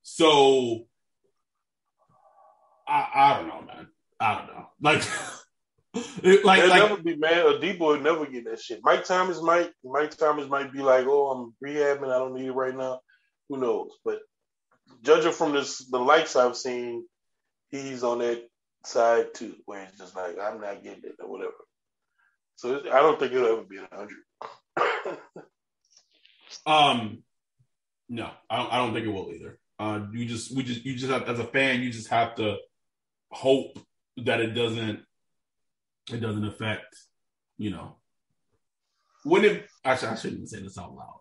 So 0.02 0.86
I 2.88 3.08
I 3.14 3.34
don't 3.36 3.46
know 3.46 3.62
man 3.62 3.81
I 4.22 4.38
don't 4.38 4.46
know 4.46 4.66
like. 4.82 5.02
like, 5.94 6.22
They'll 6.22 6.44
like, 6.46 6.90
never 6.90 7.02
be 7.02 7.16
mad. 7.16 7.46
A 7.46 7.58
D 7.58 7.72
boy 7.74 7.98
never 7.98 8.26
get 8.26 8.44
that 8.46 8.60
shit. 8.60 8.80
Mike 8.82 9.04
Thomas 9.04 9.40
might. 9.42 9.70
Mike 9.84 10.16
Thomas 10.16 10.48
might 10.48 10.72
be 10.72 10.80
like, 10.80 11.06
"Oh, 11.06 11.28
I'm 11.28 11.54
rehabbing. 11.64 12.10
I 12.10 12.18
don't 12.18 12.34
need 12.34 12.46
it 12.46 12.52
right 12.52 12.76
now." 12.76 13.00
Who 13.48 13.58
knows? 13.58 13.90
But 14.04 14.20
judging 15.02 15.32
from 15.32 15.52
this, 15.52 15.78
the 15.78 15.98
likes 15.98 16.36
I've 16.36 16.56
seen, 16.56 17.06
he's 17.70 18.02
on 18.02 18.20
that 18.20 18.48
side 18.84 19.34
too, 19.34 19.54
where 19.66 19.84
he's 19.84 19.98
just 19.98 20.16
like, 20.16 20.38
"I'm 20.38 20.60
not 20.60 20.82
getting 20.82 21.04
it" 21.04 21.16
or 21.18 21.28
whatever. 21.28 21.52
So 22.56 22.80
I 22.90 23.00
don't 23.00 23.18
think 23.18 23.32
it'll 23.32 23.52
ever 23.52 23.64
be 23.64 23.78
a 23.78 23.88
hundred. 23.94 25.18
um, 26.66 27.22
no, 28.08 28.30
I 28.48 28.56
don't, 28.56 28.72
I 28.72 28.76
don't 28.78 28.94
think 28.94 29.06
it 29.06 29.10
will 29.10 29.30
either. 29.30 29.58
Uh, 29.78 30.06
you 30.12 30.24
just 30.24 30.56
we 30.56 30.62
just 30.62 30.84
you 30.84 30.94
just 30.94 31.10
have 31.10 31.24
as 31.24 31.38
a 31.38 31.44
fan, 31.44 31.82
you 31.82 31.90
just 31.90 32.08
have 32.08 32.36
to 32.36 32.56
hope 33.30 33.78
that 34.18 34.40
it 34.40 34.48
doesn't 34.48 35.00
it 36.12 36.20
doesn't 36.20 36.44
affect, 36.44 36.96
you 37.58 37.70
know. 37.70 37.96
Wouldn't 39.24 39.52
it 39.52 39.66
actually 39.84 40.08
I 40.08 40.14
shouldn't 40.16 40.48
say 40.48 40.60
this 40.60 40.78
out 40.78 40.94
loud. 40.94 41.20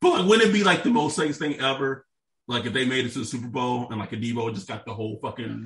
But 0.00 0.10
like 0.10 0.28
wouldn't 0.28 0.48
it 0.48 0.52
be 0.52 0.64
like 0.64 0.82
the 0.82 0.90
most 0.90 1.16
Saints 1.16 1.38
thing 1.38 1.60
ever? 1.60 2.06
Like 2.46 2.66
if 2.66 2.72
they 2.72 2.84
made 2.84 3.06
it 3.06 3.12
to 3.12 3.20
the 3.20 3.24
Super 3.24 3.48
Bowl 3.48 3.88
and 3.90 4.00
like 4.00 4.12
a 4.12 4.16
Debo 4.16 4.54
just 4.54 4.68
got 4.68 4.84
the 4.84 4.94
whole 4.94 5.18
fucking 5.22 5.64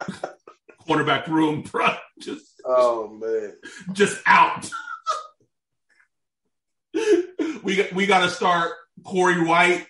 quarterback 0.86 1.26
room, 1.26 1.62
bro. 1.70 1.88
Just 2.20 2.60
oh 2.64 3.08
man. 3.08 3.54
Just 3.92 4.20
out. 4.26 4.70
we 7.62 7.76
got 7.76 7.92
we 7.92 8.06
gotta 8.06 8.28
start 8.28 8.72
Corey 9.04 9.42
White. 9.42 9.86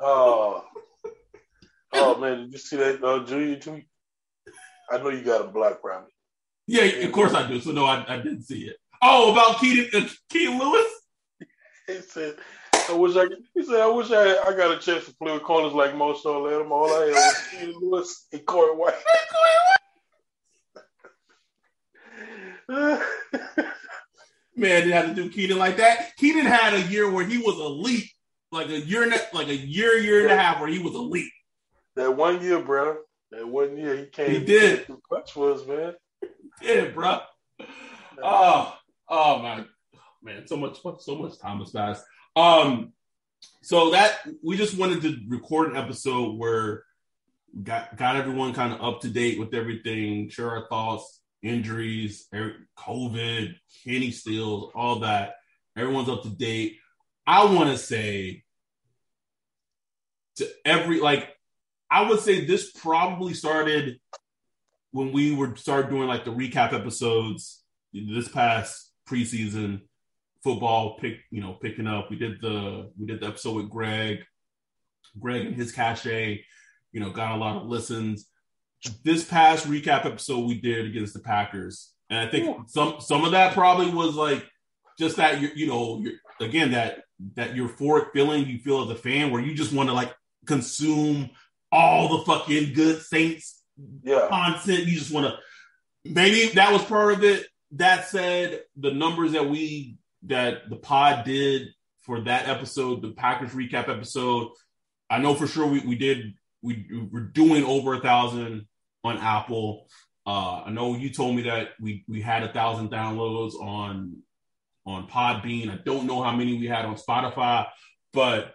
oh. 0.00 0.64
Oh 1.92 2.18
man, 2.18 2.42
did 2.42 2.52
you 2.52 2.58
see 2.58 2.76
that 2.76 3.02
uh, 3.02 3.24
Junior 3.24 3.56
tweet? 3.56 3.87
I 4.90 4.98
know 4.98 5.10
you 5.10 5.22
got 5.22 5.44
a 5.44 5.48
black 5.48 5.84
me. 5.84 5.90
Yeah, 6.66 6.82
of 7.06 7.12
course 7.12 7.34
I 7.34 7.46
do. 7.48 7.60
So 7.60 7.72
no, 7.72 7.86
I, 7.86 8.04
I 8.08 8.16
didn't 8.18 8.42
see 8.42 8.62
it. 8.62 8.76
Oh, 9.00 9.32
about 9.32 9.60
Keenan, 9.60 9.88
uh, 9.94 10.08
Keenan 10.28 10.58
Lewis. 10.58 10.86
He 11.86 12.00
said, 12.00 12.36
"I 12.90 12.92
wish 12.92 13.16
I." 13.16 13.26
He 13.54 13.64
said, 13.64 13.80
"I 13.80 13.86
wish 13.86 14.10
I 14.10 14.36
I 14.38 14.54
got 14.54 14.76
a 14.76 14.78
chance 14.78 15.06
to 15.06 15.14
play 15.14 15.32
with 15.32 15.42
corners 15.42 15.72
like 15.72 15.96
most 15.96 16.26
all 16.26 16.42
them. 16.42 16.70
All 16.72 16.92
I 16.92 17.06
had 17.06 17.14
was 17.14 17.48
Keenan 17.50 17.80
Lewis 17.80 18.26
and 18.32 18.44
Corey 18.44 18.76
White." 18.76 18.94
Man, 24.56 24.82
did 24.82 24.92
have 24.92 25.06
to 25.06 25.14
do 25.14 25.30
Keenan 25.30 25.58
like 25.58 25.78
that. 25.78 26.16
Keenan 26.16 26.44
had 26.44 26.74
a 26.74 26.82
year 26.82 27.10
where 27.10 27.24
he 27.24 27.38
was 27.38 27.58
elite, 27.58 28.10
like 28.52 28.68
a 28.68 28.78
year, 28.78 29.10
like 29.32 29.48
a 29.48 29.56
year, 29.56 29.96
year 29.96 30.22
and 30.22 30.32
a 30.32 30.36
half 30.36 30.60
where 30.60 30.68
he 30.68 30.80
was 30.80 30.94
elite. 30.94 31.32
That 31.96 32.16
one 32.16 32.42
year, 32.42 32.60
bro. 32.60 32.98
That 33.30 33.46
one 33.46 33.76
year 33.76 33.96
he 33.96 34.06
came. 34.06 34.30
He 34.30 34.44
did. 34.44 34.86
For 35.32 35.52
us, 35.52 35.66
man 35.66 35.94
did, 36.60 36.94
bro. 36.94 37.20
Oh, 38.22 38.74
oh 39.08 39.42
man, 39.42 39.66
man, 40.22 40.46
so 40.46 40.56
much, 40.56 40.78
so 41.00 41.16
much 41.16 41.38
time 41.38 41.58
has 41.58 41.70
passed. 41.70 42.04
Um, 42.36 42.92
so 43.62 43.90
that 43.90 44.18
we 44.42 44.56
just 44.56 44.76
wanted 44.76 45.02
to 45.02 45.16
record 45.28 45.70
an 45.70 45.76
episode 45.76 46.36
where 46.36 46.84
got 47.62 47.96
got 47.96 48.16
everyone 48.16 48.52
kind 48.52 48.72
of 48.72 48.82
up 48.82 49.00
to 49.02 49.08
date 49.08 49.38
with 49.38 49.54
everything, 49.54 50.28
share 50.28 50.50
our 50.50 50.68
thoughts, 50.68 51.20
injuries, 51.42 52.28
COVID, 52.76 53.54
Kenny 53.84 54.10
Stills, 54.10 54.72
all 54.74 55.00
that. 55.00 55.34
Everyone's 55.76 56.08
up 56.08 56.22
to 56.24 56.30
date. 56.30 56.76
I 57.26 57.44
want 57.44 57.70
to 57.70 57.78
say 57.78 58.42
to 60.36 60.48
every 60.64 61.00
like, 61.00 61.28
I 61.90 62.08
would 62.08 62.20
say 62.20 62.44
this 62.44 62.70
probably 62.72 63.34
started 63.34 63.98
when 64.92 65.12
we 65.12 65.34
were 65.34 65.56
start 65.56 65.90
doing 65.90 66.08
like 66.08 66.24
the 66.24 66.32
recap 66.32 66.72
episodes 66.72 67.62
this 67.92 68.28
past 68.28 68.92
preseason 69.08 69.82
football 70.42 70.98
pick 70.98 71.18
you 71.30 71.40
know 71.40 71.54
picking 71.54 71.86
up. 71.86 72.10
We 72.10 72.16
did 72.16 72.40
the 72.40 72.90
we 72.98 73.06
did 73.06 73.20
the 73.20 73.26
episode 73.26 73.56
with 73.56 73.70
greg. 73.70 74.24
Greg 75.18 75.46
and 75.46 75.56
his 75.56 75.72
cachet 75.72 76.44
you 76.92 77.00
know 77.00 77.10
got 77.10 77.32
a 77.32 77.38
lot 77.38 77.56
of 77.56 77.66
listens. 77.66 78.26
This 79.04 79.24
past 79.24 79.66
recap 79.66 80.04
episode 80.04 80.46
we 80.46 80.60
did 80.60 80.86
against 80.86 81.14
the 81.14 81.20
packers 81.20 81.92
and 82.10 82.20
i 82.20 82.30
think 82.30 82.68
some 82.68 83.00
some 83.00 83.24
of 83.24 83.32
that 83.32 83.54
probably 83.54 83.90
was 83.90 84.14
like 84.14 84.46
just 84.98 85.16
that 85.16 85.40
you 85.40 85.50
you 85.54 85.66
know 85.66 86.04
again 86.40 86.72
that 86.72 87.02
that 87.34 87.54
euphoric 87.54 88.12
feeling 88.12 88.46
you 88.46 88.58
feel 88.58 88.82
as 88.82 88.90
a 88.90 88.94
fan 88.94 89.30
where 89.30 89.42
you 89.42 89.54
just 89.54 89.72
want 89.72 89.88
to 89.88 89.94
like 89.94 90.14
consume 90.46 91.28
all 91.70 92.18
the 92.18 92.24
fucking 92.24 92.72
good 92.74 93.02
saints 93.02 93.62
yeah. 94.02 94.26
content. 94.28 94.84
You 94.84 94.98
just 94.98 95.12
want 95.12 95.26
to 95.26 95.38
maybe 96.04 96.52
that 96.54 96.72
was 96.72 96.84
part 96.84 97.12
of 97.14 97.24
it. 97.24 97.46
That 97.72 98.08
said, 98.08 98.62
the 98.76 98.92
numbers 98.92 99.32
that 99.32 99.48
we 99.48 99.96
that 100.24 100.68
the 100.68 100.76
pod 100.76 101.24
did 101.24 101.68
for 102.02 102.22
that 102.22 102.48
episode, 102.48 103.02
the 103.02 103.12
Packers 103.12 103.52
recap 103.52 103.88
episode, 103.88 104.50
I 105.10 105.18
know 105.18 105.34
for 105.34 105.46
sure 105.46 105.66
we, 105.66 105.80
we 105.80 105.96
did 105.96 106.34
we 106.62 106.86
were 107.12 107.20
doing 107.20 107.64
over 107.64 107.94
a 107.94 108.00
thousand 108.00 108.66
on 109.04 109.18
Apple. 109.18 109.86
Uh, 110.26 110.62
I 110.66 110.70
know 110.70 110.96
you 110.96 111.10
told 111.10 111.36
me 111.36 111.42
that 111.42 111.70
we 111.80 112.04
we 112.08 112.20
had 112.20 112.42
a 112.42 112.52
thousand 112.52 112.90
downloads 112.90 113.54
on 113.54 114.22
on 114.86 115.08
Podbean. 115.08 115.70
I 115.70 115.78
don't 115.84 116.06
know 116.06 116.22
how 116.22 116.34
many 116.34 116.58
we 116.58 116.66
had 116.66 116.84
on 116.84 116.96
Spotify, 116.96 117.66
but 118.12 118.54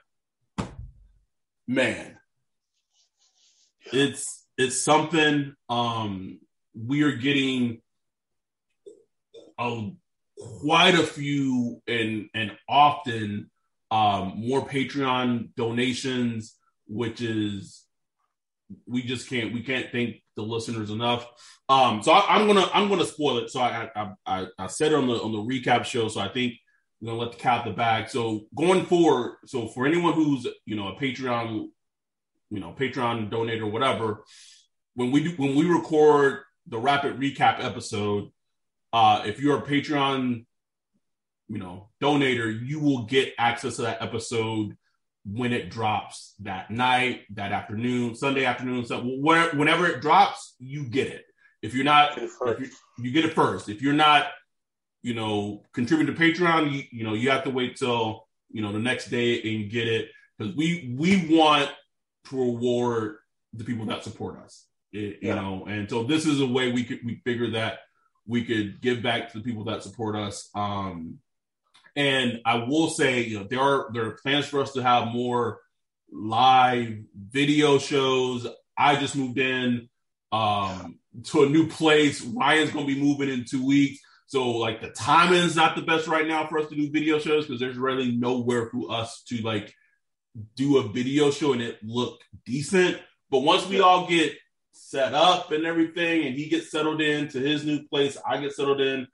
man, 1.68 2.18
it's 3.92 4.46
it's 4.58 4.82
something 4.82 5.56
um 5.70 6.40
we 6.76 7.04
are 7.04 7.16
getting 7.16 7.82
a 9.60 9.90
quite 10.38 10.96
a 10.96 11.04
few 11.04 11.82
and 11.88 12.30
and 12.34 12.52
often 12.68 13.50
um, 13.92 14.34
more 14.38 14.68
Patreon 14.68 15.50
donations, 15.56 16.56
which 16.88 17.22
is 17.22 17.86
we 18.88 19.04
just 19.04 19.30
can't 19.30 19.54
we 19.54 19.62
can't 19.62 19.92
thank 19.92 20.16
the 20.36 20.42
listeners 20.42 20.90
enough. 20.90 21.28
Um, 21.70 22.02
so 22.02 22.12
I, 22.12 22.40
am 22.40 22.48
gonna 22.48 22.68
I'm 22.74 22.90
gonna 22.90 23.06
spoil 23.06 23.38
it. 23.38 23.52
So 23.52 23.60
I, 23.62 23.90
I 23.96 24.12
I 24.26 24.48
I 24.58 24.68
said 24.68 24.92
it 24.94 24.96
on 24.96 25.08
the 25.08 25.22
on 25.22 25.32
the 25.32 25.38
recap 25.38 25.86
show. 25.86 26.08
So 26.08 26.22
I 26.22 26.28
think 26.28 26.54
I'm 27.02 27.08
gonna 27.08 27.20
let 27.20 27.34
the 27.34 27.38
cat 27.38 27.66
the 27.66 27.72
bag. 27.72 28.10
So 28.10 28.48
going 28.56 28.86
forward, 28.86 29.38
so 29.46 29.68
for 29.68 29.86
anyone 29.86 30.14
who's 30.14 30.48
you 30.66 30.76
know 30.76 30.88
a 30.88 31.00
Patreon, 31.00 31.68
you 32.54 32.60
know 32.60 32.72
Patreon 32.72 33.32
donator, 33.32 33.70
whatever, 33.70 34.24
when 34.94 35.12
we 35.12 35.24
do 35.24 35.32
when 35.38 35.56
we 35.56 35.66
record 35.66 36.42
the 36.68 36.78
rapid 36.78 37.20
recap 37.20 37.64
episode, 37.64 38.30
uh, 38.94 39.24
if 39.26 39.40
you're 39.40 39.58
a 39.58 39.64
Patreon, 39.64 40.46
you 41.50 41.58
know, 41.58 41.90
donator, 42.02 42.56
you 42.66 42.80
will 42.80 43.06
get 43.06 43.34
access 43.40 43.78
to 43.78 43.82
that 43.82 44.02
episode 44.02 44.78
when 45.26 45.52
it 45.52 45.72
drops 45.72 46.36
that 46.42 46.70
night, 46.70 47.22
that 47.34 47.52
afternoon, 47.52 48.14
Sunday 48.16 48.46
afternoon, 48.46 48.86
so 48.86 49.02
whenever 49.02 49.88
it 49.88 50.02
drops, 50.02 50.56
you 50.60 50.86
get 50.86 51.08
it. 51.08 51.24
If 51.64 51.74
you're 51.74 51.86
not, 51.86 52.18
if 52.18 52.34
you, 52.60 52.70
you 53.00 53.12
get 53.12 53.26
it 53.26 53.34
first. 53.34 53.68
If 53.68 53.82
you're 53.82 53.94
not, 53.94 54.28
you 55.02 55.16
know, 55.16 55.64
contributing 55.74 56.14
to 56.14 56.22
Patreon, 56.22 56.72
you, 56.72 56.84
you 56.92 57.04
know, 57.04 57.14
you 57.14 57.32
have 57.32 57.46
to 57.46 57.50
wait 57.50 57.78
till 57.78 58.28
you 58.52 58.62
know 58.62 58.72
the 58.72 58.80
next 58.80 59.10
day 59.10 59.42
and 59.42 59.72
get 59.72 59.88
it 59.88 60.10
because 60.38 60.56
we 60.56 60.94
we 60.96 61.36
want 61.36 61.70
reward 62.32 63.18
the 63.54 63.64
people 63.64 63.86
that 63.88 64.04
support 64.04 64.40
us. 64.40 64.66
It, 64.92 65.20
yeah. 65.22 65.36
You 65.36 65.42
know, 65.42 65.66
and 65.68 65.90
so 65.90 66.04
this 66.04 66.26
is 66.26 66.40
a 66.40 66.46
way 66.46 66.72
we 66.72 66.84
could 66.84 67.00
we 67.04 67.22
figure 67.26 67.52
that 67.52 67.80
we 68.26 68.46
could 68.46 68.82
give 68.82 69.02
back 69.04 69.32
to 69.32 69.38
the 69.38 69.44
people 69.44 69.66
that 69.66 69.84
support 69.84 70.16
us. 70.16 70.50
Um, 70.56 71.20
and 71.96 72.42
I 72.46 72.56
will 72.56 72.90
say, 72.90 73.22
you 73.22 73.40
know, 73.40 73.46
there 73.46 73.60
are 73.60 73.90
there 73.94 74.06
are 74.06 74.18
plans 74.24 74.48
for 74.48 74.62
us 74.62 74.74
to 74.74 74.82
have 74.82 75.14
more 75.14 75.60
live 76.12 76.98
video 77.16 77.78
shows. 77.80 78.48
I 78.78 78.96
just 78.96 79.16
moved 79.16 79.38
in 79.38 79.90
um, 80.32 81.00
to 81.26 81.44
a 81.44 81.50
new 81.50 81.68
place. 81.68 82.22
Ryan's 82.22 82.72
going 82.72 82.88
to 82.88 82.94
be 82.94 83.02
moving 83.02 83.30
in 83.30 83.46
two 83.46 83.66
weeks. 83.66 84.00
So 84.28 84.50
like 84.52 84.82
the 84.82 84.90
timing 84.90 85.44
is 85.44 85.56
not 85.56 85.76
the 85.76 85.84
best 85.84 86.08
right 86.08 86.28
now 86.28 86.48
for 86.48 86.58
us 86.58 86.70
to 86.70 86.76
do 86.76 86.90
video 86.90 87.20
shows 87.20 87.46
because 87.46 87.60
there's 87.60 87.78
really 87.78 88.12
nowhere 88.12 88.70
for 88.70 88.92
us 88.92 89.22
to 89.28 89.42
like 89.44 89.74
do 90.56 90.78
a 90.78 90.88
video 90.88 91.32
show 91.32 91.54
and 91.54 91.62
it 91.62 91.80
look 91.84 92.20
decent. 92.46 93.00
But 93.30 93.40
once 93.40 93.68
we 93.68 93.80
all 93.80 94.08
get 94.08 94.34
set 94.74 95.14
up 95.14 95.52
and 95.52 95.66
everything, 95.66 96.26
and 96.26 96.36
he 96.36 96.50
gets 96.50 96.72
settled 96.72 97.02
in 97.02 97.28
to 97.30 97.40
his 97.40 97.66
new 97.66 97.88
place. 97.88 98.18
I 98.28 98.38
get 98.38 98.54
settled 98.54 98.82
in 98.82 99.08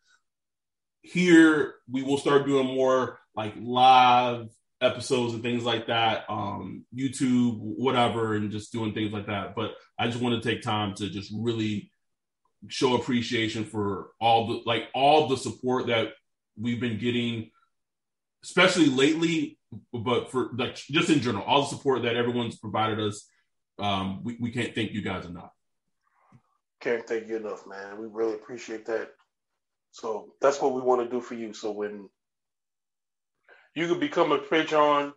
here. 1.01 1.76
We 1.89 2.01
will 2.01 2.17
start 2.17 2.45
doing 2.45 2.67
more 2.67 3.20
like 3.36 3.53
live 3.59 4.49
episodes 4.82 5.34
and 5.34 5.43
things 5.43 5.63
like 5.63 5.88
that, 5.88 6.26
um, 6.30 6.86
YouTube, 6.95 7.57
whatever, 7.59 8.36
and 8.36 8.51
just 8.51 8.72
doing 8.72 8.93
things 8.93 9.11
like 9.11 9.28
that. 9.28 9.55
But 9.55 9.76
I 9.97 10.07
just 10.07 10.22
want 10.22 10.41
to 10.41 10.49
take 10.49 10.61
time 10.61 10.95
to 10.95 11.09
just 11.09 11.32
really 11.36 11.91
show 12.67 12.95
appreciation 12.95 13.63
for 13.63 14.09
all 14.20 14.47
the 14.47 14.61
like 14.65 14.88
all 14.93 15.28
the 15.28 15.38
support 15.38 15.88
that 15.88 16.09
we've 16.59 16.82
been 16.82 16.97
getting, 16.97 17.51
especially 18.43 18.88
lately. 18.88 19.59
But 19.93 20.32
for 20.32 20.49
like 20.55 20.76
just 20.76 21.09
in 21.09 21.20
general, 21.20 21.43
all 21.43 21.61
the 21.61 21.67
support 21.67 22.03
that 22.03 22.15
everyone's 22.15 22.57
provided 22.57 22.99
us, 22.99 23.28
um, 23.78 24.24
we, 24.24 24.38
we 24.39 24.51
can't 24.51 24.74
thank 24.74 24.91
you 24.91 25.01
guys 25.01 25.26
enough. 25.26 25.51
Can't 26.82 27.05
thank 27.05 27.28
you 27.28 27.38
enough, 27.38 27.67
man. 27.67 27.99
We 27.99 28.07
really 28.07 28.34
appreciate 28.34 28.86
that. 28.86 29.09
So 29.91 30.34
that's 30.41 30.61
what 30.61 30.74
we 30.74 30.82
want 30.82 31.01
to 31.03 31.09
do 31.09 31.22
for 31.22 31.36
you. 31.36 31.53
So 31.53 31.72
when 31.72 32.09
you 33.76 33.88
can 33.88 33.99
become 33.99 34.32
a 34.32 34.38
patron, 34.38 35.13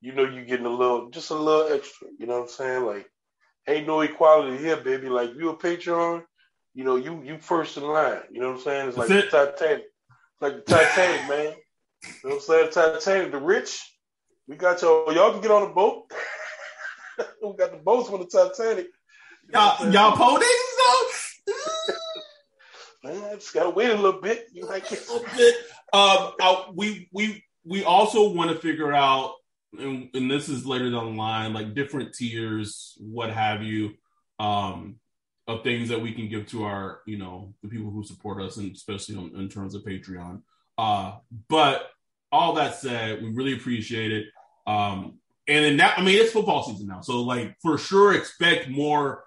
you 0.00 0.12
know 0.12 0.24
you're 0.24 0.44
getting 0.44 0.66
a 0.66 0.70
little, 0.70 1.10
just 1.10 1.30
a 1.30 1.34
little 1.34 1.72
extra. 1.72 2.08
You 2.18 2.26
know 2.26 2.40
what 2.40 2.42
I'm 2.42 2.48
saying? 2.48 2.86
Like, 2.86 3.10
ain't 3.66 3.86
no 3.86 4.00
equality 4.00 4.56
here, 4.56 4.76
baby. 4.76 5.08
Like 5.08 5.30
you 5.36 5.50
a 5.50 5.56
patron, 5.56 6.22
you 6.74 6.84
know 6.84 6.96
you 6.96 7.22
you 7.22 7.38
first 7.38 7.76
in 7.76 7.82
line. 7.82 8.20
You 8.30 8.40
know 8.40 8.48
what 8.48 8.58
I'm 8.58 8.62
saying? 8.62 8.88
It's 8.88 8.96
like 8.96 9.08
the 9.08 9.22
Titanic, 9.22 9.84
like 10.40 10.64
the 10.64 10.72
Titanic, 10.72 11.28
man. 11.28 11.54
You 12.04 12.10
know 12.30 12.30
what 12.30 12.34
I'm 12.34 12.40
saying? 12.40 12.70
Titanic, 12.72 13.32
the 13.32 13.38
rich. 13.38 13.80
We 14.48 14.56
got 14.56 14.82
y'all. 14.82 15.12
Y'all 15.12 15.32
can 15.32 15.42
get 15.42 15.50
on 15.50 15.68
the 15.68 15.74
boat. 15.74 16.10
we 17.42 17.56
got 17.56 17.72
the 17.72 17.78
boats 17.78 18.08
on 18.10 18.20
the 18.20 18.26
Titanic. 18.26 18.86
Y'all, 19.52 19.90
y'all 19.92 20.16
ponies 20.16 20.46
Man, 23.04 23.24
I 23.24 23.34
just 23.34 23.54
gotta 23.54 23.70
wait 23.70 23.90
a 23.90 23.96
little 23.96 24.20
bit. 24.20 24.46
You 24.52 24.66
like 24.66 24.90
it 24.92 25.06
a 25.08 25.12
little 25.12 25.28
bit. 25.36 25.54
Um, 25.92 26.32
I, 26.40 26.70
we 26.74 27.08
we 27.12 27.42
we 27.64 27.84
also 27.84 28.30
want 28.30 28.50
to 28.50 28.58
figure 28.58 28.92
out, 28.92 29.34
and, 29.78 30.08
and, 30.14 30.30
this 30.30 30.48
is 30.48 30.66
later 30.66 30.90
down 30.90 31.12
the 31.12 31.18
line, 31.18 31.52
like 31.52 31.74
different 31.74 32.14
tiers, 32.14 32.96
what 32.98 33.30
have 33.30 33.62
you, 33.62 33.90
um, 34.38 34.96
of 35.46 35.62
things 35.62 35.88
that 35.88 36.00
we 36.00 36.12
can 36.12 36.28
give 36.28 36.46
to 36.48 36.64
our, 36.64 37.00
you 37.06 37.18
know, 37.18 37.54
the 37.62 37.68
people 37.68 37.90
who 37.90 38.04
support 38.04 38.40
us, 38.42 38.56
and 38.56 38.74
especially 38.74 39.16
on, 39.16 39.32
in 39.36 39.48
terms 39.48 39.74
of 39.74 39.82
Patreon. 39.82 40.42
Uh, 40.80 41.12
but 41.50 41.90
all 42.32 42.54
that 42.54 42.74
said, 42.76 43.22
we 43.22 43.28
really 43.28 43.52
appreciate 43.52 44.12
it. 44.12 44.26
Um, 44.66 45.18
and 45.46 45.62
then 45.62 45.76
that, 45.76 45.98
I 45.98 46.02
mean, 46.02 46.18
it's 46.18 46.32
football 46.32 46.62
season 46.62 46.86
now, 46.86 47.02
so 47.02 47.20
like 47.20 47.54
for 47.60 47.76
sure, 47.76 48.14
expect 48.14 48.70
more 48.70 49.24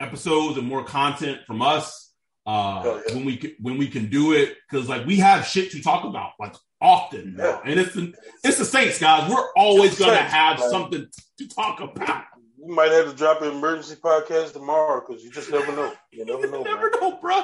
episodes 0.00 0.58
and 0.58 0.66
more 0.66 0.82
content 0.82 1.42
from 1.46 1.62
us 1.62 2.12
uh, 2.46 2.82
yeah. 2.84 3.14
when 3.14 3.24
we 3.24 3.36
can, 3.36 3.54
when 3.60 3.78
we 3.78 3.86
can 3.86 4.08
do 4.08 4.32
it 4.32 4.56
because 4.68 4.88
like 4.88 5.06
we 5.06 5.18
have 5.18 5.46
shit 5.46 5.70
to 5.70 5.82
talk 5.82 6.02
about 6.04 6.32
like 6.40 6.56
often 6.80 7.36
now. 7.36 7.60
and 7.64 7.78
it's 7.78 7.94
the, 7.94 8.12
it's 8.42 8.58
the 8.58 8.64
Saints 8.64 8.98
guys. 8.98 9.30
We're 9.30 9.52
always 9.56 9.96
gonna 9.96 10.16
have 10.16 10.58
man. 10.58 10.70
something 10.70 11.06
to 11.38 11.48
talk 11.48 11.80
about. 11.80 12.24
We 12.60 12.74
might 12.74 12.90
have 12.90 13.08
to 13.08 13.16
drop 13.16 13.40
an 13.42 13.52
emergency 13.52 14.00
podcast 14.02 14.52
tomorrow 14.52 15.04
because 15.06 15.22
you 15.22 15.30
just 15.30 15.52
never 15.52 15.70
know. 15.70 15.92
You 16.10 16.24
never 16.24 16.46
know. 16.50 16.58
you 16.58 16.64
never 16.64 16.90
know, 16.90 17.20
bro. 17.20 17.42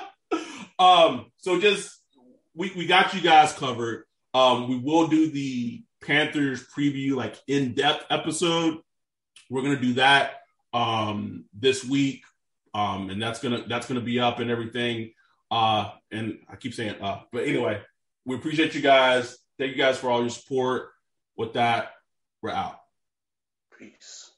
Um, 0.81 1.27
so 1.37 1.61
just 1.61 2.01
we 2.55 2.73
we 2.77 2.87
got 2.87 3.15
you 3.15 3.21
guys 3.21 3.53
covered. 3.53 4.05
Um, 4.33 4.69
we 4.69 4.79
will 4.79 5.07
do 5.07 5.31
the 5.31 5.83
Panthers 6.03 6.67
preview 6.77 7.13
like 7.13 7.37
in 7.47 7.75
depth 7.75 8.07
episode. 8.11 8.79
We're 9.51 9.63
gonna 9.63 9.81
do 9.81 9.95
that 9.95 10.41
um 10.73 11.45
this 11.53 11.85
week 11.85 12.25
um, 12.75 13.09
and 13.09 13.23
that's 13.23 13.41
gonna 13.41 13.65
that's 13.69 13.87
gonna 13.87 14.01
be 14.01 14.19
up 14.19 14.41
and 14.41 14.51
everything. 14.51 15.13
Uh, 15.51 15.91
and 16.11 16.39
I 16.49 16.57
keep 16.57 16.75
saying 16.75 16.97
uh, 17.01 17.21
but 17.33 17.45
anyway, 17.45 17.81
we 18.27 18.35
appreciate 18.35 18.75
you 18.75 18.81
guys. 18.81 19.39
Thank 19.59 19.77
you 19.77 19.79
guys 19.79 19.97
for 19.97 20.11
all 20.11 20.21
your 20.21 20.31
support. 20.31 20.91
With 21.37 21.55
that, 21.55 21.93
we're 22.43 22.51
out. 22.51 22.79
Peace. 23.79 24.31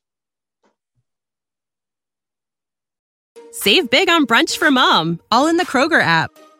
Save 3.52 3.88
big 3.88 4.10
on 4.10 4.26
brunch 4.26 4.58
for 4.58 4.70
mom, 4.70 5.20
all 5.32 5.46
in 5.46 5.56
the 5.56 5.64
Kroger 5.64 6.00
app. 6.00 6.30